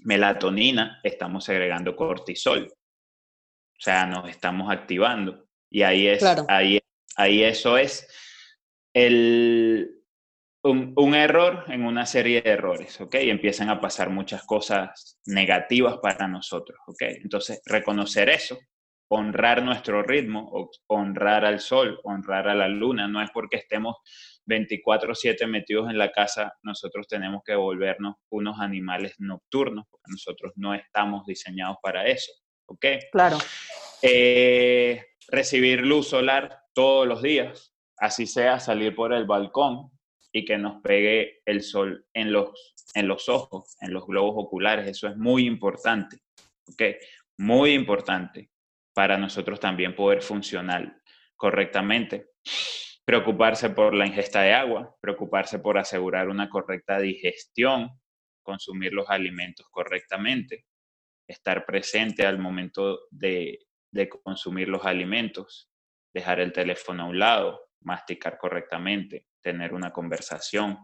melatonina, 0.00 1.00
estamos 1.02 1.44
segregando 1.44 1.94
cortisol, 1.94 2.66
o 2.66 3.82
sea, 3.82 4.06
nos 4.06 4.28
estamos 4.28 4.70
activando. 4.70 5.46
Y 5.70 5.82
ahí 5.82 6.08
es, 6.08 6.22
ahí, 6.48 6.80
ahí 7.16 7.44
eso 7.44 7.78
es 7.78 8.08
el, 8.92 9.99
un, 10.62 11.14
error 11.14 11.64
en 11.68 11.84
una 11.84 12.04
serie 12.06 12.42
de 12.42 12.50
errores, 12.50 13.00
¿ok? 13.00 13.16
Y 13.22 13.30
empiezan 13.30 13.70
a 13.70 13.80
pasar 13.80 14.10
muchas 14.10 14.44
cosas 14.44 15.18
negativas 15.26 15.98
para 15.98 16.28
nosotros, 16.28 16.78
¿ok? 16.86 17.02
Entonces, 17.22 17.62
reconocer 17.64 18.28
eso, 18.28 18.58
honrar 19.08 19.62
nuestro 19.62 20.02
ritmo, 20.02 20.70
honrar 20.86 21.44
al 21.44 21.60
sol, 21.60 21.98
honrar 22.04 22.48
a 22.48 22.54
la 22.54 22.68
luna, 22.68 23.08
no 23.08 23.22
es 23.22 23.30
porque 23.30 23.56
estemos 23.56 23.96
24/7 24.46 25.46
metidos 25.46 25.88
en 25.90 25.98
la 25.98 26.12
casa, 26.12 26.52
nosotros 26.62 27.08
tenemos 27.08 27.42
que 27.44 27.54
volvernos 27.54 28.16
unos 28.30 28.60
animales 28.60 29.14
nocturnos, 29.18 29.86
porque 29.90 30.10
nosotros 30.10 30.52
no 30.56 30.74
estamos 30.74 31.24
diseñados 31.26 31.78
para 31.82 32.06
eso, 32.06 32.32
¿ok? 32.66 32.86
Claro. 33.12 33.38
Eh, 34.02 35.04
recibir 35.28 35.86
luz 35.86 36.08
solar 36.08 36.60
todos 36.74 37.06
los 37.06 37.22
días, 37.22 37.74
así 37.96 38.26
sea 38.26 38.60
salir 38.60 38.94
por 38.94 39.12
el 39.12 39.24
balcón 39.24 39.90
y 40.32 40.44
que 40.44 40.58
nos 40.58 40.80
pegue 40.82 41.40
el 41.44 41.62
sol 41.62 42.06
en 42.14 42.32
los, 42.32 42.74
en 42.94 43.08
los 43.08 43.28
ojos, 43.28 43.76
en 43.80 43.92
los 43.92 44.06
globos 44.06 44.34
oculares. 44.36 44.86
Eso 44.86 45.08
es 45.08 45.16
muy 45.16 45.46
importante, 45.46 46.18
¿ok? 46.66 46.82
Muy 47.38 47.72
importante 47.72 48.50
para 48.94 49.16
nosotros 49.16 49.58
también 49.58 49.94
poder 49.94 50.22
funcionar 50.22 51.00
correctamente. 51.36 52.30
Preocuparse 53.04 53.70
por 53.70 53.94
la 53.94 54.06
ingesta 54.06 54.42
de 54.42 54.52
agua, 54.52 54.94
preocuparse 55.00 55.58
por 55.58 55.78
asegurar 55.78 56.28
una 56.28 56.48
correcta 56.48 56.98
digestión, 57.00 57.90
consumir 58.42 58.92
los 58.92 59.08
alimentos 59.10 59.66
correctamente, 59.70 60.66
estar 61.26 61.64
presente 61.64 62.26
al 62.26 62.38
momento 62.38 63.00
de, 63.10 63.58
de 63.92 64.08
consumir 64.08 64.68
los 64.68 64.84
alimentos, 64.84 65.70
dejar 66.14 66.40
el 66.40 66.52
teléfono 66.52 67.04
a 67.04 67.06
un 67.06 67.18
lado, 67.18 67.69
masticar 67.82 68.38
correctamente, 68.38 69.26
tener 69.40 69.72
una 69.72 69.92
conversación, 69.92 70.78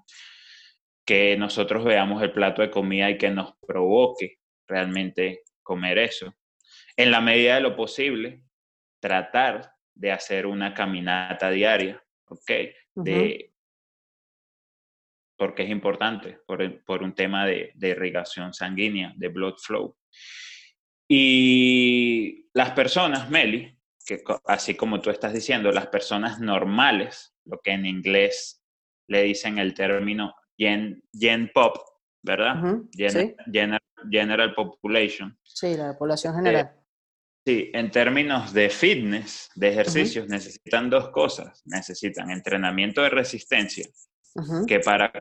que 1.07 1.37
nosotros 1.37 1.85
veamos 1.85 2.23
el 2.23 2.33
plato 2.33 2.63
de 2.63 2.71
comida 2.71 3.09
y 3.11 3.19
que 3.19 3.31
nos 3.31 3.55
provoque 3.67 4.39
realmente 4.67 5.43
comer 5.63 5.99
eso. 5.99 6.35
En 6.97 7.11
la 7.11 7.21
medida 7.21 7.55
de 7.55 7.61
lo 7.61 7.77
posible, 7.77 8.43
tratar 9.01 9.73
de 9.95 10.13
hacer 10.13 10.47
una 10.47 10.75
caminata 10.75 11.51
diaria, 11.51 12.03
¿ok? 12.27 12.51
De, 12.95 13.53
porque 15.37 15.63
es 15.63 15.71
importante 15.71 16.41
por, 16.47 16.85
por 16.85 17.03
un 17.03 17.15
tema 17.15 17.47
de, 17.47 17.73
de, 17.75 17.89
irrigación 17.91 18.53
sanguínea, 18.53 19.13
de 19.17 19.29
blood 19.29 19.57
flow. 19.59 19.97
Y 21.09 22.49
las 22.53 22.73
personas, 22.73 23.31
Meli, 23.31 23.76
que 24.07 24.23
así 24.47 24.75
como 24.75 25.01
tú 25.01 25.11
estás 25.11 25.33
diciendo, 25.33 25.73
las 25.73 25.89
personas 25.89 26.41
normales, 26.41 27.35
lo 27.45 27.59
que 27.59 27.73
en 27.73 27.85
inglés 27.85 28.63
le 29.09 29.23
dicen 29.23 29.59
el 29.59 29.75
término 29.75 30.35
gen, 30.57 31.03
gen 31.13 31.51
pop, 31.53 31.77
¿verdad? 32.23 32.81
general, 34.11 34.55
population. 34.55 35.37
Sí, 35.43 35.77
la 35.77 35.97
población 35.99 36.35
eh, 36.35 36.37
general. 36.37 36.73
sí, 37.45 37.71
en 37.75 37.91
términos 37.91 38.53
de 38.53 38.71
fitness, 38.71 39.51
de 39.55 39.69
ejercicios, 39.69 40.29
necesitan 40.29 40.89
dos 40.89 41.11
cosas. 41.11 41.63
Necesitan 41.67 42.31
entrenamiento 42.31 43.03
de 43.03 43.11
resistencia, 43.11 43.87
que, 44.67 44.81
para 44.81 45.13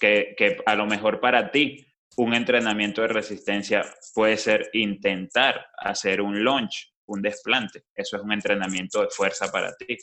que, 0.00 0.34
que 0.36 0.58
a 0.66 0.74
lo 0.74 0.86
mejor 0.86 1.20
para 1.20 1.50
ti 1.50 1.86
un 2.16 2.34
entrenamiento 2.34 3.02
de 3.02 3.08
resistencia 3.08 3.84
puede 4.14 4.36
ser 4.36 4.68
intentar 4.72 5.66
hacer 5.78 6.20
un 6.20 6.44
launch, 6.44 6.91
un 7.12 7.22
desplante. 7.22 7.84
Eso 7.94 8.16
es 8.16 8.22
un 8.22 8.32
entrenamiento 8.32 9.02
de 9.02 9.08
fuerza 9.10 9.50
para 9.50 9.74
ti. 9.76 9.96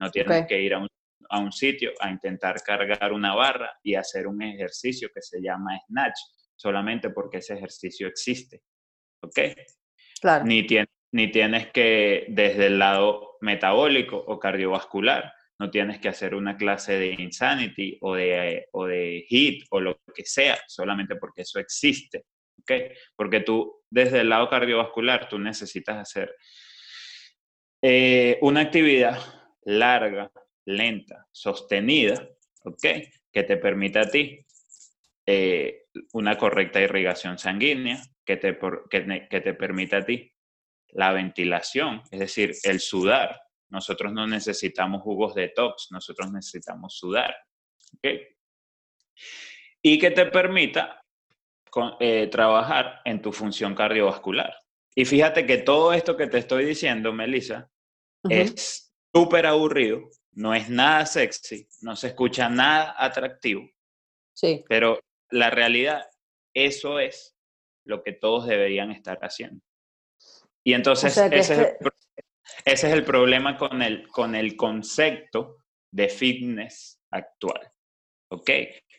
No 0.00 0.10
tienes 0.10 0.46
que 0.46 0.60
ir 0.60 0.74
a 0.74 0.78
un, 0.78 0.88
a 1.30 1.38
un, 1.38 1.52
sitio 1.52 1.92
a 2.00 2.10
intentar 2.10 2.62
cargar 2.62 3.12
una 3.12 3.34
barra 3.34 3.78
y 3.82 3.94
hacer 3.94 4.26
un 4.26 4.42
ejercicio 4.42 5.08
que 5.14 5.22
se 5.22 5.40
llama 5.40 5.78
snatch, 5.86 6.18
solamente 6.56 7.10
porque 7.10 7.38
ese 7.38 7.54
ejercicio 7.54 8.06
existe. 8.06 8.62
¿Ok? 9.22 9.38
Claro. 10.20 10.44
Ni, 10.44 10.66
ni 11.12 11.30
tienes 11.30 11.70
que, 11.72 12.26
desde 12.28 12.66
el 12.66 12.78
lado 12.78 13.36
metabólico 13.40 14.16
o 14.16 14.38
cardiovascular, 14.38 15.32
no 15.58 15.70
tienes 15.70 16.00
que 16.00 16.08
hacer 16.08 16.34
una 16.34 16.56
clase 16.56 16.98
de 16.98 17.14
Insanity 17.18 17.98
o 18.00 18.14
de, 18.16 18.66
o 18.72 18.86
de 18.86 19.24
HIT 19.28 19.66
o 19.70 19.80
lo 19.80 20.00
que 20.12 20.24
sea, 20.24 20.58
solamente 20.66 21.14
porque 21.16 21.42
eso 21.42 21.60
existe. 21.60 22.24
Porque 23.16 23.40
tú, 23.40 23.82
desde 23.90 24.20
el 24.20 24.28
lado 24.28 24.48
cardiovascular, 24.48 25.28
tú 25.28 25.38
necesitas 25.38 25.96
hacer 25.96 26.34
eh, 27.82 28.38
una 28.42 28.60
actividad 28.60 29.18
larga, 29.64 30.30
lenta, 30.64 31.26
sostenida, 31.32 32.28
¿ok? 32.64 32.86
Que 33.32 33.42
te 33.42 33.56
permita 33.56 34.02
a 34.02 34.08
ti 34.08 34.38
eh, 35.26 35.86
una 36.12 36.36
correcta 36.36 36.80
irrigación 36.80 37.38
sanguínea, 37.38 38.00
que 38.24 38.36
te, 38.36 38.58
que, 38.90 39.40
te 39.40 39.54
permita 39.54 39.98
a 39.98 40.04
ti 40.04 40.32
la 40.88 41.12
ventilación, 41.12 42.02
es 42.10 42.20
decir, 42.20 42.52
el 42.64 42.80
sudar. 42.80 43.40
Nosotros 43.68 44.12
no 44.12 44.26
necesitamos 44.26 45.02
jugos 45.02 45.34
de 45.34 45.42
detox, 45.42 45.88
nosotros 45.90 46.30
necesitamos 46.30 46.96
sudar. 46.96 47.34
¿ok? 47.96 48.08
Y 49.82 49.98
que 49.98 50.10
te 50.10 50.26
permita 50.26 51.01
eh, 52.00 52.28
trabajar 52.28 53.00
en 53.04 53.22
tu 53.22 53.32
función 53.32 53.74
cardiovascular. 53.74 54.54
Y 54.94 55.04
fíjate 55.04 55.46
que 55.46 55.58
todo 55.58 55.92
esto 55.92 56.16
que 56.16 56.26
te 56.26 56.38
estoy 56.38 56.66
diciendo, 56.66 57.12
Melissa, 57.12 57.70
es 58.28 58.92
súper 59.12 59.46
aburrido, 59.46 60.02
no 60.32 60.54
es 60.54 60.68
nada 60.68 61.06
sexy, 61.06 61.66
no 61.80 61.96
se 61.96 62.08
escucha 62.08 62.48
nada 62.48 62.94
atractivo. 62.98 63.68
Sí. 64.34 64.64
Pero 64.68 65.00
la 65.30 65.50
realidad, 65.50 66.06
eso 66.54 66.98
es 66.98 67.34
lo 67.84 68.02
que 68.02 68.12
todos 68.12 68.46
deberían 68.46 68.90
estar 68.90 69.18
haciendo. 69.22 69.64
Y 70.64 70.74
entonces 70.74 71.16
ese, 71.16 71.36
es 71.36 71.50
el, 71.50 71.58
ese, 72.64 72.86
es 72.86 72.92
el, 72.92 73.04
problema 73.04 73.56
con 73.56 73.82
el, 73.82 74.06
con 74.08 74.34
el 74.34 74.56
concepto 74.56 75.56
de 75.90 76.08
fitness 76.08 77.00
actual. 77.10 77.72
¿Ok? 78.30 78.50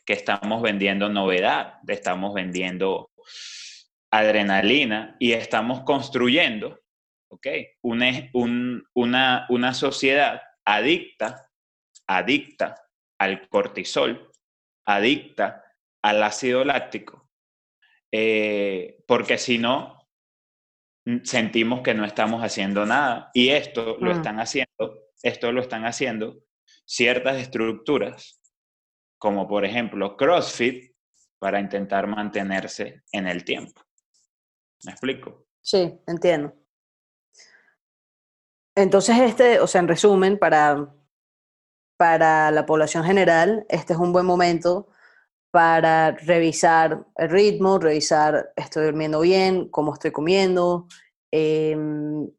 Que 0.05 0.13
estamos 0.13 0.61
vendiendo 0.61 1.09
novedad, 1.09 1.75
estamos 1.87 2.33
vendiendo 2.33 3.11
adrenalina 4.11 5.15
y 5.19 5.33
estamos 5.33 5.83
construyendo, 5.83 6.79
¿ok? 7.29 7.47
Una, 7.81 8.29
una, 8.33 9.45
una 9.49 9.73
sociedad 9.73 10.41
adicta, 10.65 11.49
adicta 12.07 12.87
al 13.17 13.47
cortisol, 13.47 14.29
adicta 14.85 15.63
al 16.03 16.21
ácido 16.21 16.63
láctico, 16.65 17.29
eh, 18.11 19.03
porque 19.07 19.37
si 19.37 19.57
no, 19.57 19.99
sentimos 21.23 21.81
que 21.81 21.93
no 21.93 22.05
estamos 22.05 22.43
haciendo 22.43 22.85
nada 22.85 23.29
y 23.33 23.49
esto 23.49 23.97
lo 23.99 24.13
mm. 24.13 24.17
están 24.17 24.39
haciendo, 24.39 25.03
esto 25.21 25.51
lo 25.51 25.61
están 25.61 25.85
haciendo 25.85 26.37
ciertas 26.85 27.37
estructuras 27.37 28.42
como 29.23 29.47
por 29.47 29.63
ejemplo 29.63 30.17
CrossFit, 30.17 30.93
para 31.39 31.57
intentar 31.57 32.07
mantenerse 32.07 33.03
en 33.09 33.25
el 33.25 33.45
tiempo. 33.45 33.81
¿Me 34.83 34.91
explico? 34.91 35.45
Sí, 35.61 35.97
entiendo. 36.07 36.53
Entonces, 38.75 39.17
este, 39.21 39.61
o 39.61 39.67
sea, 39.67 39.79
en 39.79 39.87
resumen, 39.87 40.37
para, 40.37 40.93
para 41.95 42.51
la 42.51 42.65
población 42.65 43.05
general, 43.05 43.65
este 43.69 43.93
es 43.93 43.99
un 43.99 44.11
buen 44.11 44.25
momento 44.25 44.89
para 45.51 46.11
revisar 46.11 47.05
el 47.15 47.29
ritmo, 47.29 47.79
revisar, 47.79 48.51
estoy 48.57 48.87
durmiendo 48.87 49.21
bien, 49.21 49.69
cómo 49.69 49.93
estoy 49.93 50.11
comiendo. 50.11 50.87
Em, 51.31 52.29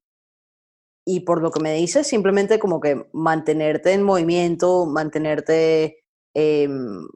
y 1.06 1.20
por 1.20 1.40
lo 1.40 1.50
que 1.50 1.62
me 1.62 1.72
dices, 1.72 2.06
simplemente 2.06 2.58
como 2.58 2.78
que 2.78 3.08
mantenerte 3.14 3.94
en 3.94 4.02
movimiento, 4.02 4.84
mantenerte 4.84 6.03
Em, 6.34 7.06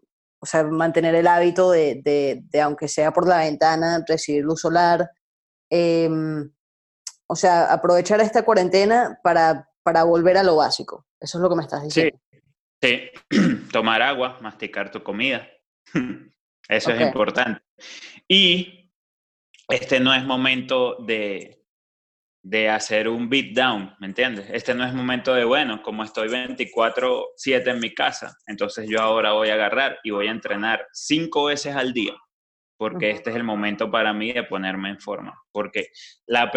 o 0.41 0.47
sea, 0.47 0.65
mantener 0.65 1.15
el 1.15 1.27
hábito 1.27 1.71
de, 1.71 2.01
de, 2.03 2.61
aunque 2.61 2.89
sea 2.89 3.13
por 3.13 3.29
la 3.29 3.39
ventana, 3.39 4.05
recibir 4.07 4.45
luz 4.45 4.61
solar. 4.61 5.11
Em, 5.71 6.51
o 7.27 7.37
sea, 7.37 7.73
aprovechar 7.73 8.21
esta 8.21 8.45
cuarentena 8.45 9.19
para, 9.23 9.69
para 9.83 10.05
volver 10.05 10.39
a 10.39 10.43
lo 10.43 10.57
básico. 10.57 11.07
Eso 11.21 11.39
es 11.39 11.43
lo 11.43 11.49
que 11.49 11.57
me 11.57 11.63
estás 11.63 11.83
diciendo. 11.83 12.19
Sí, 12.81 13.11
tomar 13.73 14.03
agua, 14.03 14.39
masticar 14.41 14.91
tu 14.91 15.03
comida. 15.03 15.49
Eso 16.69 16.91
es 16.93 17.01
importante. 17.01 17.63
Y 18.29 18.93
este 19.69 20.01
no 20.01 20.15
es 20.15 20.25
momento 20.25 20.97
de, 20.97 21.58
de 22.49 22.71
hacer 22.71 23.11
un 23.11 23.29
beat 23.29 23.53
down, 23.53 23.95
¿me 24.01 24.07
entiendes? 24.07 24.49
Este 24.51 24.75
no 24.75 24.83
es 24.83 24.95
momento 24.95 25.35
de, 25.35 25.45
bueno, 25.45 25.83
como 25.83 26.03
estoy 26.03 26.29
24/7 26.29 27.73
en 27.73 27.79
mi 27.79 27.93
casa, 27.93 28.39
entonces 28.47 28.89
yo 28.89 29.03
ahora 29.03 29.33
voy 29.33 29.51
a 29.51 29.55
agarrar 29.55 29.99
y 30.03 30.13
voy 30.13 30.29
a 30.29 30.31
entrenar 30.31 30.87
cinco 30.95 31.45
veces 31.45 31.77
al 31.77 31.93
día, 31.93 32.15
porque 32.79 33.11
este 33.11 33.29
es 33.29 33.37
el 33.37 33.45
momento 33.45 33.91
para 33.91 34.15
mí 34.15 34.33
de 34.33 34.45
ponerme 34.45 34.89
en 34.89 34.99
forma, 34.99 35.39
porque 35.53 35.89
la 36.27 36.51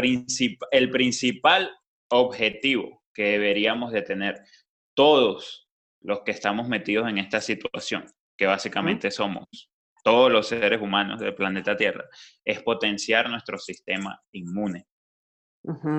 el 0.71 0.89
principal 0.91 1.69
objetivo 2.09 3.03
que 3.13 3.23
deberíamos 3.31 3.91
de 3.91 4.01
tener 4.01 4.39
todos 4.95 5.67
los 6.01 6.21
que 6.21 6.31
estamos 6.31 6.69
metidos 6.69 7.09
en 7.09 7.17
esta 7.17 7.41
situación, 7.41 8.05
que 8.37 8.45
básicamente 8.45 9.11
somos 9.11 9.69
todos 10.05 10.31
los 10.31 10.47
seres 10.47 10.81
humanos 10.81 11.19
del 11.19 11.35
planeta 11.35 11.75
Tierra, 11.75 12.05
es 12.45 12.63
potenciar 12.63 13.29
nuestro 13.29 13.57
sistema 13.57 14.17
inmune. 14.31 14.85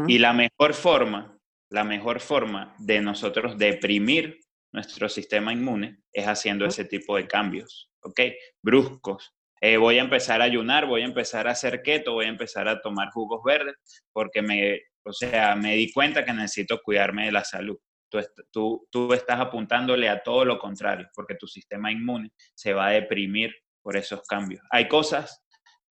Y 0.09 0.19
la 0.19 0.33
mejor 0.33 0.75
forma, 0.75 1.39
la 1.71 1.85
mejor 1.85 2.21
forma 2.21 2.75
de 2.79 3.01
nosotros 3.01 3.57
deprimir 3.59 4.41
nuestro 4.73 5.09
sistema 5.09 5.53
inmune 5.53 5.99
es 6.13 6.27
haciendo 6.27 6.65
ese 6.67 6.85
tipo 6.85 7.17
de 7.17 7.27
cambios, 7.27 7.91
¿ok? 8.03 8.21
Bruscos. 8.63 9.33
Eh, 9.61 9.77
voy 9.77 9.99
a 9.99 10.03
empezar 10.03 10.41
a 10.41 10.45
ayunar, 10.45 10.87
voy 10.87 11.03
a 11.03 11.07
empezar 11.07 11.47
a 11.47 11.53
hacer 11.53 11.83
keto, 11.83 12.15
voy 12.15 12.25
a 12.25 12.31
empezar 12.31 12.67
a 12.67 12.81
tomar 12.81 13.11
jugos 13.11 13.43
verdes, 13.45 13.77
porque 14.13 14.43
me, 14.43 14.81
o 15.05 15.13
sea, 15.13 15.55
me 15.55 15.77
di 15.77 15.93
cuenta 15.93 16.25
que 16.25 16.33
necesito 16.33 16.81
cuidarme 16.83 17.27
de 17.27 17.33
la 17.33 17.45
salud. 17.45 17.79
Tú, 18.11 18.21
tú, 18.51 18.89
tú 18.91 19.13
estás 19.13 19.39
apuntándole 19.39 20.09
a 20.09 20.23
todo 20.23 20.45
lo 20.45 20.59
contrario, 20.59 21.09
porque 21.15 21.37
tu 21.37 21.47
sistema 21.47 21.93
inmune 21.93 22.31
se 22.55 22.73
va 22.73 22.89
a 22.89 22.91
deprimir 22.91 23.55
por 23.83 23.97
esos 23.97 24.23
cambios. 24.23 24.63
Hay 24.71 24.89
cosas 24.89 25.42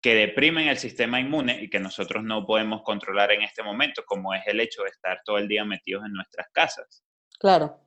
que 0.06 0.14
deprimen 0.14 0.68
el 0.68 0.78
sistema 0.78 1.20
inmune 1.20 1.64
y 1.64 1.68
que 1.68 1.80
nosotros 1.80 2.24
no 2.24 2.46
podemos 2.46 2.84
controlar 2.84 3.32
en 3.32 3.42
este 3.42 3.64
momento, 3.64 4.04
como 4.06 4.36
es 4.36 4.44
el 4.46 4.60
hecho 4.60 4.84
de 4.84 4.90
estar 4.90 5.22
todo 5.26 5.40
el 5.40 5.48
día 5.48 5.66
metidos 5.66 6.06
en 6.06 6.14
nuestras 6.14 6.46
casas. 6.52 7.04
Claro. 7.40 7.80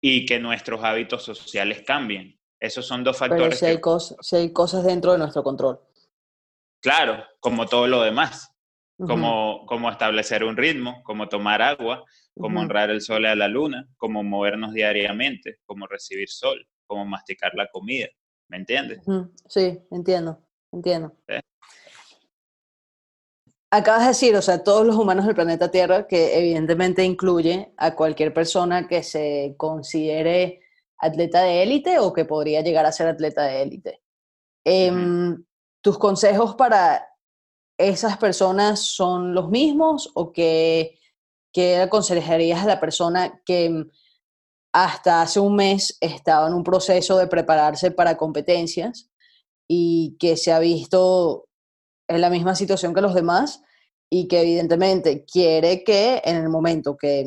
Y 0.00 0.24
que 0.24 0.38
nuestros 0.38 0.84
hábitos 0.84 1.24
sociales 1.24 1.82
cambien. 1.84 2.38
Esos 2.60 2.86
son 2.86 3.02
dos 3.02 3.18
factores. 3.18 3.42
Pero 3.42 3.56
si 3.56 3.66
hay, 3.66 3.80
cosas, 3.80 4.18
si 4.20 4.36
hay 4.36 4.52
cosas 4.52 4.84
dentro 4.84 5.10
de 5.10 5.18
nuestro 5.18 5.42
control. 5.42 5.80
Claro, 6.80 7.24
como 7.40 7.66
todo 7.66 7.88
lo 7.88 8.02
demás. 8.02 8.54
como, 8.96 9.66
como 9.66 9.90
establecer 9.90 10.44
un 10.44 10.56
ritmo, 10.56 11.02
como 11.02 11.28
tomar 11.28 11.60
agua, 11.60 12.04
como 12.38 12.60
honrar 12.60 12.88
el 12.90 13.00
sol 13.00 13.26
a 13.26 13.34
la 13.34 13.48
luna, 13.48 13.88
como 13.96 14.22
movernos 14.22 14.74
diariamente, 14.74 15.58
como 15.64 15.88
recibir 15.88 16.28
sol, 16.28 16.64
como 16.86 17.04
masticar 17.04 17.50
la 17.56 17.66
comida. 17.66 18.06
¿Me 18.46 18.58
entiendes? 18.58 19.00
Sí, 19.48 19.80
entiendo, 19.90 20.40
entiendo. 20.72 21.14
Acabas 23.70 24.02
de 24.02 24.08
decir, 24.08 24.36
o 24.36 24.42
sea, 24.42 24.62
todos 24.62 24.86
los 24.86 24.96
humanos 24.96 25.24
del 25.24 25.34
planeta 25.34 25.70
Tierra, 25.70 26.06
que 26.06 26.38
evidentemente 26.38 27.04
incluye 27.04 27.72
a 27.78 27.94
cualquier 27.94 28.34
persona 28.34 28.86
que 28.86 29.02
se 29.02 29.54
considere 29.56 30.60
atleta 30.98 31.42
de 31.42 31.62
élite 31.62 31.98
o 31.98 32.12
que 32.12 32.26
podría 32.26 32.60
llegar 32.60 32.84
a 32.84 32.92
ser 32.92 33.08
atleta 33.08 33.44
de 33.44 33.62
élite. 33.62 34.02
Em, 34.64 35.42
¿Tus 35.80 35.98
consejos 35.98 36.54
para 36.54 37.08
esas 37.78 38.18
personas 38.18 38.80
son 38.80 39.34
los 39.34 39.48
mismos 39.48 40.10
o 40.14 40.32
qué, 40.32 40.98
qué 41.50 41.78
aconsejarías 41.78 42.62
a 42.62 42.66
la 42.66 42.78
persona 42.78 43.42
que 43.44 43.86
hasta 44.72 45.22
hace 45.22 45.40
un 45.40 45.56
mes 45.56 45.96
estaba 46.00 46.46
en 46.46 46.54
un 46.54 46.62
proceso 46.62 47.18
de 47.18 47.26
prepararse 47.26 47.90
para 47.90 48.16
competencias 48.16 49.11
y 49.74 50.18
que 50.18 50.36
se 50.36 50.52
ha 50.52 50.58
visto 50.58 51.48
en 52.06 52.20
la 52.20 52.28
misma 52.28 52.54
situación 52.54 52.92
que 52.92 53.00
los 53.00 53.14
demás 53.14 53.62
y 54.10 54.28
que 54.28 54.42
evidentemente 54.42 55.24
quiere 55.24 55.82
que 55.82 56.20
en 56.26 56.36
el 56.36 56.50
momento 56.50 56.94
que, 56.94 57.24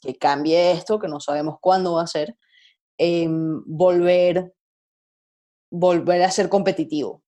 que 0.00 0.14
cambie 0.16 0.70
esto, 0.70 1.00
que 1.00 1.08
no 1.08 1.18
sabemos 1.18 1.56
cuándo 1.60 1.94
va 1.94 2.02
a 2.02 2.06
ser, 2.06 2.36
em, 2.96 3.64
volver, 3.66 4.54
volver 5.72 6.22
a 6.22 6.30
ser 6.30 6.48
competitivo. 6.48 7.24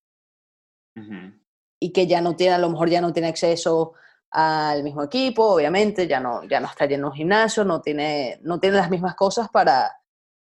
Y 1.80 1.92
que 1.92 2.06
ya 2.06 2.20
no 2.20 2.36
tiene, 2.36 2.54
a 2.54 2.58
lo 2.58 2.70
mejor 2.70 2.90
ya 2.90 3.00
no 3.00 3.12
tiene 3.12 3.26
acceso 3.26 3.94
al 4.30 4.84
mismo 4.84 5.02
equipo, 5.02 5.54
obviamente, 5.54 6.06
ya 6.06 6.20
no, 6.20 6.44
ya 6.44 6.60
no 6.60 6.68
está 6.68 6.86
lleno 6.86 7.08
un 7.08 7.14
gimnasio, 7.14 7.64
no 7.64 7.80
tiene, 7.80 8.38
no 8.42 8.60
tiene 8.60 8.76
las 8.76 8.90
mismas 8.90 9.16
cosas 9.16 9.48
para, 9.48 9.90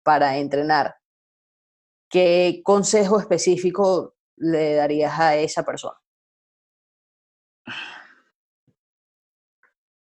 para 0.03 0.37
entrenar. 0.37 0.98
¿Qué 2.09 2.61
consejo 2.63 3.19
específico 3.19 4.15
le 4.37 4.75
darías 4.75 5.19
a 5.19 5.35
esa 5.35 5.63
persona? 5.63 5.97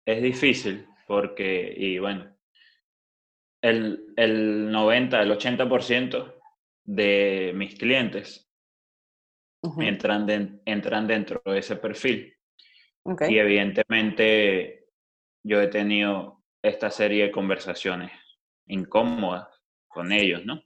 Es 0.05 0.21
difícil 0.21 0.87
porque, 1.07 1.71
y 1.77 1.99
bueno, 1.99 2.35
el, 3.61 4.13
el 4.15 4.71
90, 4.71 5.21
el 5.21 5.31
80% 5.31 6.35
de 6.85 7.51
mis 7.55 7.75
clientes 7.77 8.49
entran, 9.79 10.61
entran 10.65 11.07
dentro 11.07 11.41
de 11.45 11.59
ese 11.59 11.75
perfil. 11.75 12.35
Y 13.27 13.37
evidentemente 13.37 14.87
yo 15.43 15.61
he 15.61 15.67
tenido 15.67 16.43
esta 16.61 16.89
serie 16.89 17.25
de 17.25 17.31
conversaciones 17.31 18.11
incómodas 18.67 19.47
con 19.87 20.11
ellos, 20.11 20.45
¿no? 20.45 20.61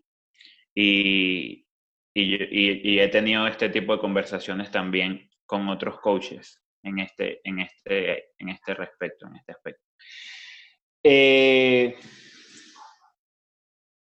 Y, 0.76 1.65
y, 2.13 2.99
he 2.99 3.07
tenido 3.09 3.47
este 3.47 3.69
tipo 3.69 3.93
de 3.93 4.01
conversaciones 4.01 4.71
también 4.71 5.30
con 5.45 5.69
otros 5.69 5.99
coaches 5.99 6.61
en 6.84 6.99
este, 6.99 7.41
en 7.43 7.59
este, 7.59 8.32
en 8.38 8.49
este 8.49 8.74
respecto, 8.74 9.28
en 9.28 9.36
este 9.36 9.51
aspecto. 9.51 9.84
Eh, 11.03 11.95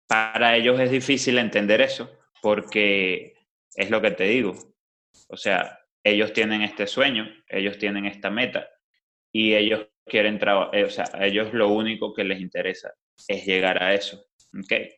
para 0.07 0.55
ellos 0.57 0.79
es 0.79 0.91
difícil 0.91 1.37
entender 1.37 1.81
eso 1.81 2.11
porque 2.41 3.35
es 3.75 3.89
lo 3.89 4.01
que 4.01 4.11
te 4.11 4.25
digo. 4.25 4.53
O 5.29 5.37
sea, 5.37 5.79
ellos 6.03 6.33
tienen 6.33 6.61
este 6.61 6.87
sueño, 6.87 7.29
ellos 7.47 7.77
tienen 7.77 8.05
esta 8.05 8.29
meta 8.29 8.67
y 9.31 9.53
ellos 9.53 9.87
quieren 10.05 10.39
trabajar, 10.39 10.75
eh, 10.75 10.83
o 10.83 10.89
sea, 10.89 11.05
a 11.13 11.25
ellos 11.25 11.53
lo 11.53 11.69
único 11.69 12.13
que 12.13 12.23
les 12.23 12.41
interesa 12.41 12.93
es 13.27 13.45
llegar 13.45 13.81
a 13.81 13.93
eso. 13.93 14.25
¿okay? 14.63 14.89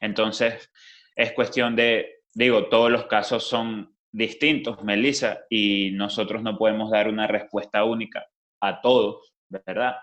Entonces, 0.00 0.70
es 1.16 1.32
cuestión 1.32 1.74
de, 1.74 2.20
digo, 2.34 2.66
todos 2.66 2.90
los 2.90 3.06
casos 3.06 3.44
son 3.48 3.96
distintos, 4.12 4.84
Melissa, 4.84 5.40
y 5.50 5.90
nosotros 5.92 6.42
no 6.42 6.56
podemos 6.56 6.90
dar 6.90 7.08
una 7.08 7.26
respuesta 7.26 7.84
única 7.84 8.26
a 8.60 8.80
todos, 8.80 9.34
¿verdad? 9.48 9.96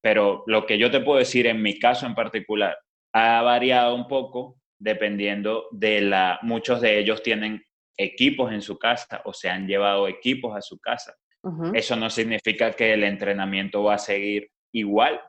Pero 0.00 0.42
lo 0.46 0.66
que 0.66 0.78
yo 0.78 0.90
te 0.90 1.00
puedo 1.00 1.18
decir 1.18 1.46
en 1.46 1.62
mi 1.62 1.78
caso 1.78 2.06
en 2.06 2.14
particular 2.14 2.76
ha 3.12 3.42
variado 3.42 3.94
un 3.94 4.08
poco 4.08 4.58
dependiendo 4.78 5.68
de 5.70 6.00
la, 6.02 6.38
muchos 6.42 6.80
de 6.80 6.98
ellos 6.98 7.22
tienen 7.22 7.64
equipos 7.96 8.52
en 8.52 8.60
su 8.60 8.78
casa 8.78 9.22
o 9.24 9.32
se 9.32 9.48
han 9.48 9.66
llevado 9.66 10.06
equipos 10.06 10.56
a 10.56 10.60
su 10.60 10.78
casa. 10.78 11.14
Eso 11.74 11.94
no 11.94 12.10
significa 12.10 12.72
que 12.72 12.92
el 12.92 13.04
entrenamiento 13.04 13.84
va 13.84 13.94
a 13.94 13.98
seguir 13.98 14.50
igual 14.72 15.20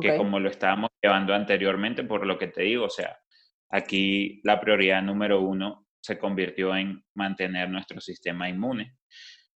que 0.00 0.16
como 0.16 0.38
lo 0.38 0.48
estábamos 0.50 0.90
llevando 1.02 1.34
anteriormente, 1.34 2.02
por 2.04 2.26
lo 2.26 2.38
que 2.38 2.48
te 2.48 2.62
digo, 2.62 2.86
o 2.86 2.90
sea, 2.90 3.18
aquí 3.70 4.40
la 4.44 4.60
prioridad 4.60 5.02
número 5.02 5.40
uno 5.40 5.86
se 6.00 6.18
convirtió 6.18 6.74
en 6.76 7.04
mantener 7.14 7.68
nuestro 7.68 8.00
sistema 8.00 8.48
inmune. 8.48 8.94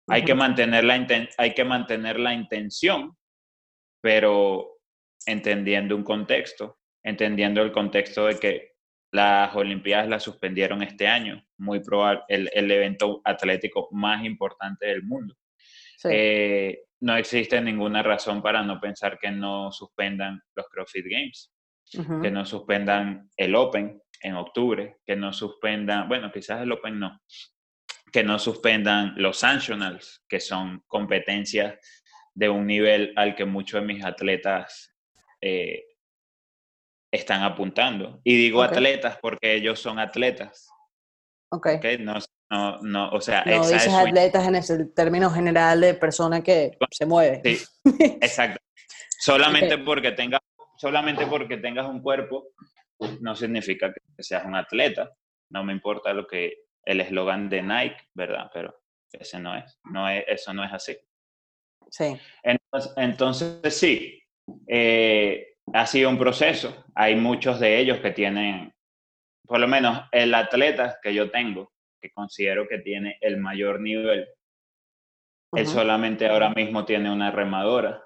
hay, 0.07 0.23
que 0.23 0.33
mantener 0.33 0.83
la 0.83 1.05
hay 1.37 1.53
que 1.53 1.63
mantener 1.63 2.19
la 2.19 2.33
intención, 2.33 3.15
pero 4.01 4.79
entendiendo 5.25 5.95
un 5.95 6.03
contexto, 6.03 6.79
entendiendo 7.03 7.61
el 7.61 7.71
contexto 7.71 8.25
de 8.25 8.39
que 8.39 8.69
las 9.11 9.55
Olimpiadas 9.55 10.07
las 10.07 10.23
suspendieron 10.23 10.81
este 10.83 11.07
año, 11.07 11.43
muy 11.57 11.79
probable, 11.81 12.21
el, 12.27 12.49
el 12.53 12.71
evento 12.71 13.21
atlético 13.23 13.89
más 13.91 14.23
importante 14.23 14.87
del 14.87 15.03
mundo. 15.03 15.35
Eh, 16.05 16.83
no 17.01 17.15
existe 17.15 17.59
ninguna 17.61 18.03
razón 18.03 18.41
para 18.41 18.63
no 18.63 18.79
pensar 18.79 19.17
que 19.19 19.31
no 19.31 19.71
suspendan 19.71 20.41
los 20.55 20.67
CrossFit 20.69 21.05
Games, 21.09 21.51
que 21.91 22.31
no 22.31 22.45
suspendan 22.45 23.29
el 23.35 23.55
Open 23.55 24.01
en 24.21 24.35
octubre, 24.35 24.97
que 25.05 25.15
no 25.15 25.33
suspendan, 25.33 26.07
bueno, 26.07 26.31
quizás 26.31 26.61
el 26.61 26.71
Open 26.71 26.99
no, 26.99 27.19
que 28.11 28.23
no 28.23 28.37
suspendan 28.39 29.13
los 29.17 29.39
Sanctionals, 29.39 30.23
que 30.27 30.39
son 30.39 30.83
competencias 30.87 31.77
de 32.33 32.49
un 32.49 32.67
nivel 32.67 33.13
al 33.15 33.35
que 33.35 33.45
muchos 33.45 33.81
de 33.81 33.87
mis 33.87 34.03
atletas 34.03 34.95
eh, 35.41 35.83
están 37.11 37.43
apuntando. 37.43 38.21
Y 38.23 38.35
digo 38.35 38.61
atletas 38.61 39.17
porque 39.21 39.55
ellos 39.55 39.79
son 39.79 39.99
atletas. 39.99 40.69
Ok. 41.51 41.67
okay? 41.77 41.97
No, 41.97 42.19
no, 42.51 42.79
no, 42.81 43.09
o 43.11 43.21
sea, 43.21 43.43
no 43.45 43.67
dices 43.67 43.93
atletas 43.93 44.47
en 44.47 44.55
ese 44.55 44.85
término 44.85 45.29
general 45.29 45.81
de 45.81 45.93
persona 45.93 46.41
que 46.41 46.77
se 46.91 47.05
mueve. 47.05 47.41
Sí, 47.43 47.65
exacto. 48.21 48.61
Solamente 49.19 49.77
porque 49.79 50.11
tengas, 50.11 50.41
solamente 50.79 51.27
porque 51.27 51.57
tengas 51.57 51.87
un 51.87 52.01
cuerpo 52.01 52.47
no 53.21 53.35
significa 53.35 53.93
que 53.93 54.23
seas 54.23 54.45
un 54.45 54.55
atleta. 54.55 55.11
No 55.51 55.63
me 55.63 55.73
importa 55.73 56.13
lo 56.13 56.25
que 56.25 56.65
el 56.85 57.01
eslogan 57.01 57.49
de 57.49 57.61
Nike, 57.61 57.97
¿verdad? 58.13 58.49
Pero 58.53 58.75
ese 59.11 59.39
no 59.39 59.55
es, 59.55 59.79
no 59.85 60.09
es, 60.09 60.23
eso 60.27 60.53
no 60.53 60.63
es 60.63 60.71
así. 60.71 60.97
Sí. 61.89 62.17
Entonces, 62.43 62.93
entonces 62.97 63.77
sí, 63.77 64.21
eh, 64.67 65.55
ha 65.73 65.85
sido 65.85 66.09
un 66.09 66.17
proceso. 66.17 66.85
Hay 66.95 67.15
muchos 67.15 67.59
de 67.59 67.79
ellos 67.79 67.99
que 67.99 68.11
tienen, 68.11 68.73
por 69.45 69.59
lo 69.59 69.67
menos 69.67 70.03
el 70.11 70.33
atleta 70.33 70.97
que 71.01 71.13
yo 71.13 71.31
tengo, 71.31 71.71
que 72.01 72.11
considero 72.11 72.67
que 72.67 72.79
tiene 72.79 73.17
el 73.21 73.37
mayor 73.37 73.81
nivel, 73.81 74.27
él 75.53 75.65
solamente 75.65 76.27
ahora 76.27 76.51
mismo 76.51 76.85
tiene 76.85 77.11
una 77.11 77.31
remadora 77.31 78.03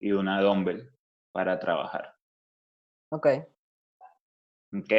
y 0.00 0.12
una 0.12 0.40
dumbbell 0.40 0.90
para 1.32 1.58
trabajar. 1.58 2.14
Ok. 3.10 3.26
Ok. 4.74 4.92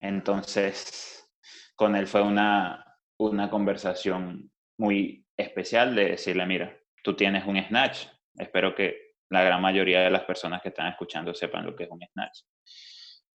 Entonces, 0.00 1.28
con 1.74 1.96
él 1.96 2.06
fue 2.06 2.22
una, 2.22 2.84
una 3.18 3.50
conversación 3.50 4.50
muy 4.78 5.26
especial 5.36 5.94
de 5.94 6.10
decirle, 6.10 6.46
mira, 6.46 6.78
tú 7.02 7.14
tienes 7.14 7.44
un 7.46 7.62
snatch. 7.62 8.06
Espero 8.36 8.74
que 8.74 9.14
la 9.30 9.42
gran 9.42 9.60
mayoría 9.60 10.00
de 10.00 10.10
las 10.10 10.24
personas 10.24 10.62
que 10.62 10.68
están 10.68 10.88
escuchando 10.88 11.34
sepan 11.34 11.66
lo 11.66 11.74
que 11.74 11.84
es 11.84 11.90
un 11.90 12.00
snatch. 12.00 12.40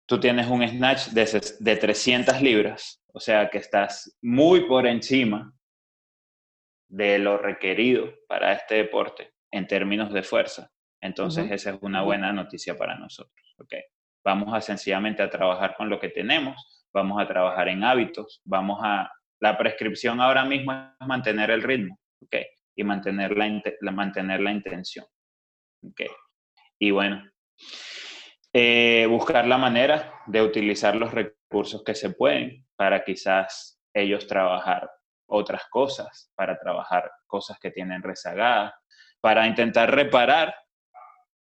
Tú 0.06 0.20
tienes 0.20 0.48
un 0.48 0.68
snatch 0.68 1.08
de, 1.10 1.56
de 1.60 1.76
300 1.76 2.42
libras, 2.42 3.02
o 3.14 3.20
sea 3.20 3.50
que 3.50 3.60
estás 3.60 4.18
muy 4.22 4.68
por 4.68 4.86
encima 4.86 5.54
de 6.90 7.20
lo 7.20 7.38
requerido 7.38 8.14
para 8.28 8.54
este 8.54 8.76
deporte 8.76 9.34
en 9.52 9.68
términos 9.68 10.12
de 10.12 10.24
fuerza. 10.24 10.73
Entonces, 11.04 11.52
esa 11.52 11.72
es 11.72 11.78
una 11.82 12.02
buena 12.02 12.32
noticia 12.32 12.78
para 12.78 12.96
nosotros. 12.96 13.36
Vamos 14.24 14.54
a 14.54 14.62
sencillamente 14.62 15.22
a 15.22 15.30
trabajar 15.30 15.76
con 15.76 15.90
lo 15.90 16.00
que 16.00 16.08
tenemos, 16.08 16.88
vamos 16.94 17.22
a 17.22 17.28
trabajar 17.28 17.68
en 17.68 17.84
hábitos, 17.84 18.42
vamos 18.46 18.80
a... 18.82 19.12
La 19.42 19.58
prescripción 19.58 20.22
ahora 20.22 20.46
mismo 20.46 20.72
es 20.72 21.06
mantener 21.06 21.52
el 21.52 21.62
ritmo 21.62 22.00
¿okay? 22.24 22.46
y 22.74 22.86
mantener 22.86 23.36
la, 23.36 23.92
mantener 23.92 24.40
la 24.40 24.52
intención. 24.54 25.06
¿okay? 25.86 26.08
Y 26.80 26.92
bueno, 26.92 27.30
eh, 28.54 29.06
buscar 29.10 29.46
la 29.46 29.58
manera 29.58 30.14
de 30.26 30.42
utilizar 30.42 30.96
los 30.96 31.14
recursos 31.14 31.84
que 31.84 31.96
se 31.96 32.12
pueden 32.12 32.66
para 32.78 33.04
quizás 33.04 33.78
ellos 33.94 34.26
trabajar 34.26 34.90
otras 35.26 35.64
cosas, 35.70 36.32
para 36.36 36.58
trabajar 36.58 37.12
cosas 37.28 37.60
que 37.60 37.72
tienen 37.72 38.02
rezagadas, 38.02 38.74
para 39.20 39.46
intentar 39.46 39.94
reparar 39.94 40.56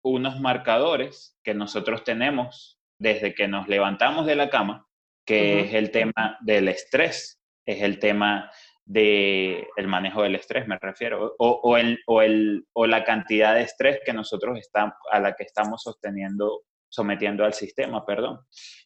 unos 0.02 0.40
marcadores 0.40 1.38
que 1.42 1.54
nosotros 1.54 2.04
tenemos 2.04 2.80
desde 2.98 3.34
que 3.34 3.48
nos 3.48 3.68
levantamos 3.68 4.26
de 4.26 4.36
la 4.36 4.50
cama, 4.50 4.86
que 5.24 5.60
es 5.60 5.74
el 5.74 5.90
tema 5.90 6.38
del 6.40 6.68
estrés, 6.68 7.40
es 7.66 7.82
el 7.82 7.98
tema 7.98 8.50
del 8.84 9.66
el 9.76 9.88
manejo 9.88 10.22
del 10.22 10.34
estrés, 10.34 10.66
me 10.66 10.78
refiero, 10.78 11.34
o, 11.38 11.60
o, 11.62 11.76
el, 11.76 12.00
o, 12.06 12.22
el, 12.22 12.66
o 12.72 12.86
la 12.86 13.04
cantidad 13.04 13.54
de 13.54 13.62
estrés 13.62 14.00
que 14.04 14.12
nosotros 14.12 14.58
estamos, 14.58 14.94
a 15.10 15.20
la 15.20 15.34
que 15.34 15.44
estamos 15.44 15.82
sosteniendo, 15.82 16.62
sometiendo 16.88 17.44
al 17.44 17.54
sistema, 17.54 18.04
perdón. 18.04 18.40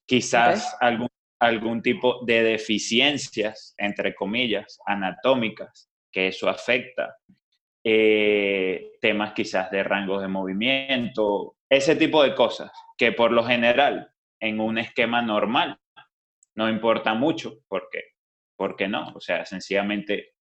Quizás 0.04 0.76
algún, 0.80 1.08
algún 1.40 1.82
tipo 1.82 2.24
de 2.24 2.42
deficiencias, 2.42 3.74
entre 3.78 4.14
comillas, 4.14 4.78
anatómicas, 4.86 5.90
que 6.12 6.28
eso 6.28 6.48
afecta 6.48 7.16
eh, 7.88 8.96
temas 9.00 9.32
quizás 9.32 9.70
de 9.70 9.84
rangos 9.84 10.20
de 10.20 10.26
movimiento, 10.26 11.54
ese 11.70 11.94
tipo 11.94 12.20
de 12.24 12.34
cosas, 12.34 12.72
que 12.98 13.12
por 13.12 13.30
lo 13.30 13.44
general 13.44 14.10
en 14.40 14.58
un 14.58 14.78
esquema 14.78 15.22
normal 15.22 15.78
no 16.56 16.68
importa 16.68 17.14
mucho, 17.14 17.60
porque 17.68 18.02
¿por 18.56 18.74
qué 18.74 18.88
no? 18.88 19.12
O 19.14 19.20
sea, 19.20 19.44
sencillamente 19.44 20.32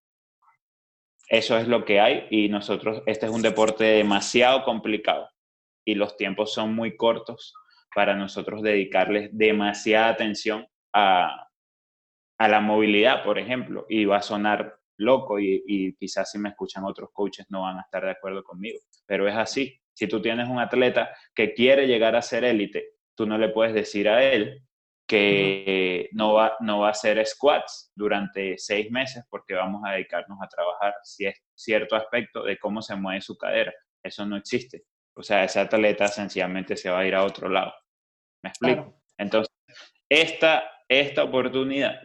eso 1.30 1.56
es 1.56 1.68
lo 1.68 1.86
que 1.86 2.00
hay 2.00 2.26
y 2.32 2.50
nosotros, 2.50 3.04
este 3.06 3.28
es 3.28 3.32
un 3.32 3.43
deporte 3.43 3.84
demasiado 3.84 4.64
complicado 4.64 5.30
y 5.86 5.93
los 5.93 6.18
tiempos 6.18 6.52
son 6.52 6.74
muy 6.74 6.98
cortos 6.98 7.54
para 7.93 8.16
nosotros 8.16 8.64
dedicarles 8.64 9.30
demasiada 9.34 10.08
atención 10.08 10.66
a, 10.93 11.48
a 12.39 12.48
la 12.48 12.60
movilidad, 12.60 13.24
por 13.24 13.38
ejemplo, 13.38 13.86
y 13.88 14.06
va 14.06 14.18
a 14.18 14.24
sonar 14.24 14.80
loco 14.98 15.39
y, 15.39 15.96
quizás 15.98 16.32
si 16.32 16.38
me 16.38 16.50
escuchan 16.50 16.84
otros 16.86 17.10
coaches 17.12 17.46
no 17.50 17.62
van 17.62 17.78
a 17.78 17.82
estar 17.82 18.04
de 18.04 18.12
acuerdo 18.12 18.43
conmigo, 18.43 18.80
pero 19.06 19.28
es 19.28 19.36
así. 19.36 19.80
Si 19.93 20.08
tú 20.08 20.22
tienes 20.22 20.50
un 20.50 20.60
atleta 20.60 21.16
que 21.34 21.54
quiere 21.54 21.88
llegar 21.88 22.16
a 22.16 22.22
ser 22.22 22.43
élite, 22.43 22.96
tú 23.16 23.26
no 23.26 23.38
le 23.38 23.50
puedes 23.50 23.74
decir 23.74 24.10
a 24.10 24.24
él 24.24 24.62
que 25.08 26.10
no 26.14 26.34
va, 26.34 26.58
no 26.60 26.80
va 26.80 26.88
a 26.88 26.91
hacer 26.91 27.24
squats 27.26 27.91
durante 27.96 28.58
seis 28.58 28.89
meses 28.91 29.24
porque 29.30 29.54
vamos 29.54 29.84
a 29.86 29.91
dedicarnos 29.91 30.38
a 30.41 30.48
trabajar 30.48 30.93
cierto 31.54 31.96
aspecto 31.96 32.43
de 32.43 32.58
cómo 32.58 32.82
se 32.82 32.96
mueve 32.96 33.22
su 33.22 33.38
cadera. 33.38 33.74
Eso 34.04 34.26
no 34.26 34.36
existe. 34.36 34.84
O 35.16 35.24
sea, 35.24 35.43
ese 35.43 35.60
atleta 35.60 36.08
sencillamente 36.08 36.76
se 36.76 36.89
va 36.89 37.00
a 37.00 37.08
ir 37.08 37.16
a 37.16 37.24
otro 37.24 37.48
lado. 37.48 37.74
¿Me 38.43 38.50
explico? 38.50 39.02
Entonces, 39.18 39.54
esta, 40.10 40.70
esta 40.89 41.24
oportunidad 41.24 42.00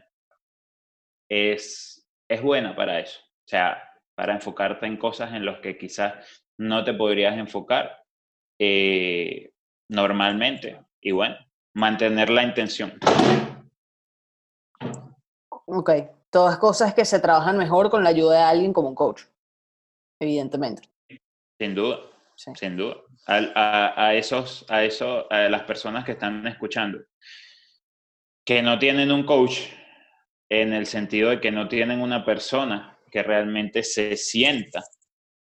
es 1.29 2.00
es 2.31 2.41
buena 2.41 2.75
para 2.77 3.01
eso. 3.01 3.21
O 3.21 3.49
sea, 3.49 3.83
para 4.15 4.35
enfocarte 4.35 4.87
en 4.87 4.97
cosas 4.97 5.35
en 5.35 5.45
las 5.45 5.59
que 5.61 5.77
quizás 5.77 6.15
no 6.59 6.85
te 6.85 6.95
podrías 6.95 7.37
enfocar 7.37 8.05
eh, 8.59 9.51
normalmente. 9.89 10.81
Y 11.01 11.11
bueno, 11.11 11.37
mantener 11.75 12.31
la 12.31 12.45
intención. 12.45 12.99
Ok, 15.67 15.91
todas 16.31 16.59
cosas 16.59 16.95
que 16.95 17.05
se 17.05 17.19
trabajan 17.19 17.59
mejor 17.59 17.91
con 17.91 18.05
la 18.05 18.11
ayuda 18.11 18.37
de 18.37 18.43
alguien 18.45 18.73
como 18.73 18.89
un 18.89 18.95
coach, 18.95 19.23
evidentemente. 20.21 20.83
Sin 21.59 21.75
duda, 21.75 21.99
sin 22.37 22.77
duda. 22.77 22.97
A, 23.27 24.07
a, 24.07 24.15
esos, 24.15 24.65
a, 24.69 24.85
eso, 24.85 25.31
a 25.31 25.49
las 25.49 25.63
personas 25.63 26.05
que 26.05 26.13
están 26.13 26.47
escuchando, 26.47 27.01
que 28.45 28.63
no 28.63 28.79
tienen 28.79 29.11
un 29.11 29.25
coach, 29.25 29.61
en 30.51 30.73
el 30.73 30.87
sentido 30.87 31.31
de 31.31 31.41
que 31.41 31.53
no 31.53 31.69
tienen 31.69 32.01
una 32.01 32.25
persona 32.25 32.99
que 33.11 33.23
realmente 33.23 33.83
se 33.83 34.17
sienta 34.17 34.85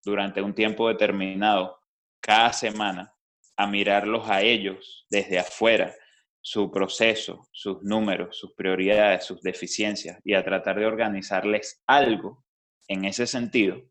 durante 0.03 0.41
un 0.41 0.53
tiempo 0.53 0.87
determinado, 0.89 1.79
cada 2.19 2.51
semana, 2.53 3.13
a 3.55 3.67
mirarlos 3.67 4.29
a 4.29 4.41
ellos 4.41 5.05
desde 5.09 5.39
afuera, 5.39 5.95
su 6.41 6.71
proceso, 6.71 7.47
sus 7.51 7.81
números, 7.83 8.37
sus 8.37 8.53
prioridades, 8.53 9.25
sus 9.25 9.41
deficiencias, 9.41 10.19
y 10.23 10.33
a 10.33 10.43
tratar 10.43 10.77
de 10.79 10.85
organizarles 10.85 11.81
algo 11.87 12.45
en 12.87 13.05
ese 13.05 13.27
sentido, 13.27 13.81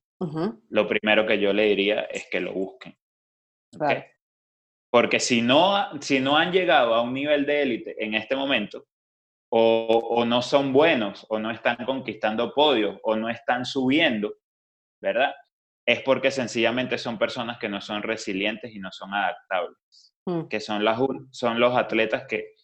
lo 0.70 0.88
primero 0.88 1.26
que 1.26 1.38
yo 1.38 1.52
le 1.52 1.64
diría 1.64 2.02
es 2.02 2.26
que 2.30 2.40
lo 2.40 2.52
busquen. 2.52 2.96
Porque 4.90 5.20
si 5.20 5.42
no, 5.42 6.00
si 6.00 6.20
no 6.20 6.36
han 6.38 6.52
llegado 6.52 6.94
a 6.94 7.02
un 7.02 7.12
nivel 7.12 7.44
de 7.44 7.62
élite 7.62 8.02
en 8.02 8.14
este 8.14 8.36
momento, 8.36 8.86
o, 9.48 10.24
no 10.26 10.42
son 10.42 10.72
buenos, 10.72 11.26
o 11.28 11.38
no 11.38 11.50
están 11.50 11.76
conquistando 11.84 12.52
podios, 12.52 12.98
o 13.02 13.16
no 13.16 13.28
están 13.28 13.64
subiendo, 13.64 14.34
¿verdad? 15.00 15.34
Es 15.86 16.02
porque 16.02 16.30
sencillamente 16.30 16.98
son 16.98 17.18
personas 17.18 17.58
que 17.58 17.68
no 17.68 17.80
son 17.80 18.02
resilientes 18.02 18.74
y 18.74 18.78
no 18.78 18.90
son 18.90 19.14
adaptables, 19.14 20.14
mm. 20.26 20.48
que 20.48 20.60
son, 20.60 20.84
las, 20.84 20.98
son 21.30 21.60
los 21.60 21.76
atletas 21.76 22.24
que 22.28 22.54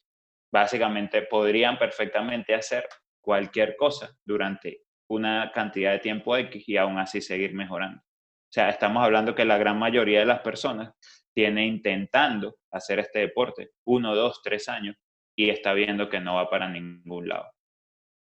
básicamente 0.53 1.23
podrían 1.23 1.79
perfectamente 1.79 2.55
hacer 2.55 2.87
cualquier 3.21 3.77
cosa 3.77 4.15
durante 4.25 4.83
una 5.09 5.53
cantidad 5.53 5.93
de 5.93 5.99
tiempo 6.01 6.37
X 6.37 6.69
y 6.69 6.77
aún 6.77 6.99
así 6.99 7.21
seguir 7.21 7.55
mejorando. 7.55 8.01
O 8.01 8.55
sea, 8.55 8.69
estamos 8.69 9.03
hablando 9.03 9.35
que 9.35 9.45
la 9.45 9.57
gran 9.57 9.79
mayoría 9.79 10.21
de 10.21 10.27
las 10.27 10.41
personas 10.41 10.93
tiene 11.33 11.67
intentando 11.67 12.57
hacer 12.71 12.99
este 12.99 13.21
deporte 13.21 13.71
uno, 13.85 14.15
dos, 14.15 14.43
tres 14.43 14.69
años 14.69 14.97
y 15.37 15.51
está 15.51 15.73
viendo 15.73 16.09
que 16.09 16.21
no 16.21 16.37
va 16.37 16.51
para 16.51 16.69
ningún 16.69 17.29
lado. 17.29 17.51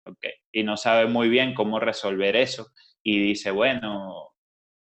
Okay. 0.07 0.33
Y 0.53 0.63
no 0.63 0.77
sabe 0.77 1.07
muy 1.07 1.29
bien 1.29 1.55
cómo 1.55 1.79
resolver 1.79 2.37
eso 2.37 2.69
y 3.03 3.21
dice, 3.21 3.51
bueno, 3.51 4.33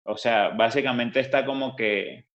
o 0.04 0.16
sea, 0.16 0.50
básicamente 0.50 1.20
está 1.20 1.44
como 1.44 1.76
que, 1.76 2.26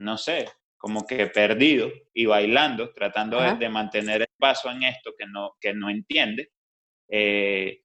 no 0.00 0.16
sé, 0.18 0.48
como 0.76 1.06
que 1.06 1.26
perdido 1.28 1.90
y 2.14 2.26
bailando, 2.26 2.92
tratando 2.92 3.40
de, 3.40 3.68
mantener 3.68 4.22
el 4.22 4.28
paso 4.38 4.70
en 4.70 4.84
esto 4.84 5.12
que 5.18 5.26
no, 5.26 5.52
que 5.60 5.74
no 5.74 5.90
entiende. 5.90 6.50
Eh, 7.08 7.80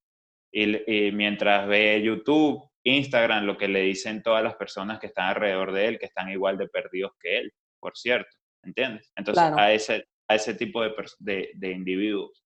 y, 0.52 1.06
y, 1.06 1.12
mientras 1.12 1.66
ve 1.66 2.02
YouTube, 2.02 2.70
Instagram, 2.84 3.44
lo 3.44 3.56
que 3.56 3.68
le 3.68 3.80
dicen 3.80 4.22
todas 4.22 4.42
las 4.42 4.54
personas 4.56 4.98
que 4.98 5.06
están 5.06 5.30
alrededor 5.30 5.72
de 5.72 5.86
él, 5.86 5.98
que 5.98 6.06
están 6.06 6.28
igual 6.30 6.58
de 6.58 6.68
perdidos 6.68 7.12
que 7.20 7.38
él, 7.38 7.52
por 7.80 7.96
cierto, 7.96 8.30
¿entiendes? 8.62 9.12
Entonces, 9.16 9.44
a, 9.56 9.72
ese, 9.72 10.06
a 10.32 10.36
ese 10.36 10.54
tipo 10.54 10.82
de, 10.82 10.92
de, 11.18 11.50
de, 11.54 11.70
individuos 11.70 12.44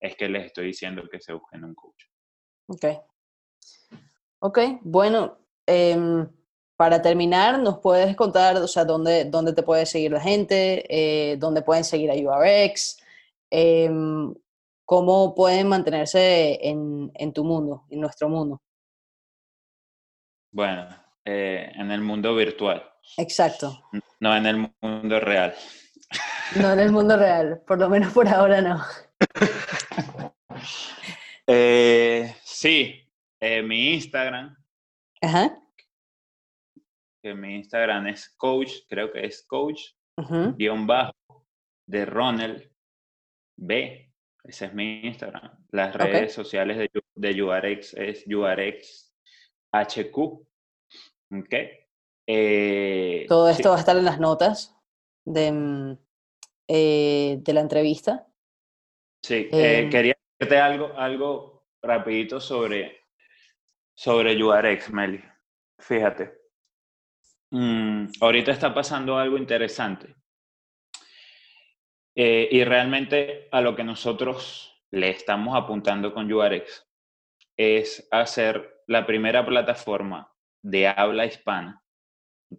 es 0.00 0.16
que 0.16 0.28
les 0.28 0.46
estoy 0.46 0.66
diciendo 0.66 1.08
que 1.10 1.20
se 1.20 1.32
busquen 1.32 1.64
un 1.64 1.74
coach. 1.74 2.04
Ok. 2.66 2.84
Ok, 4.40 4.58
bueno, 4.82 5.38
em, 5.66 6.28
para 6.76 7.00
terminar, 7.00 7.60
¿nos 7.60 7.78
puedes 7.78 8.16
contar, 8.16 8.56
o 8.56 8.66
sea, 8.66 8.84
dónde, 8.84 9.26
dónde 9.26 9.52
te 9.52 9.62
puede 9.62 9.86
seguir 9.86 10.10
la 10.10 10.20
gente, 10.20 10.84
eh, 10.88 11.36
dónde 11.36 11.62
pueden 11.62 11.84
seguir 11.84 12.10
a 12.10 12.14
URX, 12.14 12.98
em, 13.50 14.34
cómo 14.84 15.34
pueden 15.34 15.68
mantenerse 15.68 16.58
en, 16.66 17.12
en 17.14 17.32
tu 17.32 17.44
mundo, 17.44 17.84
en 17.88 18.00
nuestro 18.00 18.28
mundo? 18.28 18.60
Bueno, 20.50 20.88
eh, 21.24 21.70
en 21.76 21.90
el 21.92 22.00
mundo 22.00 22.34
virtual. 22.34 22.82
Exacto. 23.16 23.88
No 24.20 24.36
en 24.36 24.46
el 24.46 24.72
mundo 24.80 25.20
real. 25.20 25.54
No 26.60 26.72
en 26.72 26.80
el 26.80 26.92
mundo 26.92 27.16
real, 27.16 27.62
por 27.66 27.78
lo 27.78 27.88
menos 27.88 28.12
por 28.12 28.28
ahora 28.28 28.60
no. 28.60 28.82
Eh, 31.44 32.36
sí, 32.44 33.02
eh, 33.40 33.62
mi 33.62 33.94
Instagram. 33.94 34.56
Ajá. 35.20 35.58
Que 37.20 37.34
mi 37.34 37.56
Instagram 37.56 38.06
es 38.06 38.28
coach, 38.36 38.70
creo 38.88 39.10
que 39.12 39.26
es 39.26 39.44
coach, 39.44 39.80
guion 40.56 40.86
bajo, 40.86 41.12
de 41.86 42.06
Ronald 42.06 42.70
B. 43.56 44.12
Ese 44.44 44.66
es 44.66 44.74
mi 44.74 45.00
Instagram. 45.00 45.50
Las 45.70 45.94
redes 45.96 46.32
sociales 46.32 46.78
de, 46.78 46.88
de 47.16 47.42
URX 47.42 47.94
es 47.94 48.24
URXHQ. 48.26 50.16
¿Ok? 50.18 51.54
Eh, 52.28 53.26
Todo 53.28 53.50
esto 53.50 53.70
va 53.70 53.76
a 53.76 53.80
estar 53.80 53.96
en 53.96 54.04
las 54.04 54.20
notas 54.20 54.76
de, 55.24 55.50
mm, 55.50 55.98
eh, 56.68 57.38
de 57.40 57.52
la 57.52 57.60
entrevista. 57.60 58.26
Sí, 59.22 59.48
eh, 59.52 59.88
quería 59.90 60.16
decirte 60.38 60.58
algo, 60.58 60.92
algo 60.96 61.66
rapidito 61.82 62.40
sobre, 62.40 63.04
sobre 63.94 64.36
Meli. 64.92 65.22
Fíjate. 65.78 66.32
Mm, 67.50 68.06
ahorita 68.20 68.52
está 68.52 68.72
pasando 68.72 69.18
algo 69.18 69.36
interesante. 69.36 70.14
Eh, 72.14 72.48
y 72.50 72.64
realmente 72.64 73.48
a 73.50 73.60
lo 73.60 73.74
que 73.74 73.84
nosotros 73.84 74.84
le 74.90 75.10
estamos 75.10 75.56
apuntando 75.56 76.12
con 76.12 76.30
URX 76.30 76.86
es 77.56 78.06
hacer 78.10 78.82
la 78.86 79.06
primera 79.06 79.44
plataforma 79.44 80.30
de 80.62 80.86
habla 80.88 81.26
hispana 81.26 81.82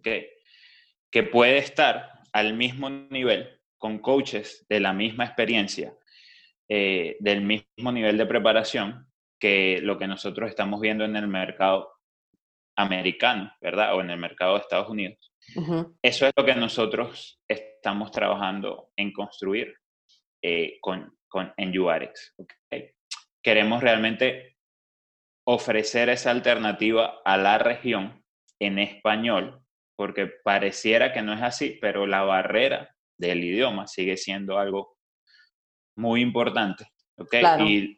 que 0.02 1.22
puede 1.30 1.58
estar 1.58 2.20
al 2.32 2.54
mismo 2.54 2.90
nivel 2.90 3.53
con 3.84 3.98
coaches 3.98 4.64
de 4.66 4.80
la 4.80 4.94
misma 4.94 5.26
experiencia, 5.26 5.94
eh, 6.70 7.18
del 7.20 7.42
mismo 7.42 7.92
nivel 7.92 8.16
de 8.16 8.24
preparación 8.24 9.12
que 9.38 9.78
lo 9.82 9.98
que 9.98 10.06
nosotros 10.06 10.48
estamos 10.48 10.80
viendo 10.80 11.04
en 11.04 11.14
el 11.16 11.28
mercado 11.28 11.92
americano, 12.78 13.52
¿verdad? 13.60 13.94
O 13.94 14.00
en 14.00 14.08
el 14.08 14.18
mercado 14.18 14.54
de 14.54 14.60
Estados 14.60 14.88
Unidos. 14.88 15.30
Eso 16.00 16.26
es 16.26 16.32
lo 16.34 16.46
que 16.46 16.54
nosotros 16.54 17.42
estamos 17.46 18.10
trabajando 18.10 18.88
en 18.96 19.12
construir 19.12 19.76
eh, 20.42 20.78
con, 20.80 21.18
con, 21.28 21.52
en 21.54 21.78
URX. 21.78 22.36
Queremos 23.42 23.82
realmente 23.82 24.56
ofrecer 25.46 26.08
esa 26.08 26.30
alternativa 26.30 27.20
a 27.22 27.36
la 27.36 27.58
región 27.58 28.24
en 28.58 28.78
español, 28.78 29.60
porque 29.94 30.26
pareciera 30.42 31.12
que 31.12 31.20
no 31.20 31.34
es 31.34 31.42
así, 31.42 31.76
pero 31.82 32.06
la 32.06 32.22
barrera 32.22 32.93
del 33.28 33.44
idioma 33.44 33.86
sigue 33.86 34.16
siendo 34.16 34.58
algo 34.58 34.96
muy 35.96 36.20
importante. 36.20 36.86
Y, 37.60 37.96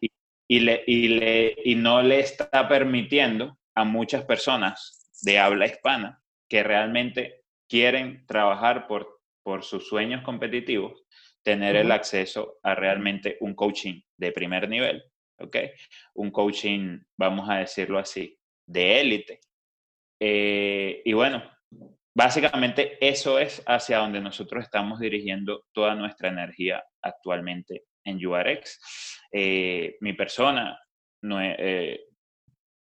y, 0.49 0.61
le, 0.61 0.85
y, 0.87 1.09
le, 1.09 1.57
y 1.65 1.75
no 1.75 2.03
le 2.03 2.21
está 2.21 2.69
permitiendo 2.69 3.59
a 3.75 3.85
muchas 3.85 4.25
personas 4.25 5.09
de 5.23 5.39
habla 5.39 5.67
hispana 5.67 6.23
que 6.49 6.63
realmente 6.63 7.45
quieren 7.69 8.25
trabajar 8.27 8.87
por, 8.87 9.21
por 9.43 9.65
sus 9.65 9.89
sueños 9.89 10.23
competitivos, 10.23 11.05
tener 11.43 11.77
el 11.77 11.93
acceso 11.93 12.59
a 12.63 12.75
realmente 12.75 13.37
un 13.41 13.55
coaching 13.55 14.01
de 14.17 14.33
primer 14.33 14.69
nivel, 14.69 15.03
¿ok? 15.39 15.57
Un 16.15 16.31
coaching, 16.31 16.99
vamos 17.17 17.49
a 17.49 17.59
decirlo 17.59 17.99
así, 17.99 18.39
de 18.67 19.01
élite. 19.01 19.41
Eh, 20.21 21.03
y 21.05 21.13
bueno, 21.13 21.43
básicamente 22.17 22.97
eso 23.07 23.39
es 23.39 23.63
hacia 23.67 23.99
donde 23.99 24.23
nosotros 24.23 24.65
estamos 24.65 24.99
dirigiendo 24.99 25.67
toda 25.73 25.95
nuestra 25.95 26.31
energía 26.31 26.83
actualmente 27.03 27.85
en 28.05 28.27
URX. 28.27 28.81
Eh, 29.31 29.99
mi 30.01 30.15
persona, 30.15 30.81
no, 31.23 31.43
eh, 31.43 32.07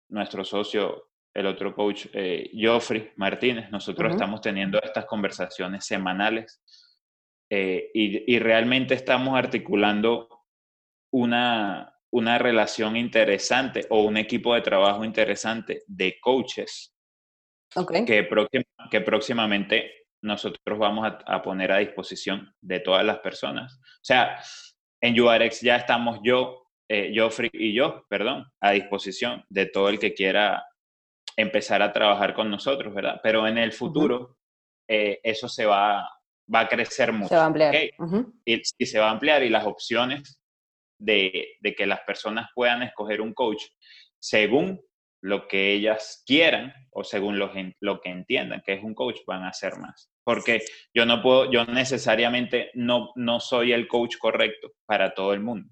nuestro 0.09 0.45
socio 0.45 1.09
el 1.33 1.45
otro 1.45 1.75
coach, 1.75 2.07
eh, 2.13 2.49
Joffrey 2.53 3.11
Martínez, 3.17 3.69
nosotros 3.71 4.13
estamos 4.13 4.41
teniendo 4.41 4.81
estas 4.81 5.05
conversaciones 5.05 5.85
semanales 5.85 6.61
eh, 7.49 7.91
y, 7.93 8.33
y, 8.33 8.39
realmente 8.39 8.93
estamos 8.93 9.37
articulando 9.37 10.27
una, 11.11 11.93
una 12.11 12.37
relación 12.37 12.95
interesante 12.95 13.85
o 13.89 14.03
un 14.03 14.17
equipo 14.17 14.55
de 14.55 14.61
trabajo 14.61 15.03
interesante 15.03 15.83
de 15.87 16.19
coaches 16.19 16.95
que, 18.05 18.27
que 18.91 19.01
próximamente 19.01 19.91
nosotros 20.21 20.77
vamos 20.77 21.05
a, 21.05 21.19
a, 21.25 21.41
poner 21.41 21.71
a 21.71 21.77
disposición 21.77 22.53
de 22.61 22.79
todas 22.79 23.05
las 23.05 23.19
personas. 23.19 23.79
O 23.79 24.03
sea, 24.03 24.41
en 25.01 25.19
URX 25.19 25.61
ya 25.61 25.77
estamos 25.77 26.19
yo, 26.23 26.67
eh, 26.89 27.13
Joffrey 27.15 27.49
y 27.53 27.73
yo, 27.73 28.05
perdón, 28.09 28.45
a 28.59 28.71
disposición 28.71 29.43
de 29.49 29.67
todo 29.67 29.89
el 29.89 29.99
que 29.99 30.13
quiera 30.13 30.65
empezar 31.37 31.81
a 31.81 31.93
trabajar 31.93 32.33
con 32.33 32.49
nosotros, 32.49 32.93
¿verdad? 32.93 33.19
Pero 33.23 33.47
en 33.47 33.57
el 33.57 33.71
futuro 33.71 34.37
eh, 34.89 35.19
eso 35.23 35.47
se 35.47 35.65
va, 35.65 36.09
va 36.53 36.61
a 36.61 36.67
crecer 36.67 37.13
mucho. 37.13 37.29
Se 37.29 37.35
va 37.35 37.43
a 37.43 37.45
ampliar. 37.45 37.75
y, 38.45 38.85
se 38.85 38.99
va 38.99 39.07
a 39.07 39.11
ampliar 39.11 39.43
y 39.43 39.49
las 39.49 39.65
opciones 39.65 40.41
de, 40.99 41.55
de, 41.61 41.75
que 41.75 41.85
las 41.85 42.01
personas 42.01 42.49
puedan 42.53 42.83
escoger 42.83 43.21
un 43.21 43.33
coach 43.33 43.63
según 44.19 44.81
lo 45.21 45.47
que 45.47 45.73
ellas 45.73 46.23
quieran 46.25 46.73
o 46.91 47.03
según 47.03 47.37
lo, 47.37 47.51
lo 47.81 47.99
que 47.99 48.09
entiendan 48.09 48.61
que 48.65 48.73
es 48.73 48.83
un 48.83 48.93
coach 48.93 49.19
van 49.25 49.43
a 49.43 49.53
ser 49.53 49.77
más. 49.77 50.09
Porque 50.23 50.63
yo 50.93 51.05
no 51.05 51.21
puedo, 51.21 51.51
yo 51.51 51.65
necesariamente 51.65 52.71
no, 52.73 53.11
no 53.15 53.39
soy 53.39 53.73
el 53.73 53.87
coach 53.87 54.17
correcto 54.17 54.71
para 54.85 55.13
todo 55.13 55.33
el 55.33 55.41
mundo, 55.41 55.69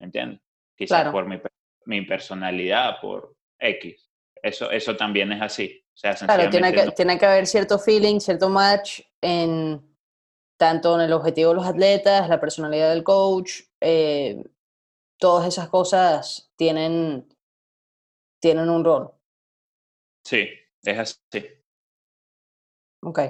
¿entiendes? 0.00 0.40
Quizás 0.76 1.10
por 1.10 1.26
mi, 1.26 1.40
mi 1.86 2.02
personalidad, 2.02 3.00
por 3.00 3.34
X. 3.58 4.10
Eso, 4.42 4.70
eso 4.70 4.96
también 4.96 5.32
es 5.32 5.42
así. 5.42 5.84
O 5.94 5.98
sea, 6.00 6.14
claro, 6.14 6.48
tiene 6.48 6.72
que, 6.72 6.90
tiene 6.92 7.18
que 7.18 7.26
haber 7.26 7.46
cierto 7.46 7.78
feeling, 7.78 8.20
cierto 8.20 8.48
match 8.48 9.00
en 9.20 9.90
tanto 10.60 10.94
en 10.94 11.00
el 11.00 11.12
objetivo 11.14 11.50
de 11.50 11.56
los 11.56 11.66
atletas, 11.66 12.28
la 12.28 12.38
personalidad 12.38 12.90
del 12.90 13.02
coach, 13.02 13.62
eh, 13.80 14.44
todas 15.18 15.48
esas 15.48 15.70
cosas 15.70 16.52
tienen, 16.56 17.29
tienen 18.40 18.68
un 18.68 18.84
rol. 18.84 19.10
Sí, 20.24 20.48
es 20.82 20.98
así. 20.98 21.46
Ok. 23.02 23.20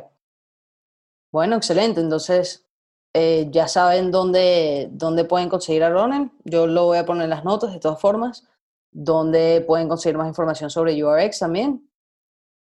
Bueno, 1.32 1.56
excelente. 1.56 2.00
Entonces, 2.00 2.66
eh, 3.14 3.48
ya 3.50 3.68
saben 3.68 4.10
dónde, 4.10 4.88
dónde 4.92 5.24
pueden 5.24 5.48
conseguir 5.48 5.84
a 5.84 5.90
Ronen. 5.90 6.32
Yo 6.44 6.66
lo 6.66 6.86
voy 6.86 6.98
a 6.98 7.04
poner 7.04 7.24
en 7.24 7.30
las 7.30 7.44
notas 7.44 7.72
de 7.72 7.80
todas 7.80 8.00
formas 8.00 8.46
donde 8.92 9.62
pueden 9.66 9.88
conseguir 9.88 10.18
más 10.18 10.28
información 10.28 10.70
sobre 10.70 11.02
URX 11.02 11.38
también. 11.38 11.88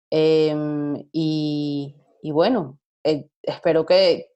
Em, 0.10 1.08
y, 1.12 1.96
bueno, 2.32 2.80
eh, 3.04 3.30
espero 3.42 3.86
que, 3.86 4.32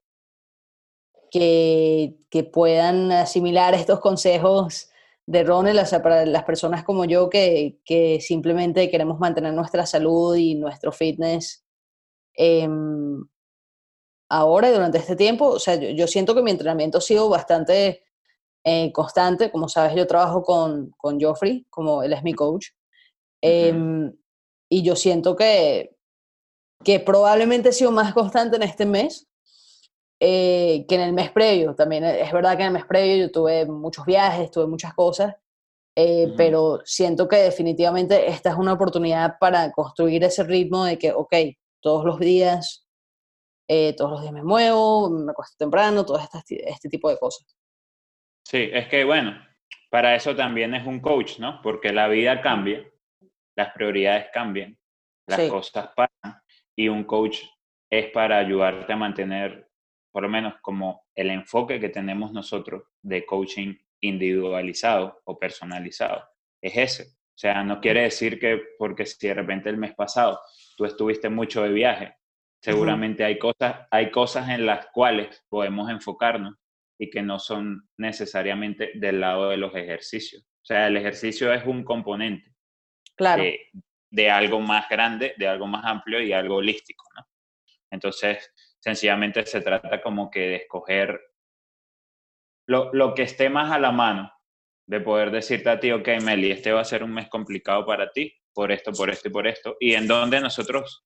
que, 1.29 2.17
que, 2.29 2.43
puedan 2.43 3.11
asimilar 3.11 3.73
estos 3.75 3.99
consejos 3.99 4.90
de 5.25 5.43
Ronald, 5.43 5.79
o 5.79 5.85
sea, 5.85 6.01
para 6.01 6.25
las 6.25 6.43
personas 6.43 6.83
como 6.83 7.05
yo 7.05 7.29
que, 7.29 7.79
que 7.85 8.19
simplemente 8.21 8.89
queremos 8.89 9.19
mantener 9.19 9.53
nuestra 9.53 9.85
salud 9.85 10.35
y 10.35 10.55
nuestro 10.55 10.91
fitness 10.91 11.63
em, 12.33 13.23
ahora 14.29 14.69
y 14.69 14.73
durante 14.73 14.97
este 14.97 15.15
tiempo. 15.15 15.47
O 15.47 15.59
sea, 15.59 15.75
yo, 15.75 15.89
yo 15.89 16.07
siento 16.07 16.35
que 16.35 16.41
mi 16.41 16.51
entrenamiento 16.51 16.97
ha 16.97 17.01
sido 17.01 17.29
bastante 17.29 18.03
eh, 18.63 18.91
constante. 18.91 19.51
Como 19.51 19.69
sabes, 19.69 19.95
yo 19.95 20.07
trabajo 20.07 20.43
con, 20.43 20.91
con 20.97 21.19
Joffrey, 21.19 21.65
como 21.69 22.03
él 22.03 22.13
es 22.13 22.23
mi 22.23 22.33
coach. 22.33 22.67
Em, 23.41 24.13
y 24.69 24.83
yo 24.83 24.95
siento 24.95 25.35
que, 25.35 25.95
que 26.83 26.99
probablemente 26.99 27.69
he 27.69 27.73
sido 27.73 27.91
más 27.91 28.13
constante 28.13 28.57
en 28.57 28.63
este 28.63 28.85
mes 28.85 29.27
eh, 30.23 30.85
que 30.87 30.95
en 30.95 31.01
el 31.01 31.13
mes 31.13 31.31
previo. 31.31 31.73
También 31.73 32.03
es 32.05 32.31
verdad 32.31 32.55
que 32.55 32.61
en 32.61 32.67
el 32.67 32.73
mes 32.73 32.85
previo 32.85 33.25
yo 33.25 33.31
tuve 33.31 33.65
muchos 33.65 34.05
viajes, 34.05 34.51
tuve 34.51 34.67
muchas 34.67 34.93
cosas, 34.93 35.35
eh, 35.95 36.31
pero 36.37 36.79
siento 36.85 37.27
que 37.27 37.37
definitivamente 37.37 38.29
esta 38.29 38.51
es 38.51 38.55
una 38.55 38.73
oportunidad 38.73 39.37
para 39.39 39.71
construir 39.71 40.23
ese 40.23 40.43
ritmo 40.43 40.85
de 40.85 40.97
que, 40.99 41.11
ok, 41.11 41.33
todos 41.81 42.05
los 42.05 42.19
días, 42.19 42.87
todos 43.97 44.11
los 44.11 44.21
días 44.21 44.33
me 44.33 44.43
muevo, 44.43 45.09
me 45.09 45.31
acuesto 45.31 45.55
temprano, 45.57 46.05
todo 46.05 46.19
este, 46.19 46.69
este 46.69 46.89
tipo 46.89 47.09
de 47.09 47.17
cosas. 47.17 47.57
Sí, 48.45 48.69
es 48.71 48.87
que 48.89 49.05
bueno, 49.05 49.41
para 49.89 50.15
eso 50.15 50.35
también 50.35 50.73
es 50.73 50.85
un 50.85 50.99
coach, 50.99 51.39
¿no? 51.39 51.61
Porque 51.61 51.91
la 51.91 52.07
vida 52.07 52.41
cambia, 52.41 52.85
las 53.55 53.73
prioridades 53.73 54.27
cambian, 54.33 54.77
las 55.27 55.49
cosas 55.49 55.89
pasan 55.95 56.41
y 56.75 56.87
un 56.87 57.03
coach 57.03 57.39
es 57.89 58.09
para 58.11 58.37
ayudarte 58.39 58.93
a 58.93 58.95
mantener, 58.95 59.69
por 60.11 60.23
lo 60.23 60.29
menos 60.29 60.55
como 60.61 61.03
el 61.15 61.29
enfoque 61.29 61.79
que 61.79 61.89
tenemos 61.89 62.31
nosotros 62.31 62.83
de 63.01 63.25
coaching 63.25 63.75
individualizado 64.01 65.21
o 65.25 65.37
personalizado, 65.39 66.23
es 66.61 66.77
ese. 66.77 67.03
O 67.03 67.39
sea, 67.41 67.63
no 67.63 67.79
quiere 67.79 68.03
decir 68.03 68.39
que 68.39 68.61
porque 68.77 69.05
si 69.05 69.27
de 69.27 69.33
repente 69.33 69.69
el 69.69 69.77
mes 69.77 69.95
pasado 69.95 70.39
tú 70.77 70.85
estuviste 70.85 71.29
mucho 71.29 71.63
de 71.63 71.69
viaje. 71.69 72.15
Seguramente 72.61 73.23
hay, 73.23 73.39
cosas, 73.39 73.87
hay 73.89 74.11
cosas 74.11 74.49
en 74.49 74.67
las 74.67 74.87
cuales 74.87 75.43
podemos 75.49 75.89
enfocarnos 75.89 76.55
y 76.99 77.09
que 77.09 77.23
no 77.23 77.39
son 77.39 77.89
necesariamente 77.97 78.91
del 78.93 79.19
lado 79.19 79.49
de 79.49 79.57
los 79.57 79.73
ejercicios. 79.75 80.43
O 80.43 80.65
sea, 80.65 80.85
el 80.85 80.97
ejercicio 80.97 81.51
es 81.51 81.65
un 81.65 81.83
componente 81.83 82.53
claro. 83.15 83.41
de, 83.41 83.59
de 84.11 84.29
algo 84.29 84.59
más 84.59 84.87
grande, 84.87 85.33
de 85.37 85.47
algo 85.47 85.65
más 85.65 85.83
amplio 85.85 86.21
y 86.21 86.33
algo 86.33 86.57
holístico, 86.57 87.03
¿no? 87.15 87.25
Entonces, 87.89 88.53
sencillamente 88.81 89.45
se 89.45 89.61
trata 89.61 90.01
como 90.01 90.29
que 90.29 90.39
de 90.41 90.55
escoger 90.57 91.21
lo, 92.67 92.91
lo, 92.93 93.13
que 93.13 93.23
esté 93.23 93.49
más 93.49 93.71
a 93.71 93.79
la 93.79 93.91
mano, 93.91 94.31
de 94.85 94.99
poder 94.99 95.31
decirte 95.31 95.69
a 95.69 95.79
ti, 95.79 95.91
ok, 95.91 96.07
Meli, 96.21 96.51
este 96.51 96.71
va 96.71 96.81
a 96.81 96.85
ser 96.85 97.03
un 97.03 97.13
mes 97.13 97.29
complicado 97.29 97.85
para 97.85 98.11
ti, 98.11 98.33
por 98.53 98.71
esto, 98.71 98.91
por 98.91 99.09
esto 99.09 99.29
y 99.29 99.31
por 99.31 99.47
esto, 99.47 99.77
y 99.79 99.93
en 99.93 100.07
donde 100.07 100.41
nosotros 100.41 101.03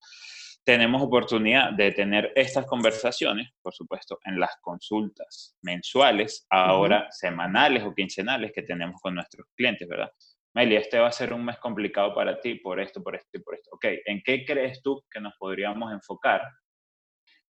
tenemos 0.64 1.00
oportunidad 1.00 1.72
de 1.72 1.92
tener 1.92 2.32
estas 2.34 2.66
conversaciones, 2.66 3.50
por 3.62 3.72
supuesto, 3.72 4.18
en 4.24 4.40
las 4.40 4.56
consultas 4.60 5.56
mensuales, 5.62 6.44
ahora 6.50 7.06
semanales 7.10 7.84
o 7.84 7.94
quincenales 7.94 8.52
que 8.52 8.62
tenemos 8.62 9.00
con 9.00 9.14
nuestros 9.14 9.46
clientes, 9.54 9.86
¿verdad? 9.86 10.10
Meli, 10.54 10.74
este 10.74 10.98
va 10.98 11.08
a 11.08 11.12
ser 11.12 11.32
un 11.32 11.44
mes 11.44 11.58
complicado 11.58 12.14
para 12.14 12.40
ti 12.40 12.56
por 12.56 12.80
esto, 12.80 13.02
por 13.02 13.14
esto 13.14 13.28
y 13.34 13.40
por 13.40 13.54
esto. 13.54 13.70
Ok, 13.74 13.84
¿en 14.06 14.22
qué 14.24 14.44
crees 14.44 14.82
tú 14.82 15.04
que 15.08 15.20
nos 15.20 15.34
podríamos 15.38 15.92
enfocar 15.92 16.42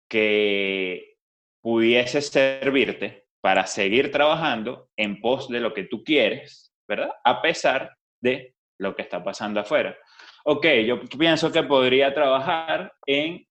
que 0.10 1.18
pudiese 1.62 2.22
servirte 2.22 3.28
para 3.42 3.66
seguir 3.66 4.12
trabajando 4.12 4.90
en 4.98 5.22
pos 5.22 5.48
de 5.48 5.60
lo 5.60 5.74
que 5.74 5.84
tú 5.84 6.04
quieres, 6.04 6.74
¿verdad? 6.88 7.12
A 7.24 7.42
pesar 7.42 7.96
de 8.22 8.56
lo 8.80 8.96
que 8.96 9.04
está 9.04 9.24
pasando 9.24 9.60
afuera. 9.60 9.98
Ok, 10.46 10.66
yo 10.86 11.02
pienso 11.18 11.52
que 11.52 11.64
podría 11.64 12.14
trabajar 12.14 12.94
en 13.06 13.46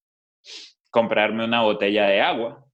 comprarme 0.91 1.45
una 1.45 1.61
botella 1.61 2.07
de 2.07 2.21
agua, 2.21 2.65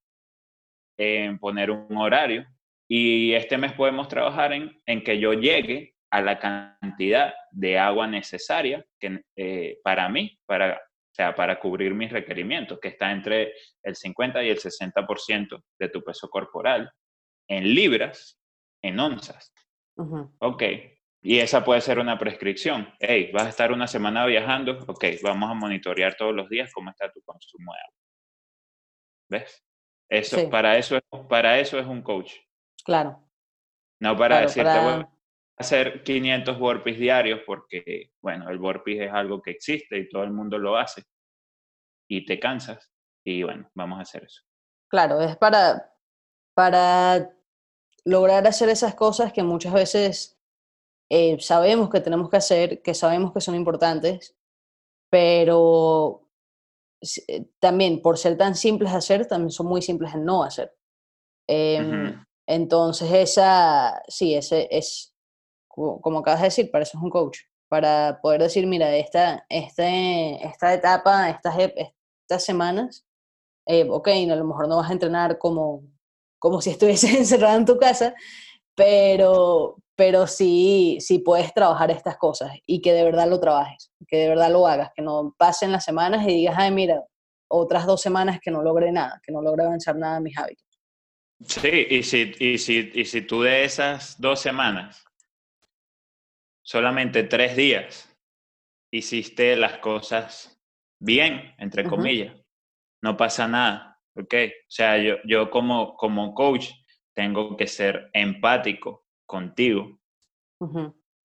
en 0.97 1.37
poner 1.37 1.69
un 1.71 1.97
horario, 1.97 2.45
y 2.89 3.33
este 3.33 3.57
mes 3.57 3.73
podemos 3.73 4.07
trabajar 4.07 4.53
en, 4.53 4.81
en 4.85 5.03
que 5.03 5.19
yo 5.19 5.33
llegue 5.33 5.95
a 6.11 6.21
la 6.21 6.39
cantidad 6.39 7.33
de 7.51 7.77
agua 7.77 8.07
necesaria 8.07 8.85
que, 8.99 9.21
eh, 9.35 9.79
para 9.83 10.07
mí, 10.07 10.39
para, 10.45 10.81
o 11.15 11.21
sea, 11.23 11.33
para 11.33 11.57
cubrir 11.61 11.93
mis 11.93 12.11
requerimientos, 12.11 12.77
que 12.77 12.89
está 12.89 13.09
entre 13.09 13.53
el 13.81 13.95
50 13.95 14.43
y 14.43 14.49
el 14.49 14.59
60% 14.59 15.63
de 15.79 15.87
tu 15.87 16.03
peso 16.03 16.27
corporal, 16.27 16.91
en 17.47 17.73
libras, 17.73 18.37
en 18.83 18.99
onzas. 18.99 19.53
Ok, 20.39 20.63
y 21.21 21.39
esa 21.39 21.63
puede 21.63 21.79
ser 21.79 21.99
una 21.99 22.19
prescripción. 22.19 22.93
Hey, 22.99 23.31
vas 23.33 23.45
a 23.45 23.49
estar 23.49 23.71
una 23.71 23.87
semana 23.87 24.25
viajando, 24.25 24.77
ok, 24.87 25.05
vamos 25.23 25.49
a 25.49 25.53
monitorear 25.53 26.15
todos 26.17 26.35
los 26.35 26.49
días 26.49 26.69
cómo 26.73 26.89
está 26.89 27.09
tu 27.09 27.21
consumo 27.21 27.71
de 27.71 27.79
agua. 27.79 27.99
¿Ves? 29.29 29.65
Eso, 30.09 30.49
para, 30.49 30.77
eso, 30.77 30.99
para 31.29 31.59
eso 31.59 31.79
es 31.79 31.87
un 31.87 32.01
coach. 32.01 32.33
Claro. 32.83 33.25
No 34.01 34.17
para 34.17 34.41
decirte, 34.41 34.79
bueno, 34.81 35.14
hacer 35.57 36.03
500 36.03 36.59
burpees 36.59 36.99
diarios 36.99 37.41
porque, 37.45 38.11
bueno, 38.21 38.49
el 38.49 38.57
burpees 38.57 39.07
es 39.07 39.13
algo 39.13 39.41
que 39.41 39.51
existe 39.51 39.97
y 39.97 40.09
todo 40.09 40.23
el 40.23 40.31
mundo 40.31 40.57
lo 40.57 40.75
hace 40.75 41.03
y 42.09 42.25
te 42.25 42.39
cansas 42.39 42.91
y 43.25 43.43
bueno, 43.43 43.69
vamos 43.73 43.99
a 43.99 44.01
hacer 44.03 44.23
eso. 44.25 44.41
Claro, 44.89 45.21
es 45.21 45.35
para, 45.37 45.93
para 46.53 47.31
lograr 48.03 48.45
hacer 48.47 48.69
esas 48.69 48.95
cosas 48.95 49.33
que 49.33 49.43
muchas 49.43 49.73
veces 49.73 50.39
eh, 51.09 51.37
sabemos 51.39 51.89
que 51.89 52.01
tenemos 52.01 52.29
que 52.29 52.37
hacer, 52.37 52.81
que 52.81 52.93
sabemos 52.93 53.33
que 53.33 53.41
son 53.41 53.55
importantes, 53.55 54.35
pero 55.09 56.29
eh, 57.27 57.47
también 57.59 58.01
por 58.01 58.17
ser 58.17 58.37
tan 58.37 58.55
simples 58.55 58.91
de 58.91 58.97
hacer, 58.97 59.25
también 59.27 59.51
son 59.51 59.67
muy 59.67 59.81
simples 59.81 60.13
de 60.13 60.19
no 60.19 60.43
hacer. 60.43 60.75
Eh, 61.47 62.13
Entonces, 62.47 63.11
esa, 63.11 64.03
sí, 64.07 64.35
ese 64.35 64.67
es, 64.69 65.14
como 65.75 66.19
acabas 66.19 66.41
de 66.41 66.47
decir, 66.47 66.71
para 66.71 66.83
eso 66.83 66.97
es 66.97 67.03
un 67.03 67.09
coach, 67.09 67.39
para 67.67 68.19
poder 68.21 68.41
decir, 68.41 68.65
mira, 68.67 68.95
esta, 68.95 69.45
este, 69.49 70.45
esta 70.45 70.73
etapa, 70.73 71.29
estas, 71.29 71.55
estas 71.57 72.43
semanas, 72.43 73.05
eh, 73.67 73.85
ok, 73.89 74.07
a 74.07 74.35
lo 74.35 74.45
mejor 74.45 74.67
no 74.67 74.77
vas 74.77 74.89
a 74.89 74.93
entrenar 74.93 75.37
como, 75.37 75.83
como 76.39 76.61
si 76.61 76.69
estuvieses 76.71 77.13
encerrado 77.15 77.57
en 77.57 77.65
tu 77.65 77.77
casa, 77.77 78.13
pero, 78.75 79.77
pero 79.95 80.27
sí, 80.27 80.97
sí 80.99 81.19
puedes 81.19 81.53
trabajar 81.53 81.91
estas 81.91 82.17
cosas 82.17 82.51
y 82.65 82.81
que 82.81 82.93
de 82.93 83.03
verdad 83.03 83.27
lo 83.27 83.39
trabajes, 83.39 83.91
que 84.07 84.17
de 84.17 84.29
verdad 84.29 84.51
lo 84.51 84.67
hagas, 84.67 84.91
que 84.95 85.01
no 85.01 85.33
pasen 85.37 85.71
las 85.71 85.85
semanas 85.85 86.23
y 86.27 86.33
digas, 86.33 86.55
ay, 86.57 86.71
mira, 86.71 87.03
otras 87.47 87.85
dos 87.85 88.01
semanas 88.01 88.39
que 88.41 88.51
no 88.51 88.61
logré 88.61 88.91
nada, 88.91 89.19
que 89.23 89.31
no 89.31 89.41
logré 89.41 89.65
avanzar 89.65 89.95
nada 89.95 90.17
en 90.17 90.23
mis 90.23 90.37
hábitos. 90.37 90.65
Sí, 91.47 91.87
y 91.89 92.03
si, 92.03 92.33
y 92.39 92.57
si, 92.57 92.91
y 92.93 93.05
si 93.05 93.21
tú 93.21 93.41
de 93.41 93.65
esas 93.65 94.19
dos 94.19 94.39
semanas 94.39 95.04
solamente 96.65 97.23
tres 97.23 97.55
días 97.55 98.11
hiciste 98.91 99.55
las 99.55 99.77
cosas 99.77 100.59
bien, 100.99 101.53
entre 101.59 101.83
comillas, 101.83 102.35
no 103.03 103.15
pasa 103.15 103.47
nada, 103.47 103.99
¿ok? 104.15 104.33
O 104.33 104.69
sea, 104.71 104.97
yo, 104.97 105.17
yo 105.25 105.49
como, 105.49 105.95
como 105.95 106.33
coach 106.33 106.71
tengo 107.13 107.55
que 107.55 107.67
ser 107.67 108.09
empático 108.13 109.05
contigo. 109.27 109.99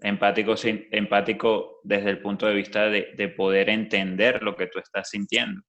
empático, 0.01 0.55
empático 0.65 1.81
desde 1.85 2.11
el 2.11 2.21
punto 2.21 2.47
de 2.47 2.55
vista 2.55 2.89
de, 2.89 3.15
de, 3.17 3.29
poder 3.29 3.71
entender 3.71 4.43
lo 4.43 4.55
que 4.57 4.67
tú 4.67 4.79
estás 4.79 5.09
sintiendo. 5.11 5.62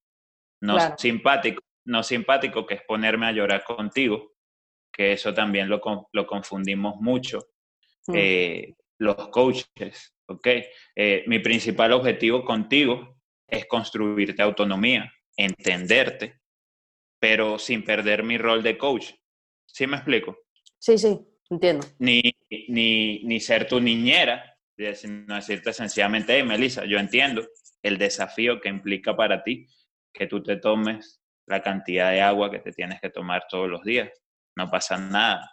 No 0.62 0.98
simpático, 0.98 1.62
no 1.86 2.04
simpático 2.04 2.66
que 2.66 2.76
es 2.76 2.82
ponerme 2.84 3.28
a 3.28 3.32
llorar 3.32 3.64
contigo, 3.64 4.34
que 4.92 5.14
eso 5.14 5.34
también 5.34 5.70
lo, 5.70 5.82
lo 6.12 6.28
confundimos 6.28 6.96
mucho. 7.00 7.40
Eh, 8.14 8.74
los 9.02 9.30
coaches, 9.30 10.14
¿ok? 10.28 10.48
Eh, 10.96 11.24
mi 11.26 11.40
principal 11.40 11.92
objetivo 11.94 12.46
contigo 12.46 13.20
es 13.48 13.66
construirte 13.66 14.44
autonomía, 14.44 15.12
entenderte, 15.36 16.40
pero 17.20 17.58
sin 17.58 17.84
perder 17.84 18.24
mi 18.24 18.38
rol 18.38 18.62
de 18.62 18.78
coach. 18.78 19.12
¿Sí 19.66 19.88
me 19.88 19.98
explico? 19.98 20.38
Sí, 20.78 21.00
sí, 21.00 21.20
entiendo. 21.50 21.88
Ni, 21.98 22.22
ni, 22.68 23.24
ni 23.24 23.40
ser 23.40 23.68
tu 23.68 23.80
niñera, 23.80 24.56
sino 24.94 25.34
decirte 25.34 25.74
sencillamente, 25.74 26.36
hey, 26.36 26.44
Melissa, 26.44 26.86
yo 26.86 27.00
entiendo 27.00 27.48
el 27.82 27.98
desafío 27.98 28.62
que 28.62 28.70
implica 28.70 29.16
para 29.16 29.44
ti 29.44 29.66
que 30.14 30.28
tú 30.28 30.44
te 30.44 30.58
tomes 30.58 31.24
la 31.48 31.64
cantidad 31.64 32.12
de 32.12 32.22
agua 32.22 32.52
que 32.52 32.60
te 32.60 32.72
tienes 32.72 33.02
que 33.02 33.10
tomar 33.10 33.48
todos 33.50 33.68
los 33.68 33.84
días. 33.84 34.12
No 34.56 34.70
pasa 34.70 35.00
nada. 35.00 35.52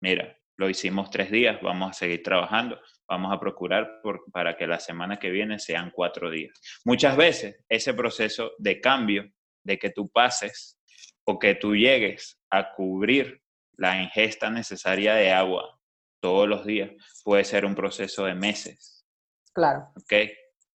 Mira, 0.00 0.36
lo 0.56 0.68
hicimos 0.68 1.10
tres 1.10 1.30
días, 1.30 1.60
vamos 1.62 1.90
a 1.90 1.92
seguir 1.94 2.22
trabajando, 2.22 2.80
vamos 3.08 3.32
a 3.32 3.40
procurar 3.40 4.00
para 4.32 4.56
que 4.56 4.66
la 4.66 4.78
semana 4.78 5.18
que 5.18 5.30
viene 5.30 5.58
sean 5.58 5.90
cuatro 5.90 6.30
días. 6.30 6.58
Muchas 6.84 7.16
veces 7.16 7.64
ese 7.68 7.94
proceso 7.94 8.52
de 8.58 8.80
cambio, 8.80 9.30
de 9.64 9.78
que 9.78 9.90
tú 9.90 10.10
pases 10.10 10.78
o 11.24 11.38
que 11.38 11.54
tú 11.54 11.74
llegues 11.74 12.40
a 12.50 12.72
cubrir 12.72 13.42
la 13.76 14.02
ingesta 14.02 14.50
necesaria 14.50 15.14
de 15.14 15.32
agua 15.32 15.78
todos 16.20 16.48
los 16.48 16.64
días, 16.64 16.90
puede 17.24 17.44
ser 17.44 17.64
un 17.64 17.74
proceso 17.74 18.24
de 18.24 18.34
meses. 18.34 19.04
Claro. 19.52 19.90
¿Ok? 19.96 20.12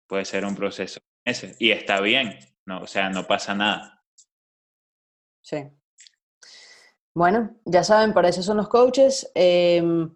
Puede 0.07 0.25
ser 0.25 0.45
un 0.45 0.55
proceso 0.55 0.99
de 0.99 1.31
meses. 1.31 1.55
Y 1.59 1.71
está 1.71 1.99
bien, 2.01 2.37
no, 2.65 2.81
o 2.81 2.87
sea, 2.87 3.09
no 3.09 3.25
pasa 3.25 3.53
nada. 3.53 4.03
Sí. 5.41 5.57
Bueno, 7.15 7.55
ya 7.65 7.83
saben, 7.83 8.13
para 8.13 8.29
eso 8.29 8.41
son 8.41 8.57
los 8.57 8.67
coaches. 8.67 9.31
Em, 9.35 10.09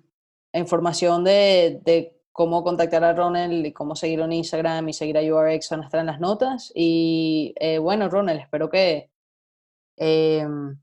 información 0.54 1.24
de, 1.24 1.80
de, 1.84 2.16
cómo 2.32 2.64
contactar 2.64 3.04
a 3.04 3.14
Ronald 3.14 3.66
y 3.66 3.74
cómo 3.74 3.96
seguirlo 3.96 4.26
en 4.26 4.34
Instagram 4.34 4.90
y 4.90 4.94
seguir 4.94 5.18
a 5.18 5.22
URX 5.22 5.70
van 5.70 5.82
a 5.82 5.86
estar 5.86 6.00
en 6.00 6.06
las 6.08 6.20
notas. 6.20 6.72
Y 6.76 7.54
eh, 7.60 7.80
bueno, 7.80 8.10
Ronald, 8.10 8.40
espero 8.40 8.70
que... 8.70 9.10
Em, 9.96 10.80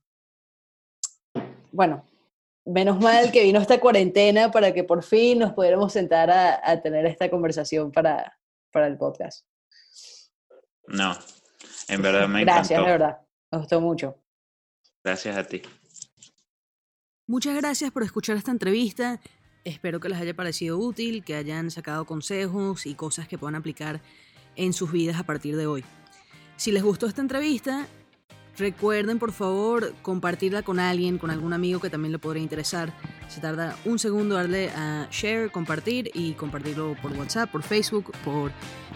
bueno, 1.70 2.04
menos 2.64 3.00
mal 3.00 3.30
que 3.30 3.42
vino 3.42 3.60
esta 3.60 3.80
cuarentena 3.80 4.50
para 4.50 4.72
que 4.72 4.84
por 4.84 5.02
fin 5.02 5.38
nos 5.40 5.52
pudiéramos 5.52 5.92
sentar 5.92 6.30
a, 6.30 6.60
a 6.68 6.80
tener 6.80 7.06
esta 7.06 7.30
conversación 7.30 7.92
para, 7.92 8.38
para 8.72 8.86
el 8.86 8.96
podcast. 8.96 9.46
No, 10.86 11.16
en 11.88 12.02
verdad 12.02 12.28
me 12.28 12.42
encantó. 12.42 12.68
Gracias, 12.68 12.84
de 12.84 12.90
verdad. 12.90 13.18
Me 13.50 13.58
gustó 13.58 13.80
mucho. 13.80 14.18
Gracias 15.02 15.36
a 15.36 15.44
ti. 15.44 15.62
Muchas 17.26 17.56
gracias 17.56 17.90
por 17.90 18.02
escuchar 18.02 18.36
esta 18.36 18.50
entrevista. 18.50 19.18
Espero 19.64 19.98
que 19.98 20.10
les 20.10 20.20
haya 20.20 20.36
parecido 20.36 20.76
útil, 20.76 21.24
que 21.24 21.34
hayan 21.34 21.70
sacado 21.70 22.04
consejos 22.04 22.84
y 22.84 22.94
cosas 22.94 23.26
que 23.26 23.38
puedan 23.38 23.54
aplicar 23.54 24.02
en 24.56 24.74
sus 24.74 24.92
vidas 24.92 25.18
a 25.18 25.22
partir 25.22 25.56
de 25.56 25.66
hoy. 25.66 25.84
Si 26.56 26.70
les 26.70 26.82
gustó 26.82 27.06
esta 27.06 27.22
entrevista, 27.22 27.86
recuerden 28.58 29.18
por 29.18 29.32
favor 29.32 29.94
compartirla 30.02 30.60
con 30.60 30.78
alguien, 30.78 31.16
con 31.16 31.30
algún 31.30 31.54
amigo 31.54 31.80
que 31.80 31.88
también 31.88 32.12
le 32.12 32.18
podría 32.18 32.42
interesar. 32.42 32.92
Se 33.28 33.40
tarda 33.40 33.74
un 33.86 33.98
segundo 33.98 34.34
darle 34.34 34.68
a 34.76 35.08
share, 35.10 35.50
compartir 35.50 36.10
y 36.12 36.34
compartirlo 36.34 36.94
por 37.00 37.12
WhatsApp, 37.12 37.50
por 37.50 37.62
Facebook, 37.62 38.12
por 38.22 38.52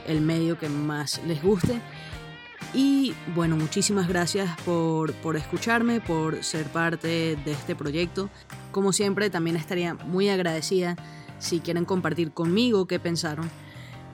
el 0.06 0.20
medio 0.20 0.58
que 0.58 0.68
más 0.68 1.18
les 1.26 1.42
guste. 1.42 1.80
Y 2.74 3.14
bueno, 3.34 3.56
muchísimas 3.56 4.08
gracias 4.08 4.60
por, 4.62 5.14
por, 5.14 5.36
escucharme, 5.36 6.00
por 6.00 6.44
ser 6.44 6.66
parte 6.66 7.36
de 7.36 7.52
este 7.52 7.74
proyecto. 7.74 8.28
Como 8.72 8.92
siempre, 8.92 9.30
también 9.30 9.56
estaría 9.56 9.94
muy 9.94 10.28
agradecida 10.28 10.96
si 11.38 11.60
quieren 11.60 11.84
compartir 11.84 12.32
conmigo 12.32 12.86
qué 12.86 13.00
pensaron. 13.00 13.50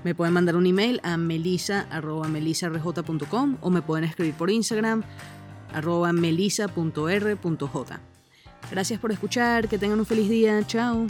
Me 0.04 0.14
pueden 0.14 0.34
mandar 0.34 0.54
un 0.56 0.66
email 0.66 1.00
a 1.02 1.16
melisa.melisarj.com 1.16 3.56
o 3.60 3.70
me 3.70 3.82
pueden 3.82 4.04
escribir 4.04 4.34
por 4.34 4.50
Instagram 4.50 5.02
arroba 5.72 6.12
melisa.r.j. 6.12 8.00
Gracias 8.70 9.00
por 9.00 9.12
escuchar, 9.12 9.68
que 9.68 9.78
tengan 9.78 9.98
un 9.98 10.06
feliz 10.06 10.28
día, 10.28 10.64
chao. 10.66 11.06